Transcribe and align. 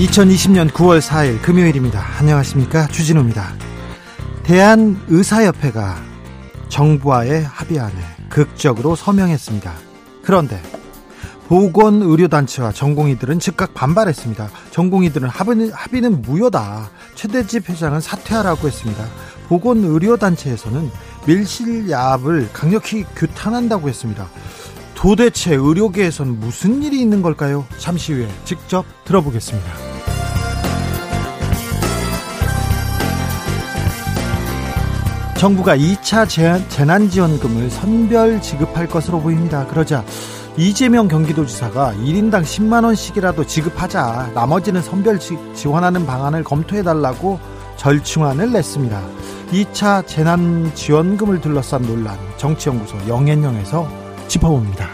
2020년 0.00 0.70
9월 0.70 0.98
4일 1.02 1.42
금요일입니다. 1.42 2.02
안녕하십니까. 2.18 2.88
주진우입니다. 2.88 3.52
대한의사협회가 4.44 6.02
정부와의 6.70 7.44
합의안을 7.44 7.94
극적으로 8.30 8.96
서명했습니다. 8.96 9.70
그런데 10.22 10.62
보건의료단체와 11.48 12.72
전공의들은 12.72 13.40
즉각 13.40 13.74
반발했습니다. 13.74 14.48
전공의들은 14.70 15.28
합의는, 15.28 15.70
합의는 15.72 16.22
무효다. 16.22 16.88
최대집 17.14 17.68
회장은 17.68 18.00
사퇴하라고 18.00 18.68
했습니다. 18.68 19.04
보건의료단체에서는 19.48 20.90
밀실야합을 21.26 22.50
강력히 22.54 23.04
규탄한다고 23.16 23.90
했습니다. 23.90 24.30
도대체 24.94 25.54
의료계에서는 25.54 26.40
무슨 26.40 26.82
일이 26.82 27.00
있는 27.00 27.20
걸까요? 27.20 27.66
잠시 27.78 28.12
후에 28.14 28.28
직접 28.44 28.86
들어보겠습니다. 29.04 29.89
정부가 35.40 35.74
2차 35.74 36.28
재난지원금을 36.68 37.70
선별 37.70 38.42
지급할 38.42 38.86
것으로 38.86 39.22
보입니다. 39.22 39.66
그러자 39.66 40.04
이재명 40.58 41.08
경기도지사가 41.08 41.94
1인당 41.94 42.42
10만원씩이라도 42.42 43.48
지급하자 43.48 44.32
나머지는 44.34 44.82
선별 44.82 45.18
지원하는 45.18 46.04
방안을 46.04 46.44
검토해달라고 46.44 47.40
절충안을 47.78 48.52
냈습니다. 48.52 49.02
2차 49.50 50.06
재난지원금을 50.06 51.40
둘러싼 51.40 51.86
논란 51.86 52.18
정치연구소 52.36 53.08
영앤영에서 53.08 53.88
짚어봅니다. 54.28 54.90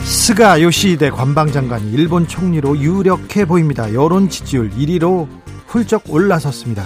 스가 0.00 0.62
요시히데 0.62 1.10
관방장관이 1.10 1.92
일본 1.92 2.26
총리로 2.26 2.78
유력해 2.78 3.44
보입니다. 3.44 3.92
여론 3.92 4.30
지지율 4.30 4.70
1위로 4.70 5.39
훌쩍 5.70 6.02
올라섰습니다. 6.08 6.84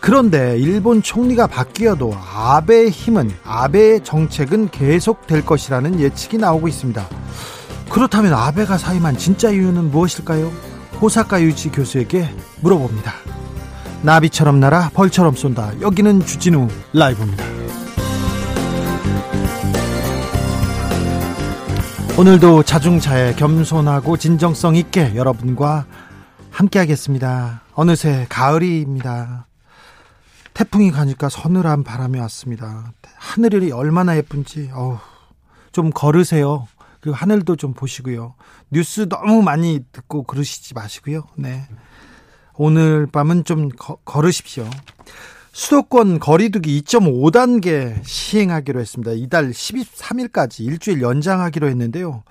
그런데 0.00 0.58
일본 0.58 1.00
총리가 1.02 1.46
바뀌어도 1.46 2.12
아베의 2.34 2.90
힘은 2.90 3.30
아베의 3.44 4.02
정책은 4.02 4.70
계속될 4.70 5.44
것이라는 5.44 6.00
예측이 6.00 6.38
나오고 6.38 6.68
있습니다. 6.68 7.06
그렇다면 7.90 8.34
아베가 8.34 8.78
사임한 8.78 9.16
진짜 9.16 9.50
이유는 9.50 9.90
무엇일까요? 9.90 10.50
호사카 11.00 11.40
유지 11.42 11.70
교수에게 11.70 12.28
물어봅니다. 12.62 13.12
나비처럼 14.02 14.58
날아 14.58 14.90
벌처럼 14.94 15.36
쏜다. 15.36 15.80
여기는 15.80 16.20
주진우 16.20 16.68
라이브입니다. 16.92 17.44
오늘도 22.18 22.64
자중차에 22.64 23.34
겸손하고 23.34 24.16
진정성 24.16 24.76
있게 24.76 25.14
여러분과 25.14 25.86
함께하겠습니다. 26.60 27.62
어느새 27.74 28.26
가을이입니다. 28.28 29.46
태풍이 30.52 30.90
가니까 30.90 31.28
서늘한 31.28 31.84
바람이 31.84 32.18
왔습니다. 32.18 32.92
하늘이 33.16 33.72
얼마나 33.72 34.16
예쁜지 34.16 34.70
어우, 34.74 34.98
좀 35.72 35.90
걸으세요. 35.90 36.66
그리고 37.00 37.16
하늘도 37.16 37.56
좀 37.56 37.72
보시고요. 37.72 38.34
뉴스 38.70 39.08
너무 39.08 39.42
많이 39.42 39.80
듣고 39.92 40.24
그러시지 40.24 40.74
마시고요. 40.74 41.22
네. 41.36 41.66
오늘 42.54 43.06
밤은 43.06 43.44
좀 43.44 43.70
거, 43.70 43.96
걸으십시오. 44.04 44.68
수도권 45.52 46.20
거리두기 46.20 46.82
2.5단계 46.82 48.04
시행하기로 48.04 48.80
했습니다. 48.80 49.12
이달 49.12 49.50
13일까지 49.50 50.60
일주일 50.66 51.00
연장하기로 51.00 51.68
했는데요. 51.68 52.22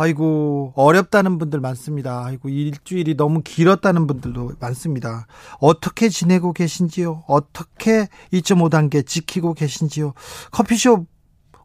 아이고 0.00 0.72
어렵다는 0.76 1.36
분들 1.36 1.60
많습니다. 1.60 2.24
아이고 2.24 2.48
일주일이 2.48 3.16
너무 3.16 3.42
길었다는 3.42 4.06
분들도 4.06 4.52
많습니다. 4.58 5.26
어떻게 5.58 6.08
지내고 6.08 6.54
계신지요? 6.54 7.24
어떻게 7.26 8.08
2.5 8.32 8.70
단계 8.70 9.02
지키고 9.02 9.52
계신지요? 9.52 10.14
커피숍 10.52 11.06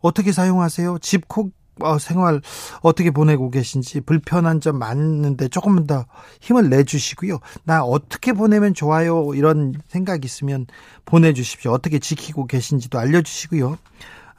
어떻게 0.02 0.34
사용하세요? 0.34 1.00
집 1.00 1.28
콕 1.28 1.54
어, 1.82 2.00
생활 2.00 2.42
어떻게 2.82 3.12
보내고 3.12 3.50
계신지 3.50 4.00
불편한 4.02 4.62
점 4.62 4.80
많은데 4.80 5.50
조금만 5.50 5.88
더 5.88 6.06
힘을 6.42 6.70
내주시고요. 6.70 7.40
나 7.66 7.84
어떻게 7.84 8.32
보내면 8.32 8.74
좋아요 8.74 9.34
이런 9.34 9.74
생각 9.88 10.24
있으면 10.24 10.68
보내주십시오. 11.04 11.72
어떻게 11.72 12.00
지키고 12.00 12.48
계신지도 12.48 12.98
알려주시고요. 12.98 13.78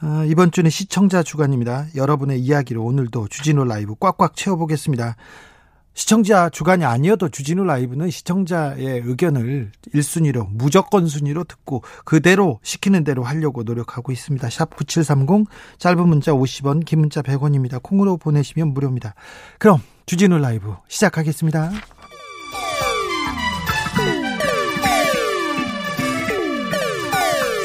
어, 0.03 0.25
이번 0.27 0.51
주는 0.51 0.69
시청자 0.69 1.23
주간입니다. 1.23 1.87
여러분의 1.95 2.41
이야기로 2.41 2.85
오늘도 2.85 3.29
주진우 3.29 3.65
라이브 3.65 3.95
꽉꽉 3.95 4.37
채워보겠습니다. 4.37 5.17
시청자 5.95 6.51
주간이 6.51 6.85
아니어도 6.85 7.31
주진우 7.31 7.65
라이브는 7.65 8.11
시청자의 8.11 9.01
의견을 9.07 9.73
1순위로 9.95 10.49
무조건 10.51 11.07
순위로 11.07 11.45
듣고 11.45 11.83
그대로 12.05 12.61
시키는 12.63 13.03
대로 13.03 13.23
하려고 13.23 13.63
노력하고 13.63 14.13
있습니다. 14.13 14.51
샵 14.51 14.77
9730 14.77 15.47
짧은 15.79 16.07
문자 16.07 16.33
50원 16.33 16.85
긴 16.85 17.01
문자 17.01 17.23
100원입니다. 17.23 17.83
콩으로 17.83 18.19
보내시면 18.19 18.75
무료입니다. 18.75 19.15
그럼 19.59 19.81
주진우 20.05 20.37
라이브 20.37 20.75
시작하겠습니다. 20.89 21.73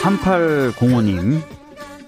삼팔공호님 0.02 1.61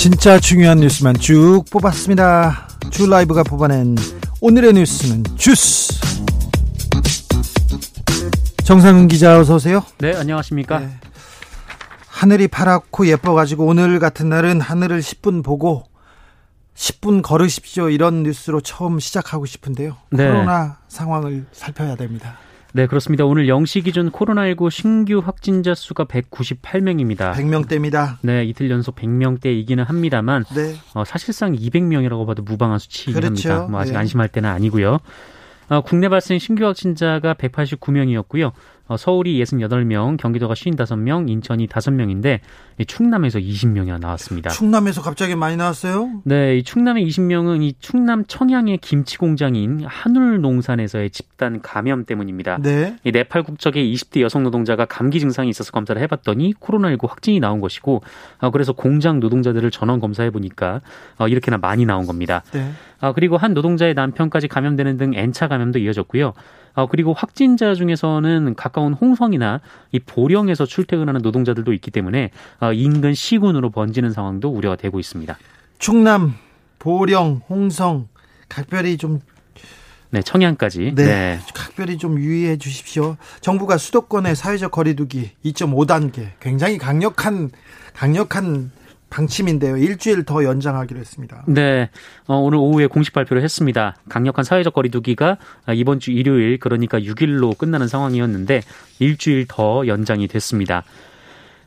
진짜 0.00 0.40
중요한 0.40 0.78
뉴스만 0.78 1.14
쭉 1.18 1.62
뽑았습니다. 1.70 2.68
주 2.88 3.06
라이브가 3.06 3.42
뽑아낸 3.42 3.96
오늘의 4.40 4.72
뉴스는 4.72 5.24
주스 5.36 5.92
정상훈 8.64 9.08
기자 9.08 9.38
어서 9.38 9.56
오세요. 9.56 9.84
네, 9.98 10.16
안녕하십니까? 10.16 10.78
네. 10.78 10.88
하늘이 12.08 12.48
파랗고 12.48 13.08
예뻐 13.08 13.34
가지고 13.34 13.66
오늘 13.66 13.98
같은 13.98 14.30
날은 14.30 14.62
하늘을 14.62 15.00
10분 15.00 15.44
보고 15.44 15.84
10분 16.74 17.20
걸으십시오 17.20 17.90
이런 17.90 18.22
뉴스로 18.22 18.62
처음 18.62 19.00
시작하고 19.00 19.44
싶은데요. 19.44 19.98
네. 20.12 20.26
코로나 20.26 20.78
상황을 20.88 21.44
살펴야 21.52 21.96
됩니다. 21.96 22.38
네, 22.72 22.86
그렇습니다. 22.86 23.24
오늘 23.24 23.46
0시 23.46 23.84
기준 23.84 24.10
코로나19 24.10 24.70
신규 24.70 25.18
확진자 25.24 25.74
수가 25.74 26.04
198명입니다. 26.04 27.32
100명대입니다. 27.32 28.18
네, 28.22 28.44
이틀 28.44 28.70
연속 28.70 28.94
100명대이기는 28.96 29.84
합니다만 29.84 30.44
네. 30.54 30.76
어, 30.94 31.04
사실상 31.04 31.52
200명이라고 31.52 32.26
봐도 32.26 32.42
무방한 32.42 32.78
수치이긴 32.78 33.14
그렇죠. 33.14 33.50
합니다. 33.50 33.70
뭐 33.70 33.80
아직 33.80 33.92
네. 33.92 33.98
안심할 33.98 34.28
때는 34.28 34.48
아니고요. 34.48 34.98
어, 35.68 35.80
국내 35.82 36.08
발생 36.08 36.38
신규 36.38 36.64
확진자가 36.64 37.34
189명이었고요. 37.34 38.52
어, 38.90 38.96
서울이 38.96 39.40
68명, 39.40 40.16
경기도가 40.16 40.54
55명, 40.54 41.30
인천이 41.30 41.68
5명인데 41.68 42.40
충남에서 42.88 43.38
20명이나 43.38 44.00
나왔습니다. 44.00 44.50
충남에서 44.50 45.00
갑자기 45.00 45.36
많이 45.36 45.56
나왔어요? 45.56 46.22
네, 46.24 46.56
이 46.56 46.64
충남의 46.64 47.06
20명은 47.06 47.62
이 47.62 47.74
충남 47.78 48.24
청양의 48.26 48.78
김치 48.78 49.16
공장인 49.16 49.84
한울농산에서의 49.86 51.10
집단 51.10 51.62
감염 51.62 52.04
때문입니다. 52.04 52.58
네. 52.60 52.96
이 53.04 53.12
네팔 53.12 53.44
국적의 53.44 53.94
20대 53.94 54.22
여성 54.22 54.42
노동자가 54.42 54.86
감기 54.86 55.20
증상이 55.20 55.48
있어서 55.50 55.70
검사를 55.70 56.02
해봤더니 56.02 56.54
코로나19 56.54 57.08
확진이 57.08 57.38
나온 57.38 57.60
것이고, 57.60 58.02
어, 58.40 58.50
그래서 58.50 58.72
공장 58.72 59.20
노동자들을 59.20 59.70
전원 59.70 60.00
검사해 60.00 60.30
보니까 60.30 60.80
어, 61.16 61.28
이렇게나 61.28 61.58
많이 61.58 61.86
나온 61.86 62.06
겁니다. 62.06 62.42
네. 62.50 62.72
아, 62.98 63.12
그리고 63.12 63.36
한 63.36 63.54
노동자의 63.54 63.94
남편까지 63.94 64.48
감염되는 64.48 64.96
등 64.96 65.14
N차 65.14 65.46
감염도 65.46 65.78
이어졌고요. 65.78 66.32
어, 66.74 66.86
그리고 66.86 67.12
확진자 67.12 67.74
중에서는 67.74 68.54
가까운 68.54 68.92
홍성이나 68.92 69.60
이 69.92 69.98
보령에서 69.98 70.66
출퇴근하는 70.66 71.22
노동자들도 71.22 71.72
있기 71.74 71.90
때문에 71.90 72.30
어, 72.60 72.72
인근 72.72 73.14
시군으로 73.14 73.70
번지는 73.70 74.12
상황도 74.12 74.48
우려가 74.50 74.76
되고 74.76 74.98
있습니다. 75.00 75.36
충남, 75.78 76.34
보령, 76.78 77.40
홍성 77.48 78.08
각별히 78.48 78.96
좀 78.96 79.20
네, 80.10 80.22
청양까지. 80.22 80.92
네, 80.96 81.04
네. 81.04 81.40
각별히 81.54 81.96
좀 81.96 82.18
유의해 82.18 82.56
주십시오. 82.56 83.16
정부가 83.40 83.78
수도권의 83.78 84.34
사회적 84.34 84.72
거리두기 84.72 85.30
2.5단계 85.44 86.30
굉장히 86.40 86.78
강력한 86.78 87.50
강력한 87.94 88.72
방침인데요. 89.10 89.76
일주일 89.76 90.24
더 90.24 90.44
연장하기로 90.44 90.98
했습니다. 90.98 91.44
네. 91.46 91.90
어, 92.26 92.36
오늘 92.36 92.58
오후에 92.58 92.86
공식 92.86 93.12
발표를 93.12 93.42
했습니다. 93.42 93.96
강력한 94.08 94.44
사회적 94.44 94.72
거리두기가 94.72 95.36
이번 95.74 96.00
주 96.00 96.12
일요일 96.12 96.58
그러니까 96.58 96.98
6일로 96.98 97.58
끝나는 97.58 97.88
상황이었는데 97.88 98.62
일주일 99.00 99.46
더 99.48 99.86
연장이 99.86 100.28
됐습니다. 100.28 100.84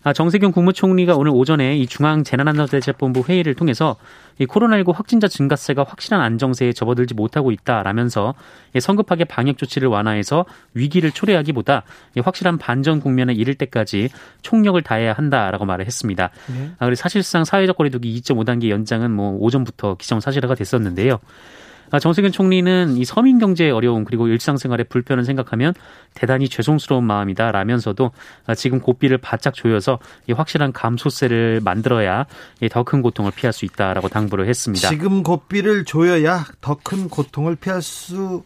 아, 0.03 0.11
정세균 0.11 0.51
국무총리가 0.51 1.15
오늘 1.15 1.31
오전에 1.31 1.77
이 1.77 1.87
중앙재난안전대책본부 1.87 3.23
회의를 3.27 3.53
통해서 3.55 3.95
이 4.37 4.45
코로나19 4.45 4.93
확진자 4.93 5.27
증가세가 5.27 5.83
확실한 5.83 6.19
안정세에 6.19 6.73
접어들지 6.73 7.13
못하고 7.13 7.51
있다라면서 7.51 8.33
성급하게 8.79 9.23
방역 9.25 9.57
조치를 9.57 9.87
완화해서 9.87 10.45
위기를 10.73 11.11
초래하기보다 11.11 11.83
확실한 12.21 12.57
반전 12.57 12.99
국면에 12.99 13.33
이를 13.33 13.55
때까지 13.55 14.09
총력을 14.41 14.81
다해야 14.81 15.13
한다라고 15.13 15.65
말을 15.65 15.85
했습니다. 15.85 16.31
네. 16.47 16.71
아, 16.79 16.85
그리고 16.85 16.95
사실상 16.95 17.45
사회적 17.45 17.77
거리두기 17.77 18.19
2.5단계 18.21 18.69
연장은 18.69 19.09
뭐 19.11 19.37
오전부터 19.39 19.95
기정사실화가 19.95 20.55
됐었는데요. 20.55 21.19
아, 21.93 21.99
정세균 21.99 22.31
총리는 22.31 22.97
이 22.97 23.05
서민 23.05 23.37
경제의 23.37 23.69
어려움 23.69 24.03
그리고 24.03 24.27
일상생활의 24.27 24.87
불편을 24.89 25.25
생각하면 25.25 25.75
대단히 26.15 26.49
죄송스러운 26.49 27.03
마음이다 27.03 27.51
라면서도 27.51 28.09
아, 28.47 28.55
지금 28.55 28.79
고삐를 28.79 29.19
바짝 29.19 29.53
조여서 29.53 29.99
확실한 30.35 30.73
감소세를 30.73 31.61
만들어야 31.63 32.25
더 32.71 32.83
큰 32.83 33.03
고통을 33.03 33.31
피할 33.31 33.53
수 33.53 33.63
있다라고 33.65 34.09
당부를 34.09 34.47
했습니다. 34.47 34.89
지금 34.89 35.21
고삐를 35.21 35.85
조여야 35.85 36.45
더 36.61 36.79
큰 36.81 37.07
고통을 37.09 37.55
피할 37.55 37.83
수 37.83 38.43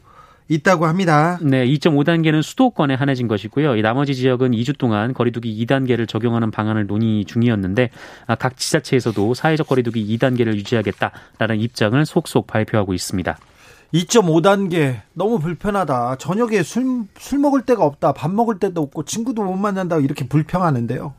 있다고 0.49 0.85
합니다. 0.85 1.37
네, 1.41 1.65
2.5단계는 1.65 2.41
수도권에 2.41 2.93
한해진 2.93 3.27
것이고요. 3.27 3.75
이 3.75 3.81
나머지 3.81 4.15
지역은 4.15 4.51
2주 4.51 4.77
동안 4.77 5.13
거리두기 5.13 5.65
2단계를 5.65 6.07
적용하는 6.07 6.51
방안을 6.51 6.87
논의 6.87 7.25
중이었는데 7.25 7.89
아, 8.27 8.35
각 8.35 8.57
지자체에서도 8.57 9.33
사회적 9.33 9.67
거리두기 9.67 10.17
2단계를 10.17 10.55
유지하겠다라는 10.55 11.59
입장을 11.59 12.05
속속 12.05 12.47
발표하고 12.47 12.93
있습니다. 12.93 13.37
2.5단계 13.93 15.01
너무 15.13 15.39
불편하다. 15.39 16.17
저녁에 16.17 16.63
술, 16.63 17.05
술 17.17 17.39
먹을 17.39 17.61
데가 17.61 17.85
없다. 17.85 18.13
밥 18.13 18.31
먹을 18.31 18.59
데도 18.59 18.81
없고 18.81 19.05
친구도 19.05 19.43
못 19.43 19.55
만난다. 19.55 19.97
이렇게 19.97 20.27
불평하는데요. 20.27 21.13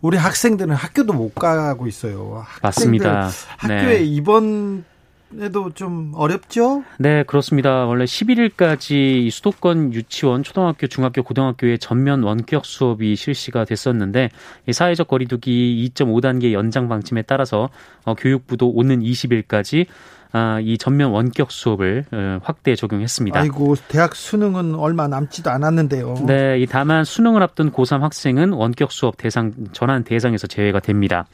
우리 0.00 0.16
학생들은 0.16 0.74
학교도 0.74 1.12
못 1.12 1.34
가고 1.34 1.86
있어요. 1.86 2.44
맞습니다. 2.62 3.30
학교에 3.56 3.98
네. 3.98 4.04
입원 4.04 4.84
에도 5.40 5.70
좀 5.74 6.12
어렵죠? 6.14 6.84
네, 6.98 7.22
그렇습니다. 7.24 7.86
원래 7.86 8.04
11일까지 8.04 9.30
수도권 9.30 9.92
유치원, 9.94 10.42
초등학교, 10.42 10.86
중학교, 10.86 11.22
고등학교의 11.22 11.78
전면 11.78 12.22
원격 12.22 12.64
수업이 12.64 13.16
실시가 13.16 13.64
됐었는데 13.64 14.30
사회적 14.70 15.08
거리두기 15.08 15.90
2.5단계 15.94 16.52
연장 16.52 16.88
방침에 16.88 17.22
따라서 17.22 17.68
어, 18.04 18.14
교육부도 18.14 18.70
오는 18.70 19.00
20일까지 19.00 19.86
아, 20.36 20.58
이 20.60 20.76
전면 20.78 21.12
원격 21.12 21.52
수업을 21.52 22.06
어, 22.10 22.38
확대 22.42 22.74
적용했습니다. 22.74 23.38
아이고, 23.38 23.76
대학 23.86 24.16
수능은 24.16 24.74
얼마 24.74 25.06
남지도 25.06 25.48
않았는데요. 25.48 26.24
네, 26.26 26.66
다만 26.68 27.04
수능을 27.04 27.40
앞둔 27.40 27.70
고3 27.70 28.00
학생은 28.00 28.52
원격 28.52 28.90
수업 28.90 29.16
대상 29.16 29.52
전환 29.70 30.02
대상에서 30.02 30.48
제외가 30.48 30.80
됩니다. 30.80 31.26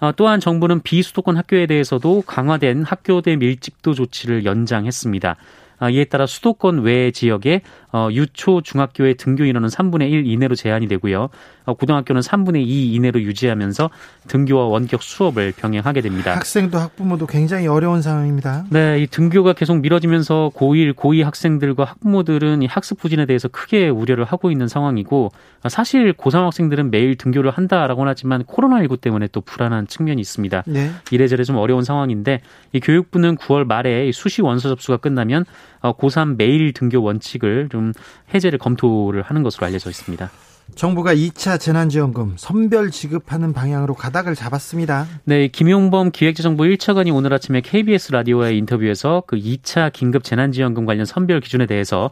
어, 0.00 0.12
또한 0.12 0.38
정부는 0.40 0.80
비수도권 0.82 1.36
학교에 1.36 1.66
대해서도 1.66 2.22
강화된 2.22 2.84
학교 2.84 3.20
대 3.20 3.36
밀집도 3.36 3.94
조치를 3.94 4.44
연장했습니다. 4.44 5.36
아, 5.80 5.90
이에 5.90 6.04
따라 6.04 6.26
수도권 6.26 6.82
외 6.82 7.10
지역에 7.10 7.62
어, 7.92 8.08
유초 8.12 8.60
중학교의 8.60 9.14
등교 9.16 9.44
인원은 9.44 9.68
3분의 9.68 10.10
1 10.10 10.26
이내로 10.26 10.54
제한이 10.54 10.88
되고요. 10.88 11.28
어, 11.64 11.74
고등학교는 11.74 12.20
3분의 12.22 12.66
2 12.66 12.94
이내로 12.94 13.20
유지하면서 13.22 13.90
등교와 14.28 14.66
원격 14.66 15.02
수업을 15.02 15.52
병행하게 15.56 16.00
됩니다. 16.00 16.34
학생도 16.34 16.78
학부모도 16.78 17.26
굉장히 17.26 17.66
어려운 17.66 18.02
상황입니다. 18.02 18.64
네, 18.70 19.00
이 19.00 19.06
등교가 19.06 19.52
계속 19.52 19.78
미뤄지면서 19.80 20.50
고1, 20.54 20.94
고2 20.94 21.24
학생들과 21.24 21.84
학부모들은 21.84 22.62
이 22.62 22.66
학습 22.66 22.98
부진에 22.98 23.26
대해서 23.26 23.48
크게 23.48 23.88
우려를 23.88 24.24
하고 24.24 24.50
있는 24.50 24.68
상황이고 24.68 25.30
사실 25.68 26.12
고3 26.12 26.44
학생들은 26.44 26.90
매일 26.90 27.16
등교를 27.16 27.50
한다라고는 27.50 28.10
하지만 28.10 28.44
코로나19 28.44 29.00
때문에 29.00 29.28
또 29.32 29.40
불안한 29.40 29.86
측면이 29.86 30.20
있습니다. 30.20 30.64
네. 30.66 30.90
이래저래 31.10 31.44
좀 31.44 31.56
어려운 31.56 31.84
상황인데 31.84 32.40
이 32.72 32.80
교육부는 32.80 33.36
9월 33.36 33.66
말에 33.66 34.10
수시 34.12 34.42
원서 34.42 34.68
접수가 34.68 34.98
끝나면 34.98 35.44
어, 35.80 35.96
고3 35.96 36.36
매일 36.36 36.72
등교 36.72 37.02
원칙을 37.02 37.68
좀 37.70 37.77
해제를 38.34 38.58
검토를 38.58 39.22
하는 39.22 39.42
것으로 39.42 39.66
알려져 39.66 39.90
있습니다. 39.90 40.30
정부가 40.74 41.14
2차 41.14 41.58
재난지원금 41.58 42.34
선별 42.36 42.90
지급하는 42.90 43.52
방향으로 43.52 43.94
가닥을 43.94 44.34
잡았습니다. 44.34 45.06
네, 45.24 45.48
김용범 45.48 46.10
기획재정부 46.10 46.64
1차관이 46.64 47.14
오늘 47.14 47.32
아침에 47.32 47.60
KBS 47.60 48.12
라디오의 48.12 48.58
인터뷰에서 48.58 49.22
그 49.26 49.36
2차 49.36 49.92
긴급 49.92 50.24
재난지원금 50.24 50.84
관련 50.84 51.06
선별 51.06 51.40
기준에 51.40 51.66
대해서 51.66 52.06
어, 52.06 52.10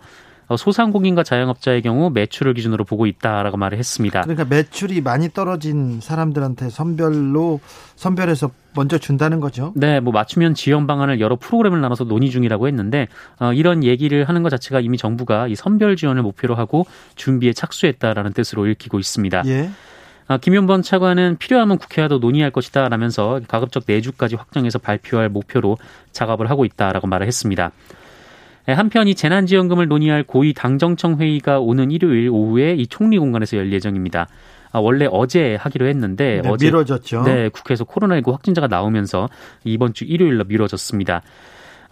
소상공인과 0.54 1.24
자영업자의 1.24 1.82
경우 1.82 2.10
매출을 2.10 2.54
기준으로 2.54 2.84
보고 2.84 3.06
있다라고 3.06 3.56
말을 3.56 3.78
했습니다. 3.78 4.20
그러니까 4.20 4.44
매출이 4.44 5.00
많이 5.00 5.32
떨어진 5.32 6.00
사람들한테 6.00 6.70
선별로 6.70 7.60
선별해서 7.96 8.50
먼저 8.74 8.98
준다는 8.98 9.40
거죠. 9.40 9.72
네, 9.74 10.00
뭐 10.00 10.12
맞춤형 10.12 10.54
지원 10.54 10.86
방안을 10.86 11.18
여러 11.18 11.36
프로그램을 11.36 11.80
나눠서 11.80 12.04
논의 12.04 12.30
중이라고 12.30 12.68
했는데 12.68 13.08
어, 13.40 13.52
이런 13.52 13.82
얘기를 13.82 14.28
하는 14.28 14.42
것 14.42 14.50
자체가 14.50 14.80
이미 14.80 14.98
정부가 14.98 15.48
이 15.48 15.56
선별 15.56 15.96
지원을 15.96 16.22
목표로 16.22 16.54
하고 16.54 16.86
준비에 17.16 17.52
착수했다라는 17.52 18.32
뜻으로 18.34 18.66
읽히고 18.66 18.98
있습니다. 18.98 19.42
예. 19.46 19.70
아, 20.28 20.38
김현범 20.38 20.82
차관은 20.82 21.36
필요하면 21.38 21.78
국회와도 21.78 22.18
논의할 22.18 22.50
것이다 22.50 22.88
라면서 22.88 23.40
가급적 23.46 23.84
내주까지 23.86 24.34
확정해서 24.34 24.78
발표할 24.78 25.28
목표로 25.28 25.78
작업을 26.12 26.50
하고 26.50 26.64
있다라고 26.64 27.06
말을 27.06 27.26
했습니다. 27.26 27.70
네, 28.66 28.72
한편 28.72 29.06
이 29.06 29.14
재난지원금을 29.14 29.86
논의할 29.86 30.24
고위 30.24 30.52
당정청 30.52 31.20
회의가 31.20 31.60
오는 31.60 31.90
일요일 31.90 32.30
오후에 32.30 32.74
이 32.74 32.86
총리 32.88 33.18
공간에서 33.18 33.56
열 33.56 33.72
예정입니다. 33.72 34.26
아, 34.72 34.78
원래 34.80 35.06
어제 35.10 35.54
하기로 35.54 35.86
했는데 35.86 36.40
네, 36.42 36.48
어제 36.48 36.66
미뤄졌죠. 36.66 37.22
네, 37.22 37.48
국회에서 37.48 37.84
코로나19 37.84 38.32
확진자가 38.32 38.66
나오면서 38.66 39.28
이번 39.64 39.92
주 39.94 40.04
일요일로 40.04 40.44
미뤄졌습니다. 40.44 41.22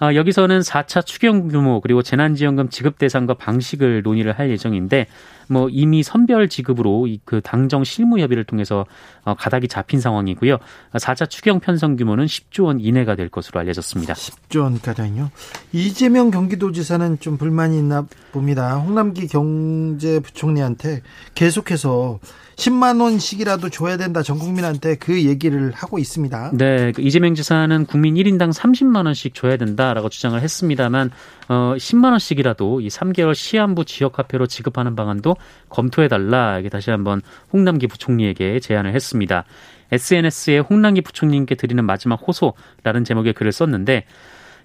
아, 0.01 0.15
여기서는 0.15 0.61
4차 0.61 1.07
추경 1.07 1.49
규모 1.49 1.81
그리고 1.81 2.03
재난지원금 2.03 2.69
지급 2.69 2.99
대상과 2.99 3.35
방식을 3.35 4.03
논의를 4.03 4.33
할 4.33 4.51
예정인데 4.51 5.07
뭐 5.49 5.69
이미 5.71 6.03
선별 6.03 6.49
지급으로 6.49 7.07
그 7.25 7.41
당정 7.41 7.85
실무 7.85 8.19
협의를 8.19 8.45
통해서 8.45 8.87
어, 9.25 9.35
가닥이 9.35 9.69
잡힌 9.69 10.01
상황이고요. 10.01 10.59
4차 10.95 11.29
추경 11.29 11.61
편성 11.61 11.97
규모는 11.97 12.27
10조 12.27 12.65
원 12.65 12.81
이내가 12.81 13.17
될 13.17 13.29
것으로 13.29 13.61
알려졌습니다. 13.61 14.15
10조 14.15 14.63
원 14.63 14.81
가량요. 14.81 15.31
이재명 15.73 16.31
경기도지사는 16.31 17.21
좀 17.21 17.37
불만이 17.39 17.79
있나 17.79 18.07
봅니다. 18.33 18.77
홍남기 18.77 19.27
경제부총리한테 19.27 21.03
계속해서 21.35 22.21
10만 22.57 23.01
원씩이라도 23.01 23.69
줘야 23.71 23.97
된다 23.97 24.23
전 24.23 24.39
국민한테 24.39 24.97
그 24.97 25.25
얘기를 25.25 25.73
하고 25.73 25.99
있습니다. 25.99 26.53
네, 26.55 26.93
그 26.93 27.03
이재명 27.03 27.35
지사는 27.35 27.87
국민 27.87 28.15
1인당 28.15 28.53
30만 28.53 29.07
원씩 29.07 29.35
줘야 29.35 29.57
된다라고 29.57 30.09
주장을 30.09 30.41
했습니다만 30.41 31.11
어 31.49 31.75
10만 31.77 32.11
원씩이라도 32.13 32.81
이 32.81 32.89
3개월 32.89 33.35
시한부 33.35 33.85
지역 33.85 34.19
화폐로 34.19 34.47
지급하는 34.47 34.97
방안도 34.97 35.34
검토해 35.69 36.09
달라 36.09 36.59
이게 36.59 36.69
다시 36.69 36.91
한번 36.91 37.21
홍남기 37.53 37.87
부총리에게 37.87 38.61
제안을 38.61 38.95
했습니다. 38.95 39.45
SNS에 39.93 40.59
홍남기 40.59 41.01
부총리님께 41.03 41.55
드리는 41.55 41.85
마지막 41.85 42.21
호소라는 42.27 43.05
제목의 43.05 43.33
글을 43.35 43.53
썼는데 43.53 44.05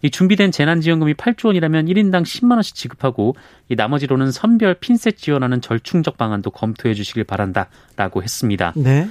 이 0.01 0.09
준비된 0.09 0.51
재난지원금이 0.51 1.15
8조 1.15 1.47
원이라면 1.47 1.87
1인당 1.87 2.23
10만 2.23 2.53
원씩 2.53 2.75
지급하고 2.75 3.35
이 3.67 3.75
나머지로는 3.75 4.31
선별 4.31 4.75
핀셋 4.75 5.17
지원하는 5.17 5.61
절충적 5.61 6.17
방안도 6.17 6.51
검토해 6.51 6.93
주시길 6.93 7.25
바란다라고 7.25 8.23
했습니다. 8.23 8.73
네. 8.75 9.09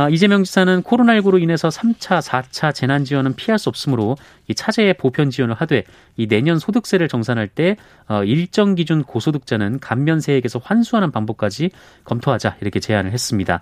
아, 0.00 0.08
이재명 0.08 0.44
지사는 0.44 0.82
코로나19로 0.82 1.42
인해서 1.42 1.68
3차, 1.68 2.22
4차 2.22 2.74
재난 2.74 3.04
지원은 3.04 3.34
피할 3.34 3.58
수 3.58 3.68
없으므로 3.68 4.16
이 4.48 4.54
차제에 4.54 4.94
보편 4.94 5.28
지원을 5.28 5.54
하되 5.54 5.84
이 6.16 6.26
내년 6.26 6.58
소득세를 6.58 7.06
정산할 7.06 7.48
때 7.48 7.76
어, 8.08 8.24
일정 8.24 8.74
기준 8.76 9.02
고소득자는 9.02 9.78
감면세액에서 9.80 10.58
환수하는 10.64 11.10
방법까지 11.10 11.70
검토하자 12.04 12.56
이렇게 12.62 12.80
제안을 12.80 13.12
했습니다. 13.12 13.60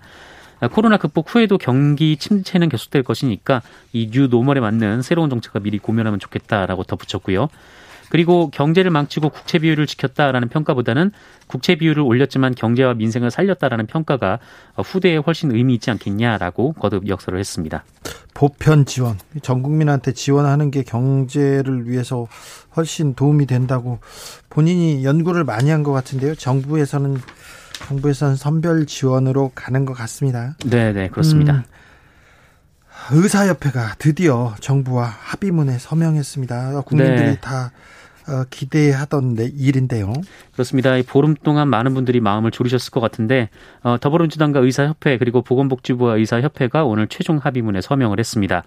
아, 0.61 0.67
코로나 0.69 0.95
극복 0.95 1.35
후에도 1.35 1.57
경기 1.57 2.15
침체는 2.15 2.69
계속될 2.69 3.03
것이니까 3.03 3.61
이 3.91 4.09
뉴 4.09 4.27
노멀에 4.27 4.61
맞는 4.61 5.01
새로운 5.01 5.29
정책을 5.29 5.59
미리 5.59 5.77
고민하면 5.77 6.19
좋겠다라고 6.19 6.83
덧붙였고요. 6.83 7.49
그리고 8.09 8.49
경제를 8.49 8.91
망치고 8.91 9.29
국채 9.29 9.59
비율을 9.59 9.87
지켰다라는 9.87 10.49
평가보다는 10.49 11.11
국채 11.47 11.75
비율을 11.75 12.01
올렸지만 12.03 12.55
경제와 12.55 12.93
민생을 12.93 13.31
살렸다라는 13.31 13.87
평가가 13.87 14.39
후대에 14.77 15.17
훨씬 15.17 15.51
의미 15.51 15.75
있지 15.75 15.91
않겠냐라고 15.91 16.73
거듭 16.73 17.07
역설을 17.07 17.39
했습니다. 17.39 17.83
보편 18.33 18.85
지원, 18.85 19.17
전 19.41 19.61
국민한테 19.61 20.13
지원하는 20.13 20.71
게 20.71 20.83
경제를 20.83 21.87
위해서 21.89 22.27
훨씬 22.75 23.13
도움이 23.13 23.45
된다고 23.45 23.99
본인이 24.49 25.03
연구를 25.03 25.43
많이 25.43 25.69
한 25.69 25.83
것 25.83 25.91
같은데요. 25.93 26.35
정부에서는 26.35 27.17
정부에서는 27.87 28.35
선별 28.35 28.85
지원으로 28.85 29.51
가는 29.55 29.85
것 29.85 29.93
같습니다. 29.93 30.55
네, 30.65 30.91
네, 30.91 31.07
그렇습니다. 31.07 31.53
음, 31.53 31.63
의사협회가 33.11 33.95
드디어 33.97 34.55
정부와 34.59 35.05
합의문에 35.05 35.77
서명했습니다. 35.77 36.81
국민들이 36.81 37.29
네. 37.29 37.39
다 37.39 37.71
어, 37.71 37.71
기대하던 38.49 39.37
일인데요. 39.57 40.13
그렇습니다. 40.53 40.91
보름 41.07 41.35
동안 41.35 41.67
많은 41.69 41.93
분들이 41.93 42.19
마음을 42.19 42.51
졸이셨을 42.51 42.91
것 42.91 42.99
같은데 42.99 43.49
어, 43.83 43.97
더불어민주당과 43.99 44.59
의사협회 44.59 45.17
그리고 45.17 45.41
보건복지부와 45.41 46.15
의사협회가 46.17 46.85
오늘 46.85 47.07
최종 47.07 47.37
합의문에 47.37 47.81
서명을 47.81 48.19
했습니다. 48.19 48.63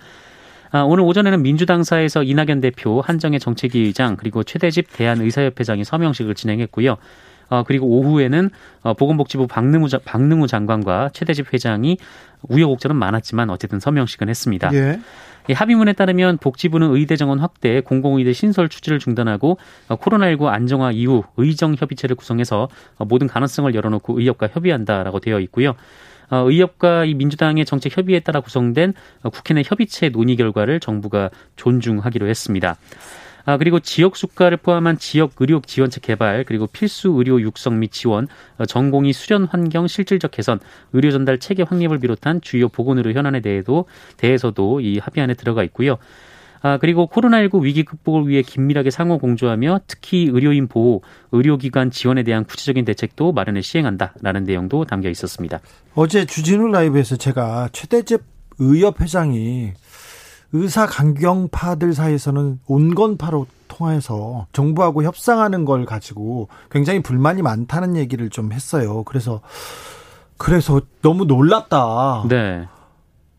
아, 0.71 0.81
오늘 0.81 1.05
오전에는 1.05 1.43
민주당사에서 1.43 2.23
이낙연 2.23 2.63
대표, 2.63 3.03
한정혜 3.03 3.39
정책위 3.39 3.79
의장 3.81 4.17
그리고 4.17 4.43
최대집 4.43 4.87
대한의사협회장이 4.93 5.85
서명식을 5.85 6.35
진행했고요. 6.35 6.97
어, 7.51 7.65
그리고 7.65 7.87
오후에는 7.87 8.49
어, 8.83 8.95
보건복지부 8.95 9.47
박능우, 9.47 9.89
박능우 10.05 10.47
장관과 10.47 11.11
최대집 11.13 11.53
회장이 11.53 11.99
우여곡절은 12.49 12.97
많았지만 12.97 13.51
어쨌든 13.51 13.79
서명식은 13.79 14.31
했습니다. 14.31 14.71
예. 14.73 14.99
이 15.49 15.53
합의문에 15.53 15.93
따르면 15.95 16.39
복지부는 16.39 16.95
의대 16.95 17.17
정원 17.17 17.39
확대, 17.39 17.81
공공의대 17.81 18.33
신설 18.33 18.69
추진을 18.69 18.99
중단하고 18.99 19.59
어, 19.89 19.97
코로나19 19.97 20.47
안정화 20.47 20.93
이후 20.93 21.25
의정 21.37 21.75
협의체를 21.75 22.17
구성해서 22.17 22.69
어, 22.99 23.05
모든 23.05 23.27
가능성을 23.27 23.75
열어놓고 23.75 24.19
의협과 24.19 24.49
협의한다라고 24.53 25.21
되어 25.21 25.41
있고요. 25.41 25.75
어, 26.31 26.37
의협과 26.49 27.05
이 27.05 27.15
민주당의 27.15 27.65
정책 27.65 27.97
협의에 27.97 28.21
따라 28.21 28.41
구성된 28.41 28.95
국회 29.33 29.55
내 29.55 29.63
협의체 29.65 30.09
논의 30.09 30.37
결과를 30.37 30.81
정부가 30.81 31.31
존중하기로 31.57 32.27
했습니다. 32.27 32.77
아, 33.45 33.57
그리고 33.57 33.81
지역 33.81 34.17
수가를 34.17 34.59
포함한 34.59 34.99
지역 34.99 35.33
의료 35.39 35.61
지원책 35.61 36.03
개발, 36.03 36.45
그리고 36.45 36.67
필수 36.67 37.11
의료 37.11 37.41
육성 37.41 37.79
및 37.79 37.91
지원, 37.93 38.29
어, 38.59 38.67
전공의 38.67 39.13
수련 39.13 39.45
환경 39.45 39.87
실질적 39.87 40.31
개선, 40.31 40.61
의료 40.93 41.11
전달 41.11 41.39
체계 41.39 41.63
확립을 41.63 41.99
비롯한 41.99 42.41
주요 42.41 42.69
보건 42.69 42.99
의료 42.99 43.13
현안에 43.13 43.41
대해도 43.41 43.87
대해서도 44.17 44.81
이 44.81 44.99
합의안에 44.99 45.35
들어가 45.35 45.63
있고요. 45.65 45.99
아, 46.63 46.79
그리고 46.79 47.09
코로나19 47.09 47.63
위기 47.63 47.83
극복을 47.83 48.29
위해 48.29 48.43
긴밀하게 48.43 48.91
상호 48.91 49.19
공조하며 49.19 49.81
특히 49.89 50.29
의료인 50.33 50.69
보호, 50.69 51.03
의료기관 51.33 51.91
지원에 51.91 52.23
대한 52.23 52.45
구체적인 52.45 52.85
대책도 52.85 53.33
마련해 53.33 53.63
시행한다라는 53.63 54.45
내용도 54.45 54.85
담겨 54.85 55.11
있었습니다. 55.11 55.61
어제 55.95 56.25
주진우 56.25 56.69
라이브에서 56.69 57.17
제가 57.17 57.69
최대집 57.73 58.23
의협 58.59 59.01
회장이 59.01 59.73
의사 60.53 60.87
강경파들 60.87 61.95
사이에서는 61.95 62.61
온건파로 62.67 63.47
통해서 63.69 64.47
정부하고 64.53 65.03
협상하는 65.03 65.65
걸 65.65 65.87
가지고 65.87 66.49
굉장히 66.71 67.03
불만이 67.03 67.43
많다는 67.43 67.97
얘기를 67.97 68.29
좀 68.29 68.53
했어요. 68.53 69.03
그래서 69.05 69.41
그래서 70.37 70.81
너무 71.01 71.25
놀랐다. 71.25 72.25
네. 72.29 72.67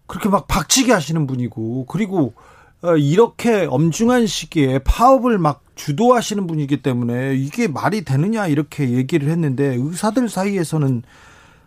그렇게 0.07 0.29
막 0.29 0.47
박치기 0.47 0.91
하시는 0.91 1.27
분이고 1.27 1.85
그리고 1.87 2.33
어, 2.81 2.97
이렇게 2.97 3.65
엄중한 3.69 4.27
시기에 4.27 4.79
파업을 4.79 5.37
막 5.37 5.63
주도하시는 5.75 6.45
분이기 6.47 6.81
때문에 6.81 7.35
이게 7.35 7.67
말이 7.67 8.03
되느냐 8.03 8.47
이렇게 8.47 8.89
얘기를 8.89 9.29
했는데 9.29 9.75
의사들 9.75 10.29
사이에서는 10.29 11.03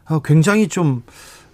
어, 0.08 0.18
굉장히 0.20 0.68
좀 0.68 1.02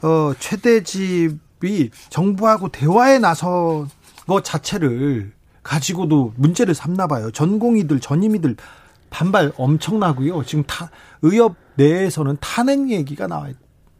어, 0.02 0.32
최대집 0.38 1.38
이 1.66 1.90
정부하고 2.10 2.68
대화에 2.68 3.18
나서 3.18 3.86
것 4.26 4.44
자체를 4.44 5.32
가지고도 5.62 6.32
문제를 6.36 6.74
삼나 6.74 7.06
봐요. 7.06 7.30
전공의들, 7.30 8.00
전임의들 8.00 8.56
반발 9.10 9.52
엄청나고요. 9.56 10.44
지금 10.44 10.64
타, 10.64 10.90
의협 11.22 11.54
내에서는 11.74 12.36
탄핵 12.40 12.90
얘기가 12.90 13.26
나와 13.26 13.48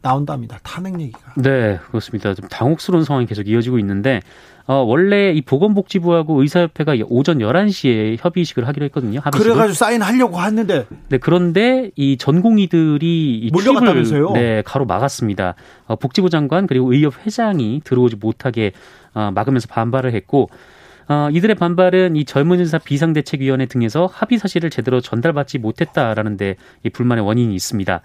나온답니다. 0.03 0.59
탄핵 0.61 0.99
얘기가. 0.99 1.19
네, 1.37 1.79
그렇습니다. 1.87 2.33
좀 2.35 2.47
당혹스러운 2.49 3.03
상황이 3.05 3.25
계속 3.25 3.47
이어지고 3.47 3.79
있는데 3.79 4.19
어, 4.65 4.75
원래 4.75 5.31
이 5.31 5.41
보건복지부하고 5.41 6.41
의사협회가 6.41 6.95
오전 7.09 7.39
11시에 7.39 8.17
협의식을 8.19 8.67
하기로 8.67 8.85
했거든요. 8.85 9.19
합의식을. 9.21 9.53
그래가지고 9.53 9.73
사인하려고 9.73 10.39
했는데. 10.41 10.85
네, 11.09 11.17
그런데 11.17 11.89
이 11.95 12.17
전공의들이 12.17 13.39
이 13.39 13.49
몰려갔다면서요? 13.51 14.31
네, 14.33 14.61
가로 14.65 14.85
막았습니다. 14.85 15.55
어, 15.87 15.95
복지부 15.95 16.29
장관 16.29 16.67
그리고 16.67 16.93
의협 16.93 17.25
회장이 17.25 17.81
들어오지 17.83 18.17
못하게 18.17 18.71
어, 19.13 19.31
막으면서 19.33 19.67
반발을 19.67 20.13
했고 20.13 20.49
어, 21.09 21.27
이들의 21.31 21.55
반발은 21.57 22.15
이 22.15 22.23
젊은 22.23 22.59
의사 22.59 22.77
비상대책위원회 22.77 23.65
등에서 23.65 24.05
합의 24.05 24.37
사실을 24.37 24.69
제대로 24.69 25.01
전달받지 25.01 25.57
못했다라는 25.59 26.37
데 26.37 26.55
이 26.85 26.89
불만의 26.89 27.25
원인이 27.25 27.53
있습니다. 27.55 28.01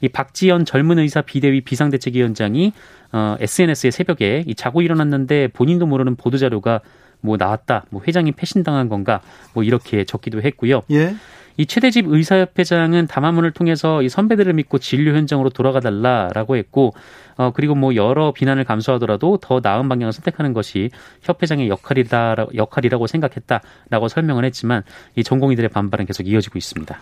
이 0.00 0.08
박지연 0.08 0.64
젊은 0.64 0.98
의사 0.98 1.22
비대위 1.22 1.62
비상대책위원장이 1.62 2.72
어, 3.12 3.36
SNS에 3.40 3.90
새벽에 3.90 4.44
이 4.46 4.54
자고 4.54 4.82
일어났는데 4.82 5.48
본인도 5.48 5.86
모르는 5.86 6.16
보도 6.16 6.38
자료가 6.38 6.80
뭐 7.20 7.36
나왔다, 7.36 7.84
뭐 7.90 8.02
회장이 8.06 8.32
패신당한 8.32 8.88
건가, 8.88 9.20
뭐 9.54 9.62
이렇게 9.64 10.04
적기도 10.04 10.42
했고요. 10.42 10.82
예. 10.90 11.14
이 11.58 11.64
최대집 11.64 12.06
의사협회장은 12.06 13.06
담화문을 13.06 13.50
통해서 13.52 14.02
이 14.02 14.10
선배들을 14.10 14.52
믿고 14.52 14.78
진료 14.78 15.14
현장으로 15.14 15.48
돌아가 15.48 15.80
달라라고 15.80 16.56
했고, 16.56 16.92
어 17.36 17.50
그리고 17.54 17.74
뭐 17.74 17.94
여러 17.94 18.32
비난을 18.32 18.64
감수하더라도 18.64 19.38
더 19.38 19.60
나은 19.62 19.88
방향을 19.88 20.12
선택하는 20.12 20.52
것이 20.52 20.90
협회장의 21.22 21.68
역할이다 21.68 22.36
역할이라고 22.54 23.06
생각했다라고 23.06 24.08
설명을 24.08 24.44
했지만 24.44 24.82
이 25.16 25.24
전공의들의 25.24 25.70
반발은 25.70 26.06
계속 26.06 26.26
이어지고 26.28 26.58
있습니다. 26.58 27.00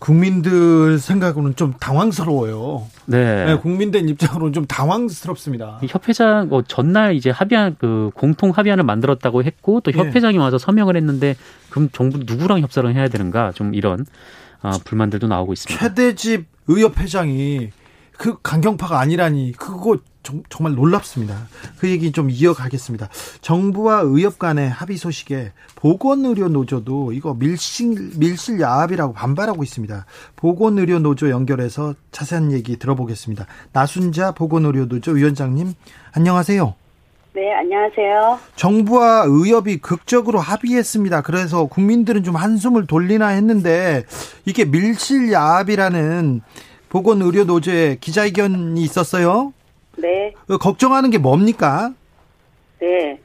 국민들 0.00 0.98
생각으로는 0.98 1.54
좀 1.56 1.74
당황스러워요. 1.78 2.86
네. 3.04 3.44
네 3.44 3.56
국민들 3.56 4.08
입장으로는 4.08 4.52
좀 4.52 4.66
당황스럽습니다. 4.66 5.78
협회장 5.86 6.48
어, 6.50 6.62
전날 6.62 7.14
이제 7.14 7.30
합의안 7.30 7.76
그 7.78 8.10
공통 8.14 8.50
합의안을 8.50 8.82
만들었다고 8.82 9.44
했고 9.44 9.80
또 9.80 9.92
예. 9.94 9.98
협회장이 9.98 10.38
네. 10.38 10.42
와서 10.42 10.58
서명을 10.58 10.96
했는데 10.96 11.36
그럼 11.68 11.90
정부 11.92 12.18
누구랑 12.18 12.60
협상을 12.60 12.92
해야 12.92 13.08
되는가 13.08 13.52
좀 13.52 13.74
이런 13.74 14.06
어, 14.62 14.70
불만들도 14.84 15.28
나오고 15.28 15.52
있습니다. 15.52 15.88
최대집 15.88 16.46
의협 16.66 16.98
회장이 16.98 17.70
그 18.20 18.36
강경파가 18.42 19.00
아니라니 19.00 19.52
그거 19.52 19.96
정, 20.22 20.42
말 20.60 20.74
놀랍습니다. 20.74 21.48
그 21.78 21.88
얘기 21.88 22.12
좀 22.12 22.28
이어가겠습니다. 22.28 23.08
정부와 23.40 24.02
의협 24.04 24.38
간의 24.38 24.68
합의 24.68 24.98
소식에 24.98 25.52
보건의료 25.74 26.50
노조도 26.50 27.12
이거 27.12 27.32
밀실 27.32 28.18
밀실 28.18 28.60
야합이라고 28.60 29.14
반발하고 29.14 29.62
있습니다. 29.62 30.04
보건의료 30.36 30.98
노조 30.98 31.30
연결해서 31.30 31.94
자세한 32.10 32.52
얘기 32.52 32.76
들어보겠습니다. 32.76 33.46
나순자 33.72 34.32
보건의료 34.32 34.86
노조 34.86 35.12
위원장님 35.12 35.72
안녕하세요. 36.12 36.74
네, 37.32 37.54
안녕하세요. 37.54 38.38
정부와 38.56 39.24
의협이 39.28 39.78
극적으로 39.78 40.40
합의했습니다. 40.40 41.22
그래서 41.22 41.64
국민들은 41.64 42.22
좀 42.24 42.36
한숨을 42.36 42.86
돌리나 42.86 43.28
했는데 43.28 44.04
이게 44.44 44.66
밀실 44.66 45.32
야합이라는 45.32 46.42
보건의료노조의 46.90 48.00
기자회견이 48.00 48.80
있었어요. 48.82 49.52
네. 49.96 50.34
그 50.46 50.58
걱정하는 50.58 51.10
게 51.10 51.18
뭡니까? 51.18 51.92
네. 52.80 53.18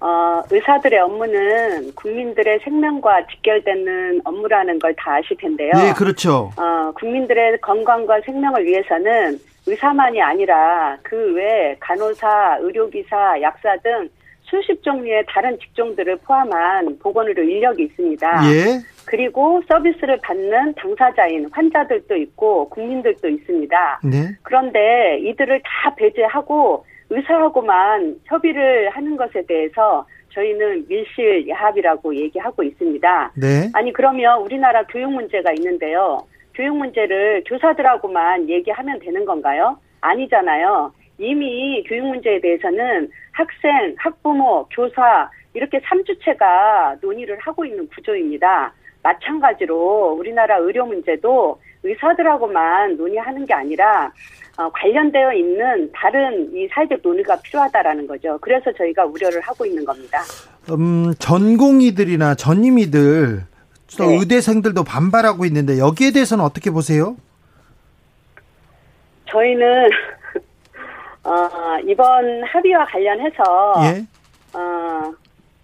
어, 0.00 0.42
의사들의 0.48 0.98
업무는 1.00 1.92
국민들의 1.94 2.60
생명과 2.62 3.26
직결되는 3.26 4.20
업무라는 4.24 4.78
걸 4.78 4.94
다 4.94 5.16
아실 5.16 5.36
텐데요. 5.36 5.72
네, 5.74 5.92
그렇죠. 5.92 6.52
어, 6.56 6.92
국민들의 6.94 7.60
건강과 7.60 8.20
생명을 8.24 8.64
위해서는 8.64 9.40
의사만이 9.66 10.22
아니라 10.22 10.96
그 11.02 11.34
외 11.34 11.76
간호사, 11.80 12.58
의료기사, 12.60 13.42
약사 13.42 13.76
등 13.82 14.08
수십 14.48 14.82
종류의 14.82 15.24
다른 15.28 15.58
직종들을 15.58 16.16
포함한 16.24 16.98
보건의료 16.98 17.42
인력이 17.42 17.84
있습니다. 17.84 18.26
예. 18.52 18.80
그리고 19.06 19.62
서비스를 19.68 20.18
받는 20.22 20.74
당사자인 20.74 21.48
환자들도 21.52 22.16
있고 22.16 22.68
국민들도 22.70 23.28
있습니다. 23.28 24.00
네. 24.04 24.36
그런데 24.42 25.18
이들을 25.20 25.60
다 25.64 25.94
배제하고 25.94 26.84
의사하고만 27.10 28.16
협의를 28.24 28.90
하는 28.90 29.16
것에 29.16 29.42
대해서 29.46 30.06
저희는 30.30 30.86
밀실 30.88 31.48
야합이라고 31.48 32.14
얘기하고 32.14 32.62
있습니다. 32.62 33.32
네. 33.36 33.70
아니 33.72 33.92
그러면 33.92 34.42
우리나라 34.42 34.82
교육 34.84 35.12
문제가 35.12 35.52
있는데요. 35.52 36.18
교육 36.54 36.76
문제를 36.76 37.44
교사들하고만 37.46 38.48
얘기하면 38.48 38.98
되는 38.98 39.24
건가요? 39.24 39.78
아니잖아요. 40.00 40.92
이미 41.18 41.82
교육 41.86 42.06
문제에 42.06 42.40
대해서는 42.40 43.10
학생, 43.32 43.94
학부모, 43.98 44.66
교사 44.70 45.30
이렇게 45.52 45.80
3주체가 45.80 46.98
논의를 47.00 47.38
하고 47.40 47.64
있는 47.64 47.88
구조입니다. 47.88 48.72
마찬가지로 49.02 50.16
우리나라 50.18 50.58
의료 50.58 50.86
문제도 50.86 51.60
의사들하고만 51.82 52.96
논의하는 52.96 53.46
게 53.46 53.54
아니라 53.54 54.12
어, 54.56 54.68
관련되어 54.70 55.32
있는 55.34 55.90
다른 55.92 56.52
이 56.52 56.66
사회적 56.68 57.00
논의가 57.02 57.40
필요하다라는 57.40 58.06
거죠. 58.08 58.38
그래서 58.40 58.72
저희가 58.72 59.04
우려를 59.04 59.40
하고 59.40 59.64
있는 59.64 59.84
겁니다. 59.84 60.18
음, 60.70 61.14
전공의들이나 61.18 62.34
전임의들 62.34 63.42
또 63.96 64.04
네. 64.04 64.16
의대생들도 64.18 64.82
반발하고 64.84 65.44
있는데 65.46 65.78
여기에 65.78 66.10
대해서는 66.10 66.44
어떻게 66.44 66.70
보세요? 66.70 67.16
저희는 69.30 69.90
어, 71.28 71.78
이번 71.84 72.42
합의와 72.44 72.86
관련해서 72.86 73.74
예. 73.84 74.58
어, 74.58 75.12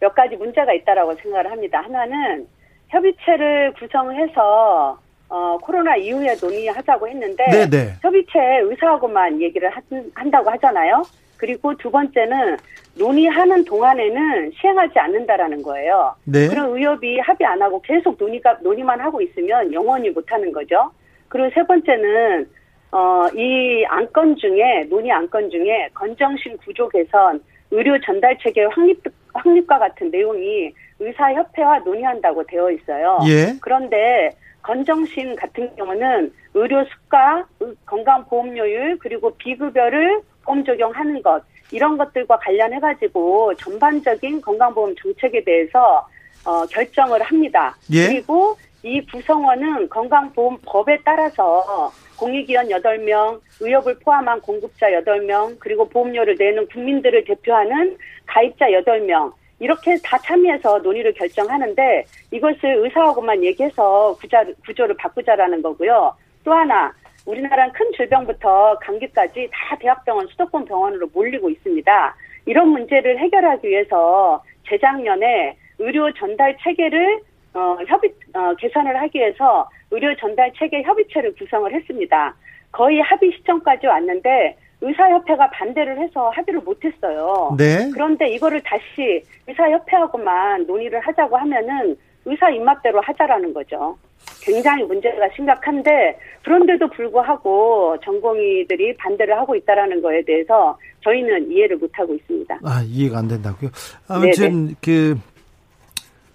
몇 0.00 0.14
가지 0.14 0.36
문제가 0.36 0.72
있다라고 0.72 1.14
생각을 1.14 1.50
합니다. 1.50 1.80
하나는 1.82 2.46
협의체를 2.88 3.72
구성해서 3.72 4.98
어, 5.28 5.58
코로나 5.62 5.96
이후에 5.96 6.36
논의하자고 6.40 7.08
했는데 7.08 7.44
네, 7.50 7.68
네. 7.68 7.94
협의체 8.02 8.38
의사하고만 8.62 9.40
얘기를 9.40 9.70
한, 9.70 9.82
한다고 10.14 10.50
하잖아요. 10.50 11.02
그리고 11.36 11.74
두 11.76 11.90
번째는 11.90 12.56
논의하는 12.96 13.64
동안에는 13.64 14.52
시행하지 14.60 14.98
않는다라는 14.98 15.62
거예요. 15.62 16.14
네. 16.24 16.46
그런 16.48 16.76
의협이 16.76 17.18
합의 17.20 17.46
안 17.46 17.60
하고 17.60 17.80
계속 17.82 18.16
논의가 18.18 18.58
논의만 18.62 19.00
하고 19.00 19.20
있으면 19.20 19.72
영원히 19.72 20.10
못 20.10 20.30
하는 20.30 20.52
거죠. 20.52 20.90
그리고 21.28 21.50
세 21.54 21.66
번째는 21.66 22.48
어, 22.96 23.26
이 23.34 23.84
안건 23.88 24.36
중에 24.36 24.84
논의 24.88 25.10
안건 25.10 25.50
중에 25.50 25.88
건정심 25.94 26.56
구조 26.58 26.88
개선, 26.88 27.42
의료 27.72 28.00
전달 28.00 28.38
체계 28.38 28.64
확립 28.66 29.02
확립과 29.32 29.80
같은 29.80 30.12
내용이 30.12 30.72
의사 31.00 31.32
협회와 31.32 31.80
논의한다고 31.80 32.44
되어 32.46 32.70
있어요. 32.70 33.18
예. 33.26 33.52
그런데 33.60 34.30
건정심 34.62 35.34
같은 35.34 35.74
경우는 35.74 36.32
의료 36.54 36.84
수가, 36.84 37.44
의- 37.58 37.74
건강보험료율 37.84 38.98
그리고 39.00 39.34
비급여를 39.38 40.20
보험 40.44 40.64
적용하는 40.64 41.20
것 41.20 41.42
이런 41.72 41.98
것들과 41.98 42.36
관련해 42.38 42.78
가지고 42.78 43.52
전반적인 43.56 44.40
건강보험 44.40 44.94
정책에 44.94 45.42
대해서 45.42 46.06
어, 46.46 46.64
결정을 46.66 47.20
합니다. 47.22 47.74
예. 47.92 48.06
그리고 48.06 48.56
이 48.84 49.00
구성원은 49.06 49.88
건강보험법에 49.88 50.98
따라서 51.06 51.90
공익위원 52.18 52.68
8명, 52.68 53.40
의협을 53.58 53.98
포함한 54.00 54.42
공급자 54.42 54.90
8명, 54.90 55.58
그리고 55.58 55.88
보험료를 55.88 56.36
내는 56.38 56.68
국민들을 56.68 57.24
대표하는 57.24 57.96
가입자 58.26 58.66
8명, 58.66 59.32
이렇게 59.58 59.96
다 60.04 60.18
참여해서 60.18 60.80
논의를 60.80 61.14
결정하는데 61.14 62.04
이것을 62.30 62.84
의사하고만 62.84 63.42
얘기해서 63.42 64.14
구자, 64.20 64.44
구조를 64.66 64.94
바꾸자라는 64.98 65.62
거고요. 65.62 66.14
또 66.44 66.52
하나, 66.52 66.92
우리나라는 67.24 67.72
큰 67.72 67.90
질병부터 67.96 68.78
감기까지 68.82 69.48
다 69.50 69.78
대학병원, 69.80 70.26
수도권 70.26 70.66
병원으로 70.66 71.08
몰리고 71.14 71.48
있습니다. 71.48 72.16
이런 72.44 72.68
문제를 72.68 73.18
해결하기 73.18 73.66
위해서 73.66 74.44
재작년에 74.68 75.56
의료 75.78 76.12
전달 76.12 76.54
체계를 76.62 77.20
어, 77.54 77.76
협의 77.86 78.12
어, 78.34 78.54
개선을 78.56 79.00
하기 79.02 79.18
위해서 79.18 79.68
의료 79.90 80.14
전달 80.16 80.52
체계 80.58 80.82
협의체를 80.82 81.34
구성을 81.36 81.72
했습니다. 81.72 82.34
거의 82.72 83.00
합의 83.00 83.30
시점까지 83.36 83.86
왔는데 83.86 84.56
의사협회가 84.80 85.50
반대를 85.50 85.98
해서 85.98 86.28
합의를 86.30 86.60
못했어요. 86.60 87.54
네. 87.56 87.88
그런데 87.92 88.26
이거를 88.28 88.60
다시 88.62 89.22
의사협회하고만 89.46 90.66
논의를 90.66 91.00
하자고 91.00 91.36
하면은 91.36 91.96
의사 92.26 92.50
입맛대로 92.50 93.00
하자라는 93.00 93.54
거죠. 93.54 93.96
굉장히 94.42 94.82
문제가 94.84 95.28
심각한데 95.34 96.18
그런데도 96.42 96.88
불구하고 96.88 97.96
전공의들이 98.02 98.96
반대를 98.96 99.36
하고 99.38 99.54
있다라는 99.54 100.02
거에 100.02 100.22
대해서 100.22 100.76
저희는 101.02 101.50
이해를 101.50 101.76
못하고 101.76 102.14
있습니다. 102.14 102.58
아, 102.64 102.82
이해가 102.86 103.18
안 103.18 103.28
된다고요. 103.28 103.70
아무튼 104.08 104.74
그 104.82 105.16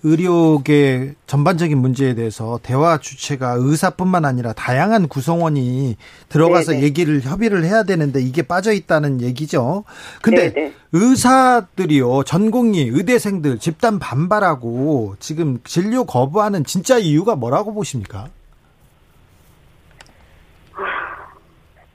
의료계 0.01 1.15
전반적인 1.27 1.77
문제에 1.77 2.15
대해서 2.15 2.59
대화 2.63 2.97
주체가 2.97 3.55
의사뿐만 3.59 4.23
아니라 4.23 4.53
다양한 4.53 5.07
구성원이 5.09 5.97
들어가서 6.29 6.71
네네. 6.71 6.83
얘기를 6.83 7.21
협의를 7.21 7.65
해야 7.65 7.83
되는데 7.83 8.21
이게 8.21 8.41
빠져 8.41 8.71
있다는 8.71 9.21
얘기죠. 9.21 9.83
근데 10.21 10.53
네네. 10.53 10.73
의사들이요, 10.93 12.23
전공의, 12.23 12.87
의대생들 12.87 13.59
집단 13.59 13.99
반발하고 13.99 15.15
지금 15.19 15.59
진료 15.65 16.05
거부하는 16.05 16.63
진짜 16.63 16.97
이유가 16.97 17.35
뭐라고 17.35 17.73
보십니까? 17.73 18.29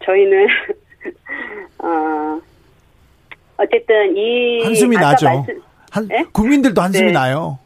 저희는 0.05 0.47
어 1.83 2.40
어쨌든 3.57 4.14
이 4.17 4.62
한숨이 4.64 4.97
나죠. 4.97 5.27
말씀- 5.27 5.62
한, 5.90 6.09
네? 6.09 6.25
국민들도 6.33 6.83
한숨이 6.83 7.07
네. 7.07 7.12
나요. 7.12 7.59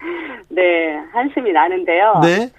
네 0.48 0.96
한숨이 1.12 1.52
나는데요. 1.52 2.20
네. 2.22 2.50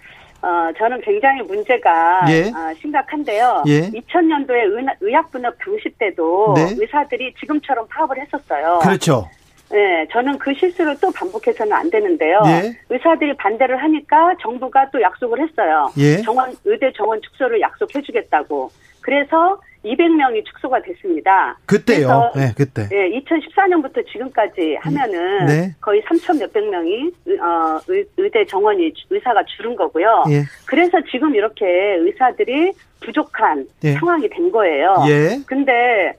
어, 0.43 0.71
저는 0.77 1.01
굉장히 1.01 1.43
문제가 1.43 2.21
예. 2.29 2.49
어, 2.49 2.73
심각한데요. 2.79 3.63
예. 3.67 3.91
2000년도에 3.91 4.97
의학분업 4.99 5.55
당시 5.63 5.89
때도 5.99 6.53
네. 6.55 6.75
의사들이 6.79 7.35
지금처럼 7.39 7.87
파업을 7.87 8.19
했었어요. 8.19 8.79
그렇죠. 8.81 9.29
네, 9.69 10.05
저는 10.11 10.37
그 10.37 10.53
실수를 10.53 10.97
또 10.99 11.11
반복해서는 11.11 11.71
안 11.71 11.89
되는데요. 11.89 12.41
예. 12.45 12.77
의사들이 12.89 13.37
반대를 13.37 13.81
하니까 13.81 14.35
정부가 14.41 14.89
또 14.91 15.01
약속을 15.01 15.39
했어요. 15.47 15.89
예. 15.97 16.21
정원 16.23 16.53
의대 16.65 16.91
정원 16.93 17.21
축소를 17.21 17.61
약속해주겠다고. 17.61 18.69
그래서 18.99 19.59
200명이 19.83 20.45
축소가 20.45 20.81
됐습니다. 20.83 21.57
그때요. 21.65 22.31
네, 22.35 22.51
그때. 22.55 22.87
예, 22.91 23.09
2014년부터 23.19 24.05
지금까지 24.11 24.77
하면은 24.81 25.45
네. 25.47 25.75
거의 25.81 26.01
3천 26.03 26.39
몇백 26.39 26.69
명이 26.69 27.09
의- 27.25 27.39
어, 27.39 27.79
의, 27.87 28.05
의대 28.17 28.45
정원이 28.45 28.93
주- 28.93 29.07
의사가 29.09 29.43
줄은 29.57 29.75
거고요. 29.75 30.25
예. 30.29 30.43
그래서 30.67 30.99
지금 31.11 31.33
이렇게 31.35 31.65
의사들이 31.65 32.71
부족한 33.03 33.65
예. 33.83 33.93
상황이 33.93 34.29
된 34.29 34.51
거예요. 34.51 34.95
예. 35.07 35.39
근데 35.47 36.13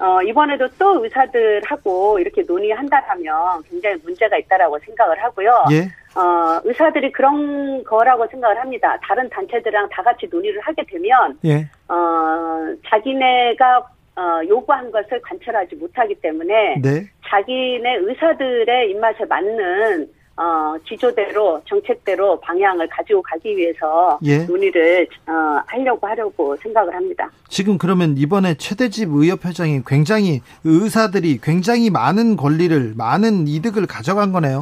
어, 0.00 0.22
이번에도 0.22 0.68
또 0.78 1.02
의사들하고 1.04 2.18
이렇게 2.20 2.42
논의한다면 2.42 3.62
굉장히 3.68 3.96
문제가 4.04 4.36
있다라고 4.36 4.78
생각을 4.80 5.22
하고요. 5.22 5.64
예. 5.72 5.88
어, 6.18 6.60
의사들이 6.64 7.12
그런 7.12 7.82
거라고 7.84 8.26
생각을 8.28 8.60
합니다. 8.60 8.98
다른 9.02 9.28
단체들이랑 9.28 9.88
다 9.90 10.02
같이 10.02 10.28
논의를 10.30 10.60
하게 10.60 10.84
되면 10.84 11.38
예. 11.44 11.68
어, 11.88 12.74
자기네가 12.88 13.88
어, 14.16 14.40
요구한 14.48 14.90
것을 14.90 15.20
관철하지 15.22 15.76
못하기 15.76 16.16
때문에 16.16 16.80
네. 16.82 17.06
자기네 17.28 17.96
의사들의 18.02 18.90
입맛에 18.90 19.24
맞는 19.26 20.08
어, 20.38 20.76
지조대로 20.86 21.60
정책대로 21.64 22.38
방향을 22.40 22.86
가지고 22.88 23.20
가기 23.22 23.56
위해서 23.56 24.20
예. 24.22 24.44
논의를 24.44 25.08
어, 25.26 25.60
하려고 25.66 26.06
하려고 26.06 26.56
생각을 26.56 26.94
합니다. 26.94 27.28
지금 27.48 27.76
그러면 27.76 28.14
이번에 28.16 28.54
최대집 28.54 29.08
의협회장이 29.12 29.80
굉장히 29.84 30.40
의사들이 30.62 31.40
굉장히 31.42 31.90
많은 31.90 32.36
권리를 32.36 32.94
많은 32.96 33.48
이득을 33.48 33.88
가져간 33.88 34.30
거네요. 34.30 34.60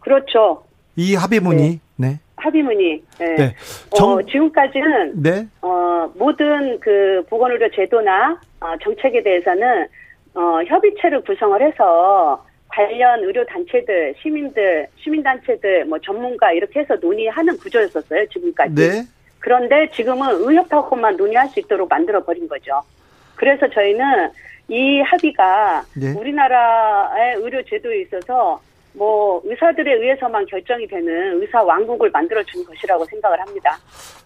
그렇죠. 0.00 0.64
이 0.96 1.14
합의문이 1.14 1.80
네. 1.96 2.18
합의문이 2.34 3.02
네. 3.18 3.34
네. 3.36 3.54
어, 3.92 3.96
정 3.96 4.26
지금까지는 4.26 5.22
네. 5.22 5.46
어, 5.62 6.10
모든 6.16 6.80
그 6.80 7.24
보건의료 7.30 7.70
제도나 7.70 8.40
어, 8.60 8.66
정책에 8.82 9.22
대해서는 9.22 9.86
어, 10.34 10.62
협의체를 10.66 11.22
구성을 11.22 11.62
해서 11.62 12.44
관련 12.80 13.20
의료 13.24 13.42
단체들, 13.46 14.14
시민들, 14.20 14.86
시민 15.02 15.22
단체들, 15.22 15.86
뭐 15.86 15.98
전문가 15.98 16.52
이렇게 16.52 16.80
해서 16.80 16.94
논의하는 17.00 17.56
구조였었어요 17.56 18.28
지금까지. 18.28 18.74
네. 18.74 19.02
그런데 19.38 19.88
지금은 19.94 20.28
의협하고만 20.46 21.16
논의할 21.16 21.48
수 21.48 21.60
있도록 21.60 21.88
만들어 21.88 22.22
버린 22.22 22.46
거죠. 22.46 22.82
그래서 23.34 23.66
저희는 23.70 24.28
이 24.68 25.00
합의가 25.00 25.84
네. 25.96 26.12
우리나라의 26.12 27.36
의료 27.36 27.62
제도에 27.64 28.02
있어서 28.02 28.60
뭐 28.92 29.40
의사들에 29.44 29.94
의해서만 29.94 30.44
결정이 30.46 30.86
되는 30.86 31.40
의사 31.40 31.62
왕국을 31.62 32.10
만들어 32.10 32.42
준 32.44 32.62
것이라고 32.64 33.06
생각을 33.06 33.40
합니다. 33.40 33.78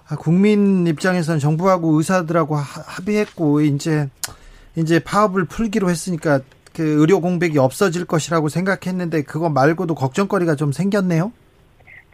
아, 0.08 0.16
국민 0.16 0.86
입장에서는 0.88 1.38
정부하고 1.38 1.98
의사들하고 1.98 2.56
하- 2.56 2.82
합의했고 2.86 3.60
이제 3.60 4.08
이제 4.76 4.98
파업을 5.00 5.44
풀기로 5.44 5.88
했으니까 5.90 6.40
그 6.80 6.98
의료 6.98 7.20
공백이 7.20 7.58
없어질 7.58 8.06
것이라고 8.06 8.48
생각했는데 8.48 9.22
그거 9.24 9.50
말고도 9.50 9.94
걱정거리가 9.94 10.54
좀 10.54 10.72
생겼네요. 10.72 11.30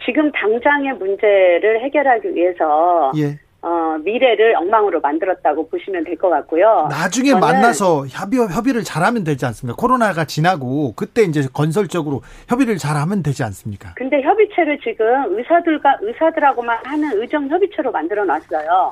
지금 0.05 0.33
당장의 0.33 0.95
문제를 0.95 1.85
해결하기 1.85 2.35
위해서 2.35 3.13
예. 3.17 3.39
어, 3.63 3.97
미래를 4.03 4.57
엉망으로 4.57 5.01
만들었다고 5.01 5.69
보시면 5.69 6.03
될 6.03 6.17
것 6.19 6.31
같고요. 6.31 6.89
나중에 6.91 7.33
만나서 7.35 8.07
협의, 8.09 8.41
협의를 8.41 8.83
잘하면 8.83 9.23
되지 9.23 9.47
않습니까? 9.47 9.77
코로나가 9.77 10.25
지나고 10.25 10.95
그때 10.97 11.23
이제 11.23 11.43
건설적으로 11.53 12.23
협의를 12.49 12.77
잘하면 12.77 13.23
되지 13.23 13.45
않습니까? 13.45 13.95
근데 13.95 14.21
협의체를 14.21 14.81
지금 14.83 15.07
의사들과 15.39 15.99
의사들하고만 16.01 16.79
하는 16.83 17.21
의정 17.23 17.49
협의체로 17.49 17.93
만들어 17.93 18.25
놨어요. 18.25 18.91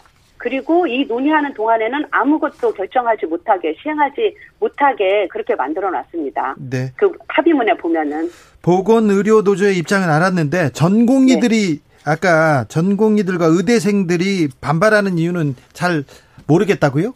그리고 0.48 0.87
이 0.87 1.07
논의하는 1.07 1.54
동안에는 1.54 2.04
아무것도 2.11 2.74
결정하지 2.74 3.24
못하게 3.24 3.74
시행하지 3.83 4.35
못하게 4.61 5.26
그렇게 5.28 5.54
만들어 5.54 5.90
놨습니다. 5.90 6.54
네. 6.59 6.92
그 6.96 7.11
합의문에 7.28 7.72
보면은 7.78 8.28
보건 8.61 9.09
의료 9.09 9.40
노조의 9.40 9.78
입장은 9.78 10.11
알았는데 10.11 10.72
전공의들이 10.72 11.78
네. 11.78 11.83
아까 12.04 12.64
전공의들과 12.68 13.46
의대생들이 13.46 14.48
반발하는 14.61 15.16
이유는 15.16 15.57
잘 15.72 16.04
모르겠다고요? 16.46 17.14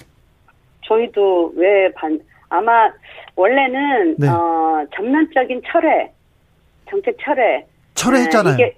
저희도 0.86 1.52
왜 1.54 1.92
반 1.96 2.18
아마 2.48 2.90
원래는 3.36 4.16
네. 4.16 4.26
어 4.26 4.86
전면적인 4.96 5.60
철회 5.70 6.10
정책 6.88 7.14
철회 7.22 7.66
철회했잖아요. 7.94 8.56
네, 8.56 8.74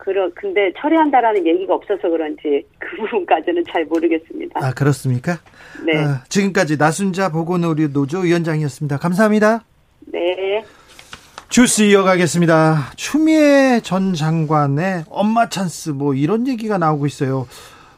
그러 0.00 0.30
근데 0.34 0.72
철회한다라는 0.78 1.46
얘기가 1.46 1.74
없어서 1.74 2.08
그런지 2.08 2.64
그 2.78 2.96
부분까지는 2.96 3.64
잘 3.70 3.84
모르겠습니다. 3.84 4.58
아 4.64 4.72
그렇습니까? 4.72 5.38
네. 5.84 5.96
아, 5.96 6.24
지금까지 6.28 6.78
나순자 6.78 7.30
보건의료 7.30 7.92
노조 7.92 8.20
위원장이었습니다. 8.20 8.96
감사합니다. 8.96 9.62
네. 10.06 10.64
주스 11.50 11.82
이어가겠습니다. 11.82 12.92
추미애 12.96 13.80
전 13.82 14.14
장관의 14.14 15.04
엄마 15.10 15.48
찬스 15.48 15.90
뭐 15.90 16.14
이런 16.14 16.48
얘기가 16.48 16.78
나오고 16.78 17.06
있어요. 17.06 17.46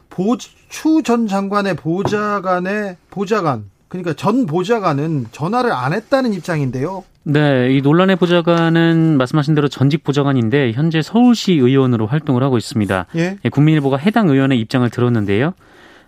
보추 0.09 1.03
전 1.03 1.27
장관의 1.27 1.75
보좌관의 1.77 2.97
보좌관 3.11 3.69
그러니까 3.87 4.13
전 4.13 4.45
보좌관은 4.45 5.27
전화를 5.31 5.71
안 5.71 5.93
했다는 5.93 6.33
입장인데요. 6.33 7.05
네, 7.25 7.73
이 7.73 7.81
논란의 7.81 8.17
보좌관은 8.17 9.17
말씀하신 9.17 9.55
대로 9.55 9.69
전직 9.69 10.03
보좌관인데 10.03 10.73
현재 10.73 11.01
서울시 11.01 11.53
의원으로 11.53 12.05
활동을 12.05 12.43
하고 12.43 12.57
있습니다. 12.57 13.05
예. 13.15 13.37
예, 13.43 13.49
국민일보가 13.49 13.97
해당 13.97 14.29
의원의 14.29 14.59
입장을 14.59 14.89
들었는데요. 14.89 15.53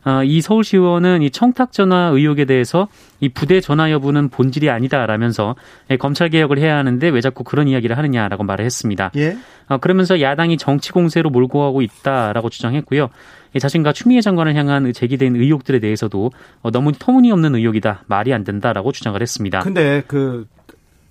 아, 0.04 0.24
이 0.24 0.40
서울시 0.42 0.78
의원은 0.78 1.24
이 1.24 1.32
청탁 1.32 1.72
전화 1.72 2.10
의혹에 2.14 2.46
대해서 2.46 2.88
이 3.22 3.30
부대 3.30 3.60
전화 3.60 3.92
여부는 3.92 4.30
본질이 4.30 4.70
아니다라면서 4.70 5.56
예, 5.90 5.98
검찰 5.98 6.30
개혁을 6.30 6.60
해야 6.60 6.78
하는데 6.78 7.10
왜 7.10 7.22
자꾸 7.22 7.44
그런 7.44 7.68
이야기를 7.68 7.98
하느냐라고 7.98 8.44
말을 8.44 8.66
했습니다. 8.66 9.10
예. 9.16 9.38
어, 9.68 9.78
그러면서 9.78 10.22
야당이 10.22 10.58
정치 10.58 10.92
공세로 10.92 11.30
몰고 11.30 11.60
가고 11.60 11.82
있다라고 11.82 12.50
주장했고요. 12.50 13.10
이 13.56 13.60
자신과 13.60 13.94
추미애 13.94 14.22
장관을 14.22 14.54
향한 14.56 14.92
제기된 14.92 15.38
의혹들에 15.38 15.80
대해서도 15.80 16.32
어, 16.62 16.72
너무 16.72 16.92
터무니없는 16.92 17.56
의혹이다, 17.56 18.04
말이 18.06 18.34
안 18.34 18.44
된다라고 18.44 18.92
주장을 18.92 19.20
했습니다. 19.20 19.62
근데 19.62 20.04
그 20.06 20.46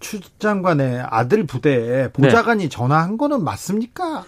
추 0.05 0.21
장관의 0.39 1.03
아들 1.09 1.47
부대에 1.47 2.09
보좌관이 2.09 2.69
전화한 2.69 3.17
거는 3.17 3.43
맞습니까? 3.43 4.25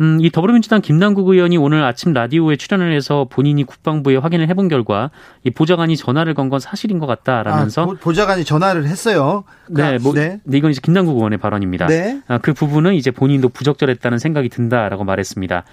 음, 0.00 0.18
이 0.20 0.30
더불어민주당 0.30 0.80
김남국 0.80 1.28
의원이 1.28 1.56
오늘 1.56 1.82
아침 1.82 2.12
라디오에 2.12 2.54
출연을 2.54 2.94
해서 2.94 3.26
본인이 3.28 3.64
국방부에 3.64 4.14
확인을 4.16 4.48
해본 4.48 4.68
결과 4.68 5.10
이 5.42 5.50
보좌관이 5.50 5.96
전화를 5.96 6.34
건 6.34 6.48
건 6.48 6.60
사실인 6.60 7.00
것 7.00 7.06
같다라면서 7.06 7.82
아, 7.82 7.84
보- 7.86 7.94
보좌관이 7.96 8.44
전화를 8.44 8.86
했어요. 8.86 9.42
네, 9.68 9.98
뭐, 9.98 10.14
네. 10.14 10.38
네, 10.44 10.58
이건 10.58 10.70
이제 10.70 10.80
김남국 10.80 11.16
의원의 11.16 11.38
발언입니다. 11.38 11.88
네. 11.88 12.20
아, 12.28 12.38
그 12.38 12.54
부분은 12.54 12.94
이제 12.94 13.10
본인도 13.10 13.48
부적절했다는 13.48 14.18
생각이 14.18 14.48
든다라고 14.50 15.02
말했습니다. 15.02 15.64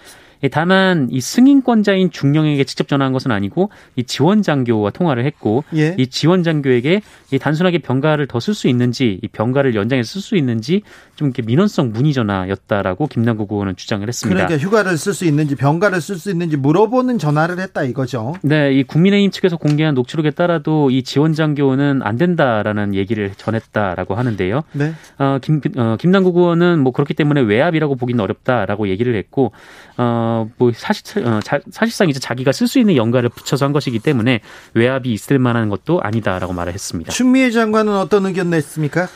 예, 0.45 0.47
다만 0.47 1.07
이 1.11 1.19
승인권자인 1.19 2.11
중령에게 2.11 2.63
직접 2.65 2.87
전화한 2.87 3.13
것은 3.13 3.31
아니고 3.31 3.69
이 3.95 4.03
지원 4.03 4.43
장교와 4.43 4.91
통화를 4.91 5.25
했고 5.25 5.63
예. 5.75 5.95
이 5.97 6.05
지원 6.07 6.43
장교에게 6.43 7.01
이 7.31 7.39
단순하게 7.39 7.79
병가를 7.79 8.27
더 8.27 8.39
쓸 8.39 8.53
수 8.53 8.67
있는지 8.67 9.19
이 9.23 9.27
병가를 9.27 9.73
연장해서 9.73 10.07
쓸 10.13 10.21
수 10.21 10.35
있는지 10.37 10.83
좀 11.15 11.29
이렇게 11.29 11.41
민원성 11.41 11.91
문의 11.93 12.13
전화였다라고 12.13 13.07
김남국 13.07 13.51
의원은 13.51 13.75
주장을 13.75 14.07
했습니다. 14.07 14.45
그러니까 14.45 14.63
휴가를 14.63 14.97
쓸 14.97 15.13
수 15.15 15.25
있는지 15.25 15.55
병가를 15.55 15.99
쓸 15.99 16.17
수 16.17 16.29
있는지 16.29 16.57
물어보는 16.57 17.17
전화를 17.17 17.59
했다 17.59 17.83
이거죠. 17.83 18.35
네, 18.43 18.73
이 18.73 18.83
국민의힘 18.83 19.31
측에서 19.31 19.57
공개한 19.57 19.95
녹취록에 19.95 20.29
따라도 20.29 20.91
이 20.91 21.01
지원 21.01 21.33
장교는 21.33 22.01
안 22.03 22.17
된다라는 22.17 22.93
얘기를 22.93 23.31
전했다라고 23.35 24.13
하는데요. 24.13 24.61
네. 24.73 24.93
어, 25.17 25.39
김, 25.41 25.61
어, 25.77 25.95
김남국 25.99 26.37
의원은 26.37 26.79
뭐 26.79 26.91
그렇기 26.91 27.15
때문에 27.15 27.41
외압이라고 27.41 27.95
보기는 27.95 28.21
어렵다라고 28.23 28.89
얘기를 28.89 29.15
했고, 29.15 29.53
어, 29.97 30.34
뭐 30.57 30.71
사실, 30.73 31.25
어, 31.25 31.39
자, 31.41 31.59
사실상 31.71 32.09
이제 32.09 32.19
자기가 32.19 32.51
쓸 32.51 32.67
수 32.67 32.79
있는 32.79 32.95
연가를 32.95 33.29
붙여서 33.29 33.65
한 33.65 33.73
것이기 33.73 33.99
때문에 33.99 34.41
외압이 34.73 35.11
있을 35.11 35.39
만한 35.39 35.69
것도 35.69 36.01
아니다라고 36.01 36.53
말을 36.53 36.73
했습니다. 36.73 37.11
추미애 37.11 37.51
장관은 37.51 37.95
어떤 37.95 38.25
의견 38.25 38.49
냈습니까? 38.49 39.07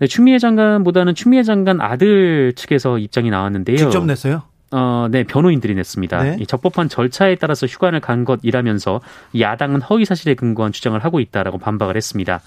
네, 0.00 0.06
추미애 0.06 0.38
장관보다는 0.38 1.14
추미애 1.14 1.42
장관 1.42 1.80
아들 1.80 2.52
측에서 2.54 2.98
입장이 2.98 3.30
나왔는데요. 3.30 3.76
직접 3.76 4.04
냈어요. 4.04 4.42
어, 4.70 5.08
네, 5.10 5.24
변호인들이 5.24 5.74
냈습니다. 5.74 6.22
네. 6.22 6.36
이 6.40 6.46
적법한 6.46 6.88
절차에 6.88 7.36
따라서 7.36 7.66
휴관을 7.66 8.00
간 8.00 8.24
것이라면서 8.24 9.00
야당은 9.38 9.80
허위 9.82 10.04
사실에 10.04 10.34
근거한 10.34 10.72
주장을 10.72 10.98
하고 11.02 11.20
있다라고 11.20 11.58
반박을 11.58 11.96
했습니다. 11.96 12.40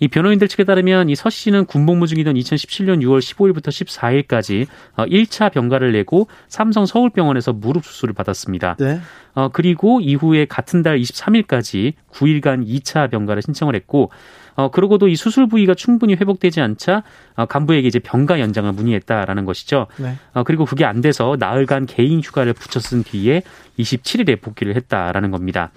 이 0.00 0.08
변호인들 0.08 0.48
측에 0.48 0.64
따르면 0.64 1.08
이 1.08 1.14
서 1.14 1.30
씨는 1.30 1.66
군복무 1.66 2.06
중이던 2.06 2.34
2017년 2.34 3.00
6월 3.02 3.20
15일부터 3.20 3.68
14일까지 3.68 4.66
1차 4.96 5.52
병가를 5.52 5.92
내고 5.92 6.28
삼성 6.48 6.86
서울병원에서 6.86 7.52
무릎 7.52 7.84
수술을 7.84 8.14
받았습니다. 8.14 8.76
네. 8.78 9.00
어, 9.34 9.48
그리고 9.52 10.00
이후에 10.00 10.44
같은 10.44 10.82
달 10.82 10.98
23일까지 10.98 11.94
9일간 12.12 12.66
2차 12.66 13.10
병가를 13.10 13.42
신청을 13.42 13.74
했고, 13.74 14.10
어, 14.54 14.70
그러고도 14.70 15.08
이 15.08 15.16
수술 15.16 15.48
부위가 15.48 15.74
충분히 15.74 16.14
회복되지 16.14 16.60
않자 16.60 17.02
어, 17.34 17.46
간부에게 17.46 17.88
이제 17.88 17.98
병가 17.98 18.38
연장을 18.38 18.70
문의했다라는 18.72 19.44
것이죠. 19.44 19.88
네. 19.96 20.16
어, 20.34 20.44
그리고 20.44 20.64
그게 20.64 20.84
안 20.84 21.00
돼서 21.00 21.36
나흘간 21.38 21.86
개인 21.86 22.20
휴가를 22.20 22.52
붙여 22.52 22.78
쓴 22.78 23.02
뒤에 23.02 23.42
27일에 23.78 24.40
복귀를 24.40 24.76
했다라는 24.76 25.30
겁니다. 25.32 25.72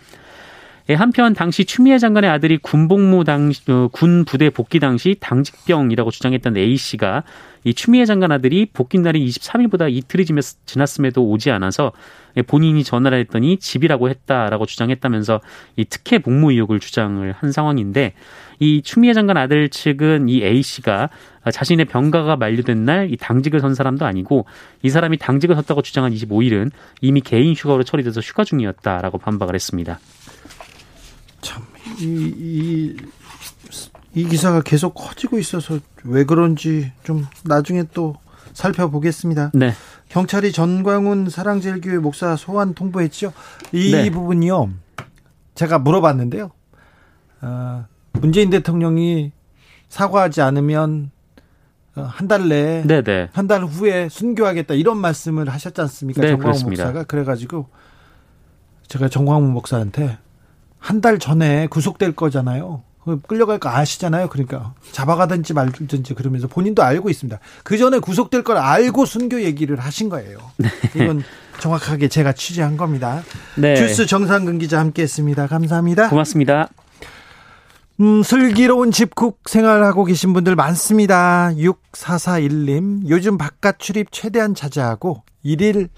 예, 0.90 0.94
한편 0.94 1.34
당시 1.34 1.66
추미애 1.66 1.98
장관의 1.98 2.30
아들이 2.30 2.58
군복무 2.58 3.26
당시 3.26 3.62
어, 3.70 3.90
군 3.92 4.24
부대 4.24 4.50
복귀 4.50 4.80
당시 4.80 5.18
당직병이라고 5.20 6.12
주장했던 6.12 6.56
A 6.56 6.78
씨가 6.78 7.24
이 7.66 7.74
추미애 7.74 8.06
장관 8.06 8.32
아들이 8.32 8.68
복귀 8.72 8.98
날이 8.98 9.28
23일보다 9.28 9.92
이틀이 9.92 10.24
지났- 10.24 10.56
지났음에도 10.66 11.28
오지 11.28 11.52
않아서 11.52 11.92
예, 12.38 12.42
본인이 12.42 12.86
전화를 12.86 13.20
했더니 13.20 13.58
집이라고 13.58 14.08
했다라고 14.08 14.66
주장했다면서 14.66 15.42
이 15.76 15.84
특혜 15.84 16.20
복무 16.20 16.54
의혹을 16.54 16.80
주장을 16.80 17.34
한 17.38 17.52
상황인데 17.52 18.14
이 18.60 18.82
추미애 18.82 19.12
장관 19.14 19.36
아들 19.36 19.68
측은 19.68 20.30
이 20.30 20.42
A 20.42 20.62
씨가 20.62 21.10
자신의 21.52 21.86
병가가 21.86 22.38
만료된 22.38 22.86
날 22.86 23.10
이 23.12 23.18
당직을 23.18 23.60
선 23.60 23.76
사람도 23.76 24.06
아니고 24.06 24.46
이 24.84 24.90
사람이 24.90 25.18
당직을 25.18 25.54
섰다고 25.58 25.82
주장한 25.82 26.14
25일은 26.14 26.72
이미 27.02 27.20
개인 27.20 27.54
휴가로 27.56 27.84
처리돼서 27.84 28.22
휴가 28.22 28.46
중이었다라고 28.46 29.18
반박을 29.18 29.54
했습니다. 29.54 30.00
참, 31.42 31.64
이, 32.00 32.04
이, 32.04 32.98
이 34.14 34.26
기사가 34.26 34.62
계속 34.62 34.94
커지고 34.94 35.38
있어서 35.40 35.80
왜 36.04 36.24
그런지 36.24 36.92
좀 37.04 37.26
나중에 37.44 37.84
또 37.94 38.16
살펴보겠습니다. 38.54 39.52
네. 39.54 39.74
경찰이 40.10 40.52
전광훈 40.52 41.30
사랑제일교회 41.30 42.00
목사 42.00 42.36
소환 42.36 42.74
통보했죠. 42.74 43.34
이 43.72 43.92
네. 43.92 44.10
부분이요. 44.10 44.72
제가 45.54 45.80
물어봤는데요. 45.80 46.52
어, 47.42 47.86
문재인 48.14 48.50
대통령이 48.50 49.32
사과하지 49.90 50.42
않으면 50.42 51.12
어, 51.96 52.02
한달 52.02 52.48
내에 52.48 52.84
네네. 52.84 53.30
한달 53.34 53.64
후에 53.64 54.10
순교하겠다 54.10 54.76
이런 54.76 54.98
말씀을 54.98 55.50
하셨지 55.50 55.82
않습니까? 55.82 56.22
네, 56.22 56.30
정광훈 56.30 56.52
그렇습니다. 56.52 56.86
목사가 56.86 57.04
그래가지고 57.04 57.68
제가 58.88 59.10
정광훈 59.10 59.52
목사한테 59.52 60.18
한 60.80 61.02
달 61.02 61.20
전에 61.20 61.68
구속될 61.68 62.14
거잖아요. 62.16 62.84
그 63.04 63.22
끌려갈 63.22 63.58
거 63.58 63.70
아시잖아요. 63.70 64.28
그러니까 64.28 64.74
잡아가든지 64.92 65.54
말든지 65.54 66.14
그러면서 66.14 66.48
본인도 66.48 66.84
알고 66.84 67.10
있습니다. 67.10 67.40
그 67.64 67.78
전에 67.78 68.00
구속될 68.00 68.44
걸 68.44 68.58
알고 68.58 69.06
순교 69.06 69.44
얘기를 69.44 69.78
하신 69.80 70.10
거예요. 70.10 70.40
네. 70.58 70.70
이건 70.96 71.24
정확하게 71.60 72.10
제가 72.10 72.34
취재한 72.34 72.76
겁니다. 72.76 73.24
네. 73.56 73.76
주스 73.78 74.06
정상근 74.06 74.60
기자 74.60 74.80
함께했습니다. 74.80 75.48
감사합니다. 75.48 76.10
고맙습니다. 76.10 76.70
음, 78.00 78.22
슬기로운 78.24 78.92
집콕 78.92 79.40
생활하고 79.50 80.04
계신 80.06 80.34
분들 80.34 80.56
많습니다. 80.56 81.50
6441님, 81.56 83.08
요즘 83.10 83.38
바깥 83.38 83.80
출입 83.80 84.12
최대한 84.12 84.54
자제하고 84.54 85.24
일일 85.44 85.90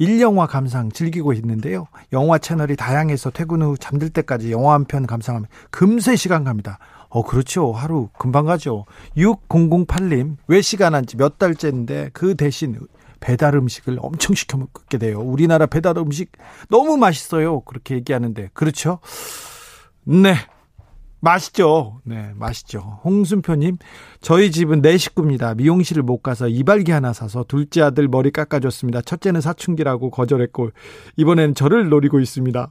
1영화 0.00 0.46
감상 0.48 0.90
즐기고 0.90 1.32
있는데요. 1.34 1.86
영화 2.12 2.38
채널이 2.38 2.76
다양해서 2.76 3.30
퇴근 3.30 3.62
후 3.62 3.76
잠들 3.78 4.10
때까지 4.10 4.50
영화 4.52 4.74
한 4.74 4.84
편 4.84 5.06
감상하면 5.06 5.46
금세 5.70 6.16
시간 6.16 6.44
갑니다. 6.44 6.78
어, 7.08 7.22
그렇죠. 7.22 7.72
하루 7.72 8.08
금방 8.18 8.46
가죠. 8.46 8.86
6008님, 9.16 10.36
왜 10.48 10.60
시간 10.62 10.94
한지 10.94 11.16
몇 11.16 11.38
달째인데 11.38 12.10
그 12.12 12.34
대신 12.34 12.78
배달 13.20 13.54
음식을 13.54 13.98
엄청 14.00 14.34
시켜 14.34 14.56
먹게 14.58 14.98
돼요. 14.98 15.20
우리나라 15.20 15.66
배달 15.66 15.96
음식 15.98 16.32
너무 16.68 16.96
맛있어요. 16.96 17.60
그렇게 17.60 17.94
얘기하는데. 17.94 18.50
그렇죠? 18.52 18.98
네. 20.04 20.34
맛있죠. 21.24 22.00
네, 22.04 22.32
맛있죠. 22.36 23.00
홍순표님, 23.02 23.78
저희 24.20 24.50
집은 24.50 24.82
네 24.82 24.98
식구입니다. 24.98 25.54
미용실을 25.54 26.02
못 26.02 26.18
가서 26.22 26.48
이발기 26.48 26.92
하나 26.92 27.12
사서 27.12 27.44
둘째 27.48 27.80
아들 27.82 28.08
머리 28.08 28.30
깎아줬습니다. 28.30 29.00
첫째는 29.00 29.40
사춘기라고 29.40 30.10
거절했고, 30.10 30.70
이번엔 31.16 31.54
저를 31.54 31.88
노리고 31.88 32.20
있습니다. 32.20 32.70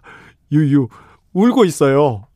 유유, 0.52 0.88
울고 1.34 1.66
있어요. 1.66 2.28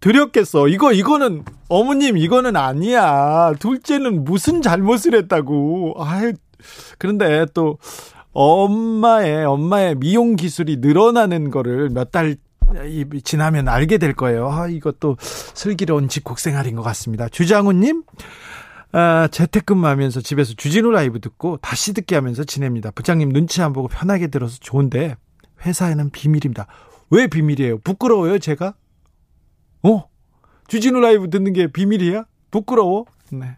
드렸겠어. 0.00 0.66
이거, 0.68 0.92
이거는, 0.92 1.44
어머님, 1.68 2.16
이거는 2.18 2.56
아니야. 2.56 3.52
둘째는 3.60 4.24
무슨 4.24 4.62
잘못을 4.62 5.14
했다고. 5.14 5.94
아유, 5.98 6.32
그런데 6.98 7.46
또, 7.54 7.78
엄마의, 8.32 9.44
엄마의 9.44 9.94
미용 9.96 10.36
기술이 10.36 10.78
늘어나는 10.78 11.50
거를 11.50 11.90
몇 11.90 12.10
달 12.10 12.36
지나면 13.24 13.68
알게 13.68 13.98
될 13.98 14.14
거예요. 14.14 14.50
아, 14.50 14.68
이것도 14.68 15.16
슬기로운 15.20 16.08
집콕 16.08 16.38
생활인 16.38 16.76
것 16.76 16.82
같습니다. 16.82 17.28
주장훈님, 17.28 18.02
아, 18.92 19.28
재택근무하면서 19.30 20.20
집에서 20.20 20.54
주진우 20.54 20.90
라이브 20.90 21.20
듣고 21.20 21.58
다시 21.58 21.92
듣게 21.92 22.14
하면서 22.14 22.44
지냅니다. 22.44 22.90
부장님 22.90 23.30
눈치 23.30 23.62
안 23.62 23.72
보고 23.72 23.88
편하게 23.88 24.28
들어서 24.28 24.58
좋은데 24.60 25.16
회사에는 25.64 26.10
비밀입니다. 26.10 26.66
왜 27.10 27.26
비밀이에요? 27.26 27.78
부끄러워요, 27.78 28.38
제가? 28.38 28.74
어? 29.82 30.04
주진우 30.68 31.00
라이브 31.00 31.30
듣는 31.30 31.52
게 31.52 31.66
비밀이야? 31.66 32.24
부끄러워? 32.50 33.04
네. 33.30 33.56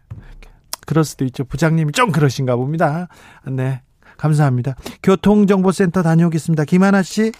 그럴 0.85 1.03
수도 1.03 1.25
있죠. 1.25 1.43
부장님이 1.43 1.91
좀 1.93 2.11
그러신가 2.11 2.55
봅니다. 2.55 3.07
네. 3.45 3.81
감사합니다. 4.17 4.75
교통정보센터 5.01 6.03
다녀오겠습니다. 6.03 6.65
김하나 6.65 7.01
씨. 7.01 7.31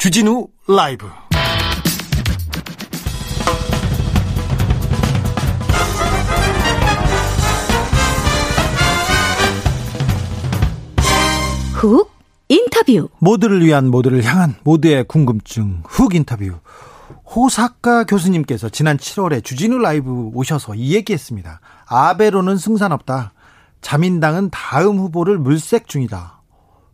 주진우 0.00 0.48
라이브 0.66 1.06
훅 11.74 12.10
인터뷰 12.48 13.10
모두를 13.18 13.62
위한 13.62 13.90
모두를 13.90 14.24
향한 14.24 14.54
모두의 14.64 15.04
궁금증 15.04 15.82
훅 15.86 16.14
인터뷰 16.14 16.60
호사카 17.26 18.04
교수님께서 18.04 18.70
지난 18.70 18.96
7월에 18.96 19.44
주진우 19.44 19.76
라이브 19.80 20.30
오셔서 20.32 20.76
이 20.76 20.94
얘기했습니다. 20.94 21.60
아베로는 21.84 22.56
승산 22.56 22.92
없다. 22.92 23.34
자민당은 23.82 24.48
다음 24.48 24.96
후보를 24.96 25.36
물색 25.36 25.88
중이다. 25.88 26.40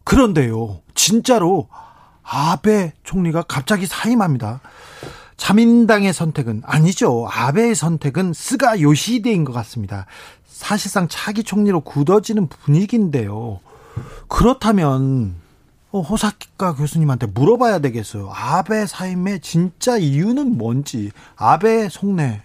그런데요, 0.02 0.80
진짜로 0.96 1.68
아베 2.28 2.92
총리가 3.04 3.42
갑자기 3.42 3.86
사임합니다. 3.86 4.60
자민당의 5.36 6.12
선택은 6.12 6.62
아니죠. 6.64 7.28
아베의 7.30 7.74
선택은 7.74 8.32
스가 8.32 8.80
요시히데인 8.80 9.44
것 9.44 9.52
같습니다. 9.52 10.06
사실상 10.46 11.08
차기 11.08 11.44
총리로 11.44 11.80
굳어지는 11.80 12.48
분위기인데요. 12.48 13.60
그렇다면 14.28 15.34
어, 15.92 16.00
호사카 16.00 16.74
교수님한테 16.74 17.26
물어봐야 17.26 17.78
되겠어요. 17.78 18.30
아베 18.34 18.86
사임의 18.86 19.40
진짜 19.40 19.96
이유는 19.96 20.58
뭔지, 20.58 21.10
아베 21.36 21.88
속내, 21.88 22.42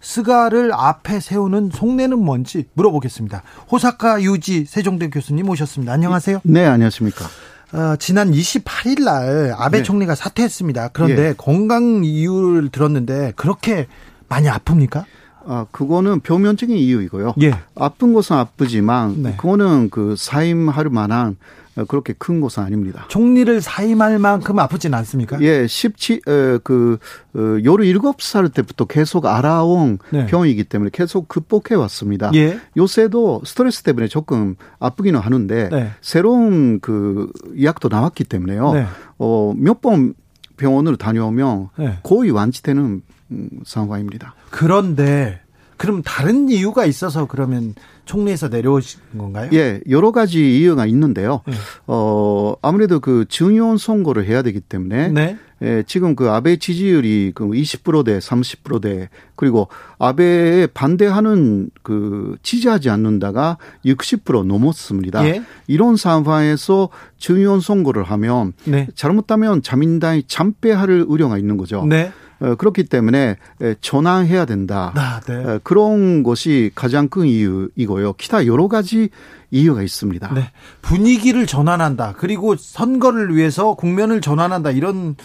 스가를 0.00 0.72
앞에 0.72 1.18
세우는 1.20 1.70
속내는 1.72 2.18
뭔지 2.18 2.66
물어보겠습니다. 2.74 3.42
호사카 3.70 4.22
유지 4.22 4.64
세종대 4.64 5.10
교수님 5.10 5.48
오셨습니다. 5.48 5.92
안녕하세요. 5.92 6.40
네, 6.44 6.66
안녕하십니까. 6.66 7.26
어, 7.72 7.96
지난 7.98 8.30
28일 8.30 9.04
날 9.04 9.54
아베 9.56 9.78
네. 9.78 9.82
총리가 9.82 10.14
사퇴했습니다. 10.14 10.88
그런데 10.92 11.28
예. 11.28 11.34
건강 11.36 12.02
이유를 12.04 12.70
들었는데 12.70 13.32
그렇게 13.36 13.86
많이 14.28 14.48
아픕니까? 14.48 15.04
아, 15.46 15.66
그거는 15.70 16.20
표면적인 16.20 16.76
이유이고요. 16.76 17.34
예. 17.42 17.54
아픈 17.74 18.12
것은 18.12 18.36
아프지만 18.36 19.22
네. 19.22 19.34
그거는 19.36 19.90
그 19.90 20.14
사임할 20.16 20.90
만한 20.90 21.28
어, 21.28 21.36
그렇게 21.84 22.14
큰 22.18 22.40
것은 22.40 22.62
아닙니다. 22.62 23.04
총리를 23.08 23.60
사임할 23.60 24.18
만큼 24.18 24.58
아프진 24.58 24.94
않습니까? 24.94 25.40
예, 25.40 25.66
17, 25.66 26.22
어, 26.26 26.58
그, 26.64 26.98
어, 27.34 27.38
17살 27.38 28.52
때부터 28.54 28.86
계속 28.86 29.26
알아온 29.26 29.98
네. 30.10 30.26
병이기 30.26 30.64
때문에 30.64 30.90
계속 30.92 31.28
극복해 31.28 31.74
왔습니다. 31.74 32.30
예. 32.34 32.58
요새도 32.76 33.42
스트레스 33.44 33.82
때문에 33.82 34.08
조금 34.08 34.56
아프기는 34.78 35.18
하는데 35.20 35.68
네. 35.70 35.90
새로운 36.00 36.80
그 36.80 37.30
약도 37.62 37.88
나왔기 37.88 38.24
때문에요. 38.24 38.72
네. 38.72 38.86
어, 39.18 39.54
몇 39.56 39.80
번 39.80 40.14
병원으로 40.56 40.96
다녀오면 40.96 41.68
네. 41.78 41.98
거의 42.02 42.30
완치되는 42.32 43.02
음, 43.30 43.48
상황입니다. 43.64 44.34
그런데 44.50 45.40
그럼 45.78 46.02
다른 46.02 46.50
이유가 46.50 46.84
있어서 46.84 47.26
그러면 47.26 47.74
총리에서 48.04 48.48
내려오신 48.48 49.00
건가요? 49.16 49.48
예, 49.52 49.80
여러 49.88 50.10
가지 50.12 50.58
이유가 50.58 50.86
있는데요. 50.86 51.42
네. 51.46 51.54
어, 51.86 52.54
아무래도 52.62 53.00
그 53.00 53.24
중요한 53.28 53.78
선거를 53.78 54.26
해야 54.26 54.42
되기 54.42 54.60
때문에 54.60 55.08
네. 55.08 55.38
예, 55.62 55.82
지금 55.86 56.14
그 56.14 56.30
아베 56.30 56.56
지지율이 56.56 57.32
그 57.34 57.44
20%대, 57.44 58.18
30%대 58.18 59.08
그리고 59.34 59.68
아베에 59.98 60.66
반대하는 60.68 61.70
그 61.82 62.36
지지하지 62.42 62.90
않는다가 62.90 63.58
60% 63.84 64.44
넘었습니다. 64.44 65.26
예. 65.26 65.42
이런 65.66 65.96
상황에서 65.96 66.88
중요한 67.16 67.60
선거를 67.60 68.04
하면 68.04 68.52
네. 68.64 68.88
잘못하면 68.94 69.62
자민당이 69.62 70.24
참패할 70.26 71.04
우려가 71.08 71.38
있는 71.38 71.56
거죠. 71.56 71.84
네. 71.86 72.12
어, 72.40 72.54
그렇기 72.54 72.84
때문에 72.84 73.36
에, 73.62 73.74
전환해야 73.80 74.44
된다. 74.44 74.92
아, 74.96 75.20
네. 75.26 75.34
에, 75.34 75.58
그런 75.62 76.22
것이 76.22 76.70
가장 76.74 77.08
큰 77.08 77.26
이유이고요. 77.26 78.14
기타 78.14 78.46
여러 78.46 78.68
가지 78.68 79.10
이유가 79.50 79.82
있습니다. 79.82 80.34
네. 80.34 80.50
분위기를 80.82 81.46
전환한다. 81.46 82.14
그리고 82.18 82.54
선거를 82.56 83.34
위해서 83.34 83.74
국면을 83.74 84.20
전환한다. 84.20 84.70
이런 84.70 85.16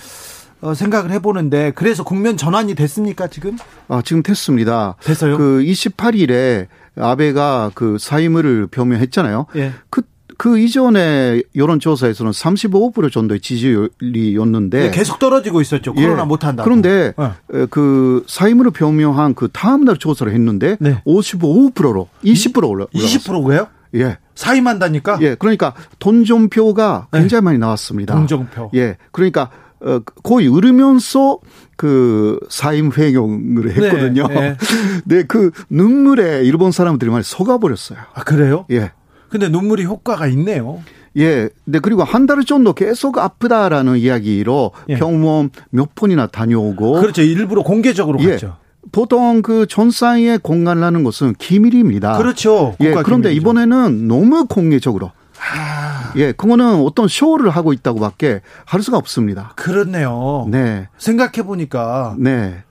어, 0.62 0.74
생각을 0.74 1.12
해보는데 1.12 1.72
그래서 1.76 2.04
국면 2.04 2.38
전환이 2.38 2.74
됐습니까 2.74 3.28
지금? 3.28 3.58
아, 3.90 4.02
지금 4.04 4.24
됐습니다. 4.24 4.96
됐어요? 5.04 5.38
그 5.38 5.62
28일에 5.62 6.68
아베가 6.96 7.72
그 7.74 7.98
사임을 8.00 8.68
표명했잖아요. 8.68 9.48
예. 9.58 9.74
그, 9.90 10.04
그 10.38 10.60
이전에 10.60 11.42
여론조사에서는 11.56 12.32
35% 12.32 13.12
정도의 13.12 13.40
지지율이었는데. 13.40 14.80
네, 14.80 14.92
계속 14.92 15.20
떨어지고 15.20 15.62
있었죠. 15.62 15.94
코로나 15.94 16.24
예. 16.24 16.26
못한다. 16.26 16.64
그런데 16.64 17.14
어. 17.18 17.36
에, 17.54 17.66
그 17.70 18.24
사임을 18.28 18.72
표명한 18.72 19.36
그 19.36 19.50
다음날 19.52 19.98
조사를 19.98 20.32
했는데 20.32 20.78
네. 20.80 21.02
55%로 21.06 22.10
20% 22.24 22.70
올라. 22.70 22.86
20%고요? 22.94 23.68
예. 23.96 24.18
사임한다니까? 24.36 25.20
예. 25.22 25.36
그러니까 25.36 25.74
돈종표가 26.00 27.08
네. 27.12 27.20
굉장히 27.20 27.44
많이 27.44 27.58
나왔습니다. 27.58 28.16
동정표. 28.16 28.72
예. 28.76 28.98
그러니까 29.12 29.50
어, 29.82 30.00
거의 30.24 30.48
으르면서 30.54 31.40
그 31.76 32.40
사임 32.50 32.92
회용을 32.92 33.72
했거든요. 33.72 34.28
네, 34.28 34.58
네, 35.06 35.24
그 35.24 35.52
눈물에 35.70 36.44
일본 36.44 36.72
사람들이 36.72 37.12
많이 37.12 37.24
속아버렸어요. 37.24 38.00
아 38.14 38.24
그래요? 38.24 38.66
예. 38.72 38.92
근데 39.34 39.50
눈물이 39.50 39.86
효과가 39.86 40.28
있네요. 40.28 40.84
예. 41.18 41.50
네, 41.66 41.80
그리고 41.80 42.04
한달 42.04 42.44
정도 42.44 42.74
계속 42.74 43.18
아프다라는 43.18 43.98
이야기로 43.98 44.74
예. 44.90 44.96
병원 45.00 45.50
몇 45.72 45.96
번이나 45.96 46.28
다녀오고. 46.28 47.02
그렇죠. 47.02 47.24
일부러 47.24 47.64
공개적으로 47.64 48.20
예. 48.22 48.34
갔죠. 48.34 48.58
보통 48.92 49.42
그 49.42 49.66
전사에 49.66 50.38
공간을 50.38 50.84
하는 50.84 51.04
것은 51.04 51.34
기밀입니다. 51.40 52.16
그렇죠. 52.20 52.76
예, 52.80 52.94
그런데 52.94 53.30
기밀이죠. 53.30 53.42
이번에는 53.42 54.08
너무 54.08 54.46
공개적으로. 54.46 55.10
아, 55.40 56.14
예, 56.16 56.32
그거는 56.32 56.84
어떤 56.84 57.08
쇼를 57.08 57.50
하고 57.50 57.74
있다고밖에 57.74 58.42
할 58.66 58.84
수가 58.84 58.98
없습니다. 58.98 59.54
그렇네요. 59.56 60.48
네, 60.52 60.90
생각해 61.00 61.42
보니까 61.44 62.16
네, 62.20 62.64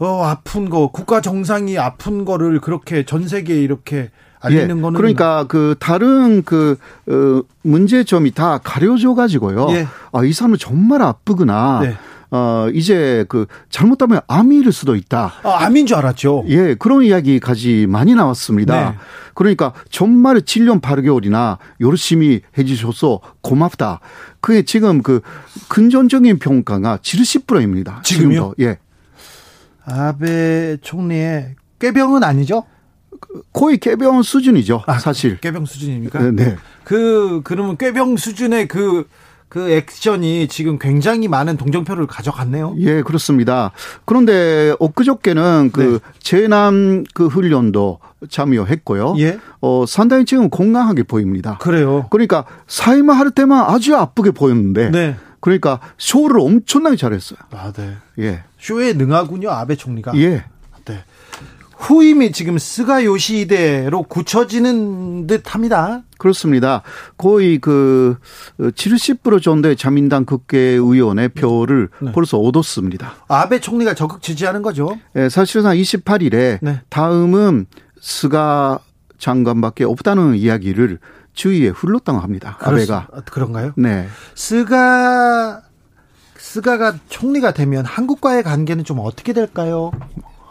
어 0.00 0.24
아픈 0.24 0.70
거 0.70 0.88
국가 0.88 1.20
정상이 1.20 1.78
아픈 1.78 2.24
거를 2.24 2.60
그렇게 2.60 3.04
전 3.04 3.28
세계에 3.28 3.62
이렇게 3.62 4.10
알리는 4.40 4.78
예. 4.78 4.80
거는 4.80 4.96
그러니까 4.96 5.44
그 5.48 5.74
다른 5.78 6.42
그 6.42 6.76
어, 7.06 7.42
문제점이 7.62 8.32
다 8.32 8.58
가려져 8.62 9.14
가지고요. 9.14 9.68
예. 9.70 9.86
아, 10.12 10.24
이 10.24 10.32
사람은 10.32 10.58
정말 10.58 11.02
아프구나. 11.02 11.80
네. 11.82 11.96
어, 12.32 12.68
이제 12.72 13.24
그 13.28 13.46
잘못하면 13.70 14.20
암일 14.28 14.72
수도 14.72 14.94
있다. 14.94 15.32
아, 15.42 15.64
암인 15.64 15.86
줄 15.86 15.96
알았죠. 15.96 16.44
예, 16.48 16.74
그런 16.74 17.02
이야기까지 17.02 17.86
많이 17.88 18.14
나왔습니다. 18.14 18.90
네. 18.90 18.96
그러니까 19.34 19.72
정말 19.90 20.36
7년 20.36 20.80
8개월이나 20.80 21.58
열심히 21.80 22.40
해주셔서 22.56 23.20
고맙다. 23.40 24.00
그게 24.40 24.62
지금 24.62 25.02
그 25.02 25.20
근전적인 25.68 26.38
평가가 26.38 26.98
70%입니다. 26.98 28.00
지금요? 28.04 28.54
예. 28.60 28.78
아베 29.84 30.76
총리의 30.82 31.56
꾀병은 31.80 32.22
아니죠? 32.22 32.64
거의 33.52 33.78
개병 33.78 34.22
수준이죠. 34.22 34.82
아, 34.86 34.98
사실. 34.98 35.38
꾀병 35.40 35.66
수준입니까? 35.66 36.18
네, 36.18 36.30
네. 36.32 36.56
그 36.84 37.40
그러면 37.44 37.76
꾀병 37.76 38.16
수준의 38.16 38.68
그그 38.68 39.70
액션이 39.70 40.48
지금 40.48 40.78
굉장히 40.78 41.28
많은 41.28 41.56
동정표를 41.56 42.06
가져갔네요. 42.06 42.74
예, 42.78 43.02
그렇습니다. 43.02 43.72
그런데 44.04 44.74
엊그저께는 44.78 45.70
그 45.72 45.80
네. 45.80 46.10
재난 46.20 47.04
그 47.14 47.26
훈련도 47.26 47.98
참여했고요. 48.28 49.14
예. 49.18 49.38
어, 49.60 49.84
상당히 49.86 50.24
지금 50.24 50.50
건강하게 50.50 51.04
보입니다. 51.04 51.58
그래요. 51.58 52.06
그러니까 52.10 52.44
사임을 52.66 53.16
할 53.16 53.30
때만 53.30 53.64
아주 53.68 53.96
아프게 53.96 54.30
보였는데 54.30 54.90
네. 54.90 55.16
그러니까 55.40 55.80
쇼를 55.98 56.40
엄청나게 56.40 56.96
잘했어요. 56.96 57.38
아, 57.52 57.72
네. 57.72 57.96
예. 58.18 58.42
쇼에 58.58 58.92
능하군요, 58.92 59.50
아베 59.50 59.74
총리가. 59.74 60.12
예. 60.16 60.44
네. 61.80 61.86
후임이 61.86 62.32
지금 62.32 62.58
스가 62.58 63.04
요시히데로 63.04 64.02
굳혀지는 64.02 65.26
듯합니다. 65.26 66.02
그렇습니다. 66.18 66.82
거의 67.16 67.58
그 67.58 68.16
70% 68.58 69.42
정도의 69.42 69.76
자민당 69.76 70.24
국회의원의 70.24 71.30
표를 71.30 71.88
네. 72.00 72.12
벌써 72.12 72.38
얻었습니다. 72.38 73.14
아베 73.28 73.60
총리가 73.60 73.94
적극 73.94 74.22
지지하는 74.22 74.62
거죠. 74.62 74.98
예, 75.16 75.28
사실상 75.28 75.74
28일에 75.74 76.58
네. 76.60 76.82
다음은 76.90 77.66
스가 78.00 78.80
장관밖에 79.18 79.84
없다는 79.84 80.34
이야기를 80.34 80.98
주위에 81.32 81.68
흘렀다고 81.68 82.18
합니다. 82.18 82.58
아베가. 82.60 83.08
아, 83.12 83.20
그런가요? 83.22 83.72
네. 83.76 84.06
스가 84.34 85.62
스가가 86.36 86.94
총리가 87.08 87.52
되면 87.52 87.84
한국과의 87.84 88.42
관계는 88.42 88.84
좀 88.84 88.98
어떻게 88.98 89.32
될까요? 89.32 89.92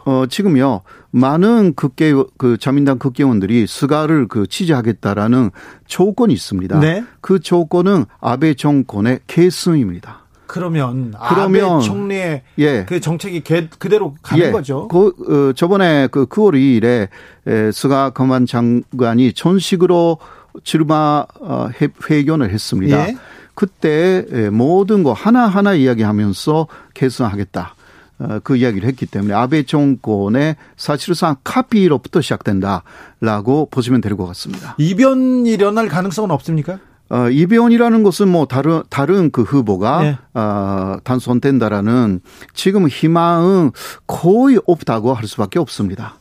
어, 0.04 0.24
지금요, 0.28 0.80
많은 1.10 1.74
국회, 1.74 2.12
그 2.38 2.56
자민당 2.58 2.98
국회의원들이 2.98 3.66
스가를 3.66 4.28
그 4.28 4.46
지지하겠다라는 4.46 5.50
조건이 5.86 6.32
있습니다. 6.34 6.78
네. 6.80 7.04
그 7.20 7.40
조건은 7.40 8.04
아베 8.20 8.54
정권의 8.54 9.20
계승입니다. 9.26 10.20
그러면, 10.46 11.12
그러면- 11.28 11.64
아베 11.76 11.84
총리의 11.84 12.42
예. 12.58 12.84
그 12.88 12.98
정책이 13.00 13.42
개- 13.42 13.68
그대로 13.78 14.16
가는 14.22 14.50
거죠. 14.50 14.88
그, 14.88 15.50
어, 15.50 15.52
저번에 15.52 16.08
그 16.10 16.26
9월 16.26 16.54
2일에 16.54 17.08
에, 17.46 17.70
스가 17.72 18.10
관방 18.10 18.46
장관이 18.46 19.32
정식으로 19.32 20.18
출마 20.64 21.24
어, 21.40 21.68
회- 21.80 21.88
회견을 22.10 22.50
했습니다. 22.50 23.08
예. 23.10 23.16
그때 23.54 24.24
에, 24.32 24.50
모든 24.50 25.04
거 25.04 25.12
하나하나 25.12 25.74
이야기하면서 25.74 26.66
개선하겠다. 26.94 27.74
어, 28.20 28.38
그 28.44 28.56
이야기를 28.56 28.86
했기 28.86 29.06
때문에 29.06 29.32
아베 29.34 29.62
정권의 29.64 30.56
사실상 30.76 31.36
카피로부터 31.42 32.20
시작된다라고 32.20 33.68
보시면 33.70 34.00
될 34.02 34.16
것 34.16 34.26
같습니다. 34.26 34.74
이변이 34.78 35.50
일어날 35.50 35.88
가능성은 35.88 36.30
없습니까? 36.30 36.78
어, 37.08 37.28
이변이라는 37.28 38.02
것은 38.04 38.28
뭐 38.28 38.46
다른 38.46 38.82
다른 38.90 39.30
그 39.30 39.42
후보가 39.42 40.02
네. 40.02 40.18
어, 40.34 40.96
단선된다라는 41.02 42.20
지금 42.54 42.86
희망은 42.88 43.72
거의 44.06 44.60
없다고 44.66 45.14
할 45.14 45.26
수밖에 45.26 45.58
없습니다. 45.58 46.14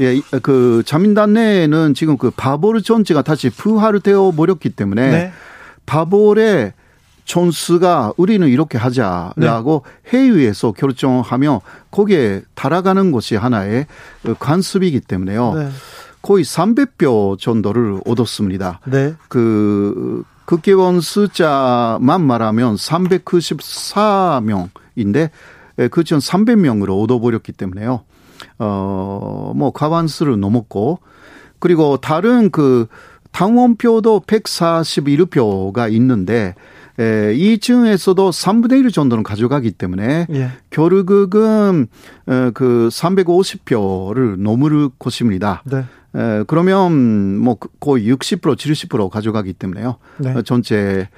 예, 0.00 0.14
이- 0.14 0.22
그 0.42 0.82
자민당 0.86 1.32
내에는 1.32 1.94
지금 1.94 2.16
그 2.18 2.30
바보르 2.30 2.82
존치가 2.82 3.22
다시 3.22 3.50
부활되어 3.50 4.30
버렸기 4.36 4.70
때문에 4.70 5.10
네. 5.10 5.32
바볼의 5.86 6.74
존스가 7.28 8.14
우리는 8.16 8.48
이렇게 8.48 8.76
하자라고 8.78 9.84
네. 9.84 9.90
회의에서 10.10 10.72
결정하며 10.72 11.60
거기에 11.90 12.40
달아가는 12.54 13.12
것이 13.12 13.36
하나의 13.36 13.86
관습이기 14.38 15.00
때문에요. 15.00 15.52
네. 15.54 15.68
거의 16.22 16.42
300표 16.42 17.38
정도를 17.38 18.00
얻었습니다. 18.06 18.80
네. 18.86 19.14
그 19.28 20.24
국회의원 20.46 21.02
숫자만 21.02 22.22
말하면 22.22 22.76
394명인데 22.76 25.28
그전 25.90 26.20
300명으로 26.20 27.02
얻어버렸기 27.02 27.52
때문에요. 27.52 28.04
어, 28.58 29.52
뭐 29.54 29.70
과반수를 29.70 30.40
넘었고 30.40 31.00
그리고 31.58 31.98
다른 31.98 32.50
그 32.50 32.86
당원표도 33.32 34.22
141표가 34.26 35.92
있는데 35.92 36.54
에, 36.98 37.32
이 37.34 37.58
층에서도 37.58 38.30
3분의 38.30 38.84
1 38.84 38.90
정도는 38.90 39.22
가져가기 39.22 39.70
때문에 39.72 40.26
예. 40.30 40.50
결국은 40.70 41.86
어, 42.26 42.50
그 42.54 42.88
350표를 42.90 44.36
넘을 44.40 44.88
것입니다. 44.98 45.62
네. 45.64 45.84
에, 46.16 46.42
그러면 46.46 47.38
뭐 47.38 47.54
그- 47.56 47.68
거의 47.80 48.10
60% 48.12 48.56
70% 48.56 49.08
가져가기 49.10 49.52
때문에요. 49.52 49.96
네. 50.18 50.34
어, 50.34 50.42
전체 50.42 51.08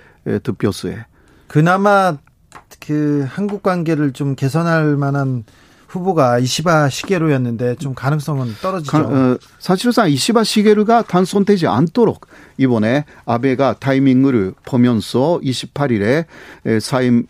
득표수에. 0.43 1.05
그나마 1.47 2.19
그 2.87 3.25
한국 3.29 3.63
관계를 3.63 4.13
좀 4.13 4.35
개선할 4.35 4.97
만한 4.97 5.45
후보가 5.91 6.39
이시바 6.39 6.89
시게로였는데 6.89 7.75
좀 7.77 7.95
가능성은 7.95 8.55
떨어지죠. 8.63 8.91
가- 8.93 9.01
어, 9.01 9.37
사실상 9.59 10.09
이시바 10.09 10.45
시게루가 10.45 11.03
단손되지 11.03 11.67
않도록 11.67 12.27
이번에 12.59 13.05
아베가 13.27 13.75
타이밍을 13.75 14.55
보면서 14.65 15.41
28일에 15.43 16.27
사임 16.81 17.27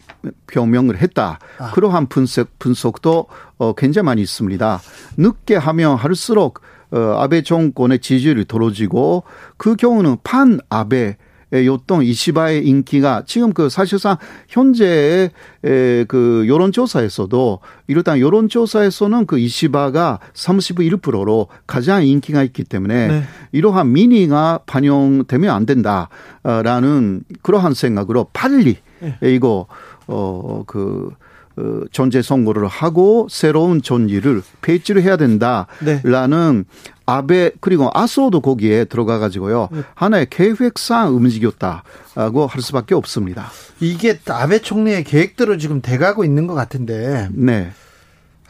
표명을 0.53 0.99
했다. 0.99 1.38
아. 1.59 1.70
그러한 1.73 2.07
분석, 2.09 2.49
분석도 2.59 3.27
어, 3.59 3.73
굉장히 3.75 4.05
많이 4.05 4.20
있습니다. 4.23 4.81
늦게 5.16 5.57
하면 5.57 5.96
할수록 5.96 6.61
어, 6.92 6.99
아베 7.18 7.42
정권의 7.42 8.01
지지율이 8.01 8.46
떨어지고 8.46 9.23
그 9.57 9.77
경우는 9.77 10.18
판 10.23 10.59
아베 10.68 11.16
요동 11.53 12.05
이시바의 12.05 12.67
인기가 12.67 13.23
지금 13.27 13.53
그 13.53 13.69
사실상 13.69 14.17
현재의 14.49 15.31
에, 15.65 16.05
그 16.05 16.45
여론조사에서도 16.49 17.59
일단 17.89 18.21
여론조사에서는 18.21 19.27
그 19.27 19.39
이시바가 19.39 20.21
31%로 20.33 21.49
가장 21.67 22.07
인기가 22.07 22.43
있기 22.43 22.65
때문에 22.65 23.09
네. 23.09 23.23
이러한 23.53 23.93
민의가 23.93 24.61
반영되면 24.67 25.55
안 25.55 25.67
된다라는 25.67 27.25
그러한 27.43 27.75
생각으로 27.75 28.29
빨리 28.33 28.77
네. 29.01 29.17
이거 29.23 29.67
어그 30.07 31.15
어, 31.57 31.81
전제 31.93 32.23
선거를 32.23 32.67
하고 32.67 33.27
새로운 33.31 33.83
전기를 33.83 34.43
배치를 34.63 35.03
해야 35.03 35.17
된다라는 35.17 36.65
아베 37.07 37.51
그리고 37.61 37.91
아소도 37.93 38.41
거기에 38.41 38.85
들어가 38.85 39.19
가지고요 39.19 39.69
하나의 39.95 40.29
계획상 40.31 41.17
움직였다고 41.17 42.47
할 42.47 42.63
수밖에 42.63 42.95
없습니다. 42.95 43.51
이게 43.81 44.19
아베 44.29 44.61
총리의 44.61 45.05
계획대로 45.05 45.59
지금 45.59 45.83
돼가고 45.83 46.25
있는 46.25 46.47
것 46.47 46.55
같은데 46.55 47.29
네. 47.33 47.73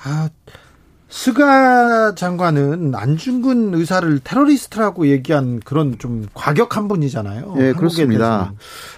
아, 0.03 0.29
스가 1.11 2.15
장관은 2.15 2.95
안중근 2.95 3.75
의사를 3.75 4.21
테러리스트라고 4.23 5.09
얘기한 5.09 5.61
그런 5.65 5.99
좀 5.99 6.27
과격한 6.35 6.87
분이잖아요. 6.89 7.57
예, 7.59 7.73
그렇습니다. 7.73 8.53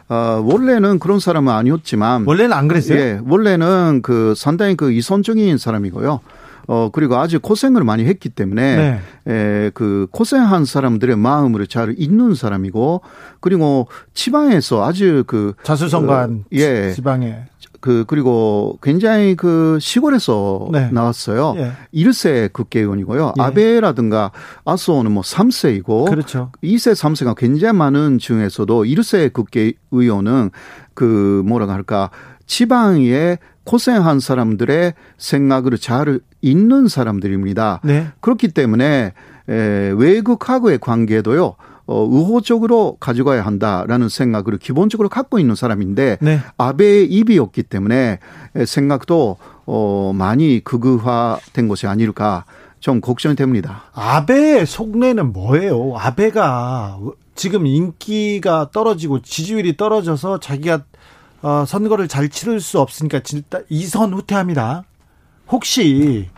어, 0.09 0.45
원래는 0.45 0.99
그런 0.99 1.19
사람은 1.19 1.53
아니었지만 1.53 2.25
원래는 2.27 2.53
안 2.53 2.69
그랬어요? 2.69 2.99
예, 2.99 3.21
원래는 3.27 4.01
그 4.03 4.35
상당히 4.37 4.77
그 4.77 4.93
이선적인 4.93 5.57
사람이고요. 5.57 6.21
어, 6.69 6.91
그리고 6.93 7.17
아주 7.17 7.41
고생을 7.41 7.83
많이 7.83 8.05
했기 8.05 8.29
때문에, 8.29 9.01
네. 9.25 9.33
에, 9.67 9.71
그 9.75 10.07
고생한 10.13 10.65
사람들의 10.65 11.17
마음을 11.17 11.67
잘 11.67 11.95
읽는 11.99 12.35
사람이고, 12.35 13.01
그리고 13.41 13.89
지방에서 14.15 14.85
아주 14.85 15.25
그, 15.27 15.55
자수성가한 15.65 16.31
어, 16.31 16.49
예. 16.53 16.93
지방에. 16.95 17.47
그, 17.83 18.05
그리고 18.07 18.79
굉장히 18.81 19.35
그 19.35 19.77
시골에서 19.81 20.69
네. 20.71 20.89
나왔어요. 20.93 21.55
예. 21.59 21.73
1세 21.93 22.53
국회의원이고요. 22.53 23.35
예. 23.37 23.43
아베라든가 23.43 24.31
아소는 24.65 25.11
뭐 25.11 25.23
3세이고, 25.23 26.09
그렇죠. 26.09 26.53
2세, 26.63 26.93
3세가 26.93 27.37
굉장히 27.37 27.77
많은 27.77 28.19
중에서도 28.19 28.85
1세 28.85 29.33
국회의원은 29.33 30.51
그 30.95 31.43
뭐라고 31.45 31.73
할까 31.73 32.11
지방에 32.47 33.39
고생한 33.65 34.21
사람들의 34.21 34.95
생각을 35.19 35.77
잘 35.77 36.21
읽는 36.41 36.87
사람들입니다. 36.87 37.81
네. 37.83 38.07
그렇기 38.21 38.49
때문에 38.49 39.13
에, 39.49 39.93
외국하고의 39.97 40.79
관계도요. 40.79 41.57
어, 41.93 42.05
우호적으로 42.05 42.97
가져가야 42.99 43.45
한다라는 43.45 44.09
생각을 44.09 44.57
기본적으로 44.59 45.11
갖고 45.11 45.39
있는 45.39 45.55
사람인데 45.55 46.17
네. 46.23 46.41
아베의 46.57 47.05
입이었기 47.13 47.65
때문에 47.65 48.19
생각도 48.65 49.37
어, 49.67 50.13
많이 50.15 50.65
극우화된 50.65 51.69
것이 51.69 51.87
아닐까 51.87 52.47
좀 52.81 53.03
걱정이 53.03 53.37
됩니다. 53.37 53.85
아베의 53.93 54.65
속내는 54.65 55.35
뭐예요? 55.35 55.95
아베가 55.99 56.99
지금 57.35 57.67
인기가 57.67 58.71
떨어지고 58.73 59.21
지지율이 59.21 59.77
떨어져서 59.77 60.41
자기가 60.41 60.85
어, 61.43 61.65
선거를 61.67 62.09
잘 62.09 62.31
치를 62.31 62.61
수 62.61 62.81
없으니까 62.81 63.21
진짜 63.21 63.61
이선 63.69 64.15
후퇴합니다. 64.15 64.85
혹시 65.51 66.31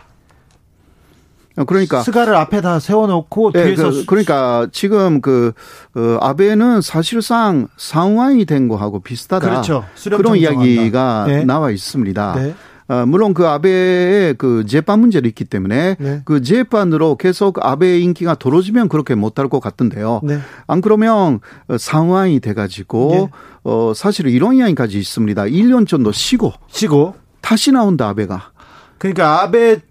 그러니까 1.63 2.01
스가를 2.01 2.35
앞에 2.35 2.61
다 2.61 2.79
세워놓고 2.79 3.51
네, 3.53 3.63
뒤에서 3.65 3.89
그, 3.89 4.05
그러니까 4.05 4.67
지금 4.71 5.21
그 5.21 5.53
어, 5.95 6.17
아베는 6.21 6.81
사실상 6.81 7.67
상황이 7.77 8.45
된 8.45 8.67
거하고 8.67 8.99
비슷하다. 8.99 9.49
그렇죠. 9.49 9.85
그런 10.03 10.35
이야기가 10.35 11.25
네. 11.27 11.45
나와 11.45 11.71
있습니다. 11.71 12.35
네. 12.35 12.55
어, 12.87 13.05
물론 13.07 13.33
그 13.33 13.47
아베의 13.47 14.35
그 14.35 14.65
재판 14.67 14.99
문제도 14.99 15.27
있기 15.27 15.45
때문에 15.45 15.95
네. 15.97 16.21
그 16.23 16.41
재판으로 16.41 17.15
계속 17.15 17.65
아베의 17.65 18.03
인기가 18.03 18.35
떨어지면 18.35 18.89
그렇게 18.89 19.15
못할 19.15 19.49
것 19.49 19.59
같은데요. 19.59 20.21
네. 20.23 20.39
안 20.67 20.81
그러면 20.81 21.39
상황이 21.79 22.39
돼가지고 22.39 23.11
네. 23.11 23.29
어, 23.63 23.93
사실은 23.95 24.31
이런 24.31 24.55
이야기까지 24.55 24.99
있습니다. 24.99 25.43
1년 25.45 25.87
정도 25.87 26.11
쉬고 26.11 26.53
쉬고 26.67 27.15
다시 27.41 27.71
나온다 27.71 28.09
아베가. 28.09 28.51
그러니까 28.97 29.41
아베 29.41 29.81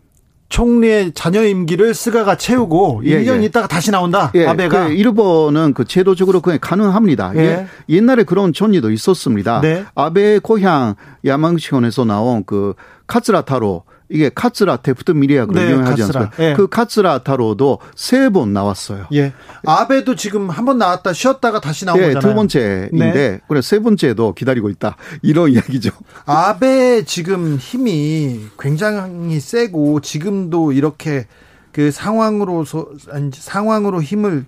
총리의 0.55 1.15
잔여 1.15 1.43
임기를 1.43 1.95
스가가 1.95 2.37
채우고 2.37 3.03
예, 3.07 3.25
1년 3.25 3.43
예. 3.43 3.47
있다가 3.47 3.67
다시 3.67 3.91
나온다. 3.91 4.31
예, 4.37 4.47
아베가 4.47 4.87
그 4.87 4.93
일본은 4.93 5.75
그 5.75 5.85
제도적으로 5.85 6.41
그냥 6.41 6.61
가능합니다. 6.63 7.33
예. 7.35 7.41
예. 7.41 7.67
옛날에 7.89 8.23
그런 8.23 8.53
전례도 8.53 8.93
있었습니다. 8.93 9.61
네. 9.63 9.85
아베 9.97 10.39
고향 10.39 10.95
야마구치현에서 11.25 12.05
나온 12.05 12.45
그 12.47 12.75
카츠라 13.09 13.56
타로 13.56 13.83
이게 14.11 14.29
카츠라 14.35 14.77
태프트 14.79 15.13
밀약으로 15.13 15.59
네, 15.59 15.71
유명하지 15.73 16.03
않습니까? 16.05 16.31
예. 16.39 16.55
그 16.55 16.69
카츠라 16.69 17.19
타로도 17.25 17.79
세 17.97 18.29
번 18.31 18.53
나왔어요. 18.53 19.07
예. 19.15 19.33
아베도 19.65 20.15
지금 20.15 20.51
한 20.51 20.65
번 20.67 20.79
나왔다 20.79 21.13
쉬었다가 21.13 21.61
다시 21.61 21.85
나온 21.85 21.99
예, 21.99 22.09
거잖아요. 22.13 22.21
두 22.21 22.35
번째인데 22.35 23.13
네. 23.13 23.41
그래 23.49 23.63
세 23.63 23.79
번째도 23.81 24.35
기다리고 24.35 24.69
있다. 24.71 24.97
이런 25.23 25.51
이야기죠. 25.53 25.91
아베 26.27 27.05
지금 27.05 27.57
힘이 27.57 28.41
굉장히 28.59 29.41
세고 29.41 30.01
지금도 30.01 30.73
이렇게 30.73 31.27
그 31.73 31.91
상황으로서 31.91 32.89
상황으로 33.33 34.03
힘을 34.03 34.45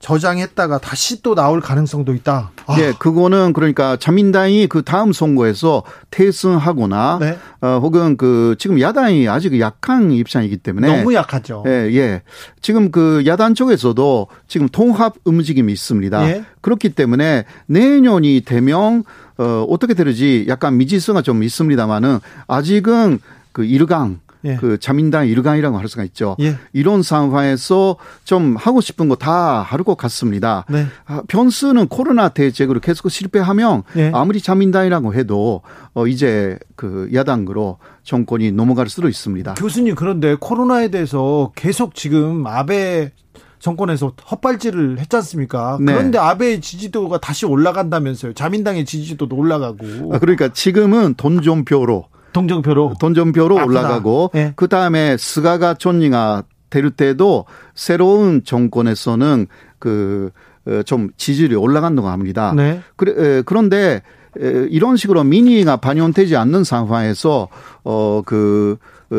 저장했다가 0.00 0.78
다시 0.78 1.22
또 1.22 1.34
나올 1.34 1.60
가능성도 1.60 2.14
있다. 2.14 2.50
아. 2.66 2.76
네, 2.76 2.92
그거는 2.98 3.52
그러니까 3.52 3.96
자민당이 3.96 4.68
그 4.68 4.82
다음 4.82 5.12
선거에서 5.12 5.82
퇴승하거나 6.10 7.18
네. 7.20 7.38
어, 7.60 7.80
혹은 7.82 8.16
그 8.16 8.54
지금 8.58 8.80
야당이 8.80 9.28
아직 9.28 9.58
약한 9.60 10.12
입장이기 10.12 10.58
때문에 10.58 10.98
너무 10.98 11.14
약하죠. 11.14 11.64
예, 11.66 11.90
예. 11.94 12.22
지금 12.60 12.90
그 12.90 13.24
야당 13.26 13.54
쪽에서도 13.54 14.28
지금 14.46 14.68
통합 14.68 15.14
움직임이 15.24 15.72
있습니다. 15.72 16.30
예. 16.30 16.44
그렇기 16.60 16.90
때문에 16.90 17.44
내년이 17.66 18.42
되면 18.44 19.02
어, 19.36 19.66
어떻게 19.68 19.94
되는지 19.94 20.46
약간 20.48 20.76
미지수가 20.78 21.22
좀 21.22 21.42
있습니다만은 21.42 22.20
아직은 22.46 23.18
그 23.52 23.64
일강 23.64 24.20
예. 24.44 24.56
그 24.56 24.78
자민당 24.78 25.26
일강이라고 25.26 25.78
할 25.78 25.88
수가 25.88 26.04
있죠. 26.04 26.36
예. 26.40 26.56
이런 26.72 27.02
상황에서 27.02 27.96
좀 28.24 28.56
하고 28.56 28.80
싶은 28.80 29.08
거다할것 29.08 29.96
같습니다. 29.96 30.64
네. 30.68 30.86
아, 31.06 31.22
변수는 31.28 31.88
코로나 31.88 32.28
대책으로 32.28 32.80
계속 32.80 33.10
실패하면 33.10 33.82
예. 33.96 34.10
아무리 34.14 34.40
자민당이라고 34.40 35.14
해도 35.14 35.62
어 35.94 36.06
이제 36.06 36.58
그 36.76 37.08
야당으로 37.12 37.78
정권이 38.04 38.52
넘어갈 38.52 38.88
수도 38.88 39.08
있습니다. 39.08 39.54
교수님 39.54 39.94
그런데 39.94 40.36
코로나에 40.38 40.88
대해서 40.88 41.52
계속 41.54 41.94
지금 41.94 42.46
아베 42.46 43.12
정권에서 43.58 44.12
헛발질을 44.30 44.98
했지 44.98 45.16
않습니까? 45.16 45.78
네. 45.80 45.92
그런데 45.92 46.18
아베의 46.18 46.60
지지도가 46.60 47.18
다시 47.18 47.44
올라간다면서요. 47.44 48.34
자민당의 48.34 48.84
지지도도 48.84 49.34
올라가고. 49.36 50.14
아, 50.14 50.18
그러니까 50.18 50.48
지금은 50.48 51.14
돈좀 51.16 51.64
표로 51.64 52.06
동정표로 52.32 52.94
돈정표로 53.00 53.54
올라가고 53.54 54.30
네. 54.34 54.52
그 54.56 54.68
다음에 54.68 55.16
스가가 55.16 55.74
존니가 55.74 56.44
될 56.70 56.90
때도 56.90 57.46
새로운 57.74 58.44
정권에서는 58.44 59.46
그좀 59.78 61.04
어, 61.04 61.08
지지율이 61.16 61.54
올라간다고 61.54 62.08
합니다. 62.08 62.52
네. 62.54 62.80
그래, 62.96 63.42
그런데 63.46 64.02
이런 64.36 64.96
식으로 64.96 65.24
민의가 65.24 65.78
반영되지 65.78 66.36
않는 66.36 66.64
상황에서 66.64 67.48
어그 67.82 68.76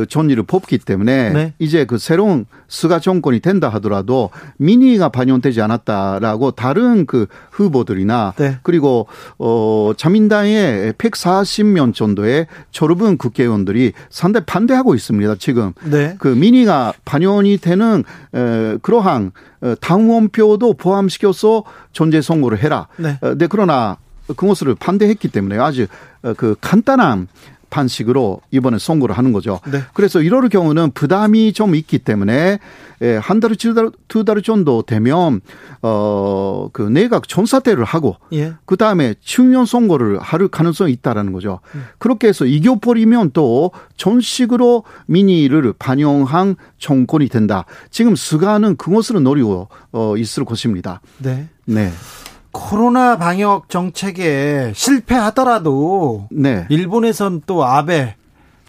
존리를 0.08 0.42
어, 0.42 0.46
뽑기 0.46 0.78
때문에 0.80 1.30
네. 1.32 1.54
이제 1.60 1.86
그 1.86 1.98
새로운 1.98 2.46
스가 2.68 3.00
정권이 3.00 3.40
된다 3.40 3.70
하더라도 3.70 4.30
민의가 4.58 5.10
반영되지 5.10 5.62
않았다라고 5.62 6.52
다른 6.52 7.06
그 7.06 7.26
후보들이나 7.52 8.34
네. 8.38 8.58
그리고 8.62 9.08
어 9.40 9.92
자민당의 9.98 10.94
140명 10.94 11.94
정도의 11.94 12.48
졸업은 12.72 13.18
국회의원들이 13.18 13.94
상당히 14.10 14.46
반대하고 14.46 14.94
있습니다. 14.94 15.36
지금 15.40 15.74
네. 15.84 16.16
그 16.20 16.28
민의가 16.28 16.94
반영이 17.06 17.58
되는 17.58 18.04
에 18.34 18.78
그러한 18.82 19.32
어, 19.62 19.74
당원표도 19.82 20.74
포함시켜서 20.74 21.64
존재 21.92 22.22
선거를 22.22 22.60
해라. 22.60 22.88
네. 22.98 23.18
어, 23.22 23.36
네 23.36 23.48
그러나 23.48 23.98
그것을 24.28 24.76
반대했기 24.76 25.30
때문에 25.30 25.58
아주 25.58 25.88
그 26.38 26.56
간단한 26.62 27.28
판식으로 27.70 28.42
이번에 28.52 28.78
선고를 28.78 29.18
하는 29.18 29.32
거죠. 29.32 29.60
네. 29.72 29.82
그래서 29.94 30.22
이럴 30.22 30.50
경우는 30.50 30.92
부담이 30.92 31.54
좀 31.54 31.76
있기 31.76 32.00
때문에 32.00 32.60
예, 33.02 33.16
한 33.16 33.40
달, 33.40 33.56
두 33.56 33.74
달, 33.74 33.92
두달 34.08 34.42
정도 34.42 34.82
되면 34.82 35.42
어, 35.82 36.70
그 36.74 36.82
내각 36.82 37.28
전사태를 37.28 37.86
하고 37.86 38.18
예. 38.34 38.54
그 38.66 38.76
다음에 38.76 39.16
충년 39.22 39.66
선고를 39.66 40.20
할 40.20 40.48
가능성이 40.48 40.94
있다라는 40.94 41.32
거죠. 41.34 41.60
음. 41.76 41.86
그렇게 41.98 42.28
해서 42.28 42.46
이겨버리면 42.46 43.32
또 43.34 43.72
전식으로 43.98 44.84
민의를 45.06 45.74
반영한 45.78 46.56
정권이 46.78 47.30
된다. 47.30 47.66
지금 47.90 48.16
스가는 48.16 48.76
그것을 48.78 49.22
노리고 49.24 49.70
어, 49.92 50.18
있을 50.18 50.46
것입니다. 50.46 51.02
네. 51.18 51.48
네. 51.66 51.92
코로나 52.60 53.18
방역 53.18 53.70
정책에 53.70 54.74
실패하더라도 54.76 56.28
네. 56.30 56.66
일본에선 56.70 57.44
또 57.46 57.64
아베 57.64 58.16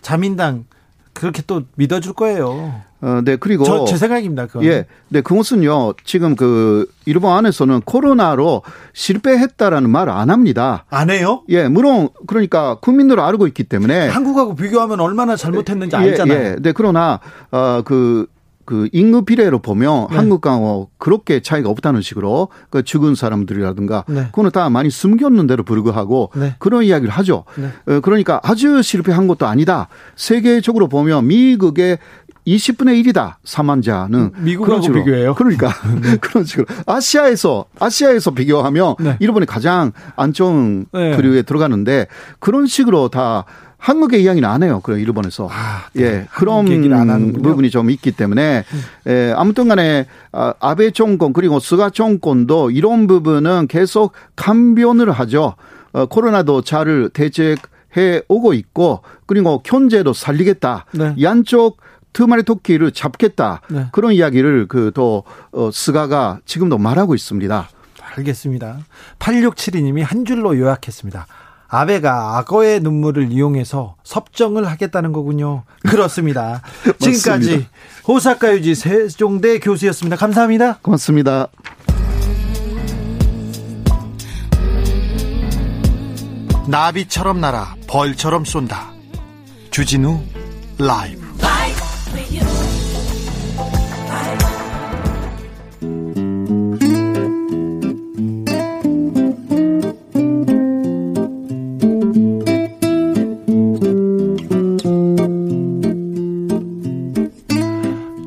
자민당 0.01 0.65
그렇게 1.13 1.43
또 1.47 1.63
믿어줄 1.75 2.13
거예요. 2.13 2.73
어, 3.03 3.21
네, 3.25 3.37
그리고. 3.37 3.65
저, 3.65 3.85
제 3.87 3.97
생각입니다, 3.97 4.47
그건. 4.47 4.65
예. 4.65 4.87
네, 5.09 5.23
그것은요, 5.23 5.95
지금 6.05 6.37
그, 6.37 6.87
일본 7.05 7.33
안에서는 7.33 7.81
코로나로 7.81 8.63
실패했다라는 8.93 9.91
말을 9.91 10.13
안 10.13 10.31
합니다. 10.31 10.85
안 10.91 11.11
해요? 11.11 11.43
예, 11.49 11.67
물론, 11.67 12.11
그러니까 12.27 12.77
국민들은 12.81 13.23
알고 13.23 13.47
있기 13.49 13.65
때문에. 13.65 14.09
한국하고 14.09 14.55
비교하면 14.55 15.01
얼마나 15.01 15.35
잘못했는지 15.35 15.97
예, 15.97 16.01
알잖아요. 16.01 16.39
예, 16.39 16.57
네, 16.61 16.73
그러나, 16.73 17.21
어, 17.51 17.83
그, 17.85 18.27
그 18.71 18.89
인구 18.93 19.25
비례로 19.25 19.59
보면 19.59 20.07
네. 20.11 20.17
한국과 20.17 20.87
그렇게 20.99 21.41
차이가 21.41 21.69
없다는 21.71 22.03
식으로 22.03 22.51
그 22.71 22.85
죽은 22.85 23.17
사람들이라든가 23.17 24.05
네. 24.07 24.27
그거는 24.27 24.53
다 24.53 24.71
많이 24.71 24.91
숨겼는데도 24.91 25.65
불구하고 25.65 26.31
네. 26.37 26.55
그런 26.61 26.85
이야기를 26.85 27.13
하죠. 27.13 27.43
네. 27.57 27.67
어, 27.93 27.99
그러니까 27.99 28.39
아주 28.45 28.81
실패한 28.81 29.27
것도 29.27 29.47
아니다. 29.47 29.89
세계적으로 30.15 30.87
보면 30.87 31.27
미국의 31.27 31.99
20분의 32.47 33.05
1이다 33.05 33.39
사망자는 33.43 34.31
미국하고 34.39 34.83
식으로. 34.83 35.05
비교해요. 35.05 35.35
그러니까 35.35 35.73
네. 36.01 36.17
그런 36.23 36.45
식으로 36.45 36.67
아시아에서 36.87 37.65
아시아에서 37.81 38.31
비교하면 38.31 38.95
네. 39.01 39.17
일본이 39.19 39.47
가장 39.47 39.91
안정 40.15 40.85
네. 40.93 41.17
그류에 41.17 41.43
들어가는데 41.43 42.07
그런 42.39 42.69
식으로 42.69 43.09
다 43.09 43.47
한국의 43.81 44.23
이야기는 44.23 44.49
안 44.49 44.63
해요. 44.63 44.81
그래 44.85 45.01
일본에서. 45.01 45.49
아, 45.51 45.87
네. 45.95 46.05
예. 46.05 46.27
그런 46.33 47.33
부분이 47.33 47.71
좀 47.71 47.91
있기 47.91 48.13
때문에 48.13 48.65
음. 48.73 48.81
예, 49.11 49.35
아무튼 49.37 49.69
간에 49.69 50.07
아, 50.33 50.55
아베 50.61 50.91
정권 50.91 51.33
그리고 51.33 51.59
스가 51.59 51.91
정권도 51.91 52.71
이런 52.71 53.07
부분은 53.07 53.67
계속 53.69 54.13
감변을 54.37 55.11
하죠. 55.11 55.55
어, 55.93 56.07
코로나도 56.07 56.63
잘 56.63 57.09
대책해 57.13 58.23
오고 58.29 58.53
있고 58.53 59.01
그리고 59.27 59.63
현재도 59.65 60.13
살리겠다. 60.13 60.85
네. 60.93 61.15
양쪽 61.23 61.79
두 62.13 62.27
마리 62.27 62.43
토끼를 62.43 62.93
잡겠다. 62.93 63.63
네. 63.71 63.87
그런 63.93 64.13
이야기를 64.13 64.69
그또 64.69 65.25
어, 65.53 65.71
스가가 65.73 66.41
지금도 66.45 66.77
말하고 66.77 67.15
있습니다. 67.15 67.69
알겠습니다. 68.17 68.79
8672님이 69.19 70.03
한 70.03 70.25
줄로 70.25 70.59
요약했습니다. 70.59 71.27
아베가 71.71 72.39
악어의 72.39 72.81
눈물을 72.81 73.31
이용해서 73.31 73.95
섭정을 74.03 74.67
하겠다는 74.69 75.13
거군요. 75.13 75.63
그렇습니다. 75.89 76.63
지금까지 76.99 77.67
호사카 78.07 78.53
유지 78.55 78.75
세종대 78.75 79.61
교수였습니다. 79.61 80.17
감사합니다. 80.17 80.79
고맙습니다. 80.83 81.47
나비처럼 86.67 87.41
날아 87.41 87.77
벌처럼 87.87 88.45
쏜다. 88.45 88.93
주진우 89.71 90.21
라이브. 90.79 91.20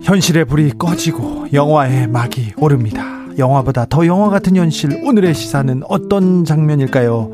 현실의 0.03 0.45
불이 0.45 0.73
꺼지고 0.77 1.47
영화의 1.53 2.07
막이 2.07 2.53
오릅니다. 2.57 3.23
영화보다 3.37 3.85
더 3.89 4.05
영화 4.05 4.29
같은 4.29 4.55
현실 4.55 5.01
오늘의 5.03 5.33
시사는 5.33 5.81
어떤 5.87 6.43
장면일까요? 6.43 7.31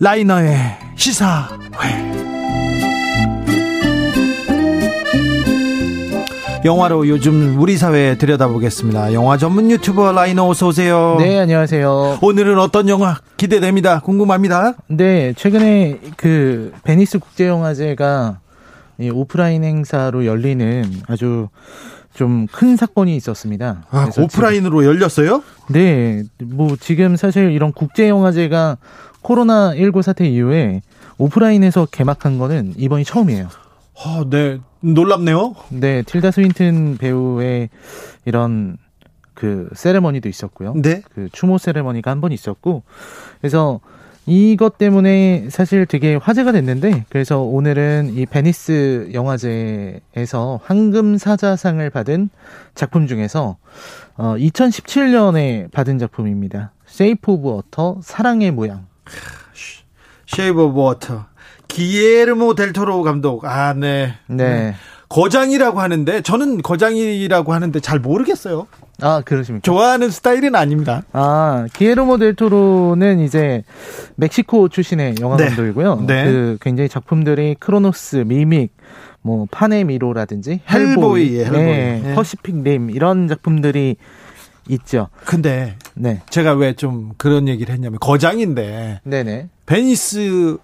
라이너의 0.00 0.56
시사회. 0.96 2.12
영화로 6.64 7.08
요즘 7.08 7.60
우리 7.60 7.76
사회 7.76 8.16
들여다보겠습니다. 8.16 9.12
영화 9.12 9.36
전문 9.36 9.70
유튜버 9.70 10.12
라이너 10.12 10.48
어서 10.48 10.68
오세요. 10.68 11.16
네, 11.18 11.40
안녕하세요. 11.40 12.20
오늘은 12.22 12.58
어떤 12.58 12.88
영화 12.88 13.16
기대됩니다. 13.36 14.00
궁금합니다. 14.00 14.74
네, 14.86 15.34
최근에 15.36 15.98
그 16.16 16.72
베니스 16.84 17.18
국제영화제가 17.18 18.38
이 19.02 19.10
오프라인 19.10 19.64
행사로 19.64 20.24
열리는 20.26 20.84
아주 21.08 21.48
좀 22.14 22.46
큰 22.52 22.76
사건이 22.76 23.16
있었습니다. 23.16 23.84
아, 23.90 24.08
오프라인으로 24.18 24.84
열렸어요? 24.84 25.42
지금- 25.66 25.72
네, 25.72 26.22
뭐 26.44 26.76
지금 26.78 27.16
사실 27.16 27.50
이런 27.52 27.72
국제영화제가 27.72 28.76
코로나 29.22 29.74
19 29.74 30.02
사태 30.02 30.26
이후에 30.28 30.82
오프라인에서 31.16 31.86
개막한 31.90 32.36
거는 32.38 32.74
이번이 32.76 33.04
처음이에요. 33.04 33.48
아, 34.04 34.24
네. 34.28 34.58
놀랍네요. 34.80 35.54
네, 35.70 36.02
틸다 36.02 36.32
스윈튼 36.32 36.98
배우의 36.98 37.70
이런 38.26 38.76
그 39.34 39.68
세레머니도 39.74 40.28
있었고요. 40.28 40.74
네. 40.76 41.02
그 41.14 41.28
추모 41.32 41.56
세레머니가 41.56 42.10
한 42.10 42.20
번 42.20 42.32
있었고 42.32 42.82
그래서 43.40 43.80
이것 44.26 44.78
때문에 44.78 45.48
사실 45.50 45.84
되게 45.86 46.14
화제가 46.14 46.52
됐는데 46.52 47.06
그래서 47.08 47.40
오늘은 47.40 48.12
이 48.14 48.26
베니스 48.26 49.10
영화제에서 49.12 50.60
황금 50.62 51.18
사자상을 51.18 51.88
받은 51.90 52.30
작품 52.74 53.06
중에서 53.06 53.56
어 54.16 54.34
2017년에 54.36 55.70
받은 55.72 55.98
작품입니다. 55.98 56.72
Shape 56.86 57.32
of 57.32 57.48
Water 57.48 58.00
사랑의 58.02 58.52
모양. 58.52 58.86
Shape 60.26 60.62
of 60.62 60.80
Water. 60.80 61.26
기예르모 61.68 62.54
델 62.54 62.75
토로 62.75 63.02
감독. 63.02 63.44
아, 63.46 63.72
네. 63.72 64.14
네. 64.26 64.74
거장이라고 65.08 65.80
하는데 65.80 66.22
저는 66.22 66.62
거장이라고 66.62 67.52
하는데 67.52 67.80
잘 67.80 67.98
모르겠어요. 67.98 68.66
아, 69.00 69.22
그러십니까? 69.24 69.62
좋아하는 69.64 70.10
스타일은 70.10 70.54
아닙니다. 70.54 71.02
아, 71.12 71.66
기예르모 71.72 72.18
델 72.18 72.34
토로는 72.34 73.20
이제 73.20 73.64
멕시코 74.16 74.68
출신의 74.68 75.16
영화 75.20 75.36
네. 75.36 75.46
감독이고요. 75.46 76.04
네. 76.06 76.24
그 76.24 76.58
굉장히 76.60 76.88
작품들이 76.88 77.56
크로노스, 77.58 78.24
Mimic, 78.26 78.76
뭐 79.22 79.46
판의 79.50 79.84
미로라든지 79.84 80.60
Hellboy, 80.70 81.38
Hellboy. 81.38 81.58
네, 81.62 82.00
네. 82.04 82.14
Pacific 82.14 82.62
Rim 82.62 82.90
이런 82.90 83.28
작품들이 83.28 83.96
있죠. 84.68 85.08
근데 85.24 85.76
네. 85.94 86.20
제가 86.30 86.52
왜 86.54 86.74
좀 86.74 87.12
그런 87.16 87.48
얘기를 87.48 87.74
했냐면 87.74 87.98
거장인데 88.00 89.00
네네. 89.04 89.48
베니스 89.66 90.56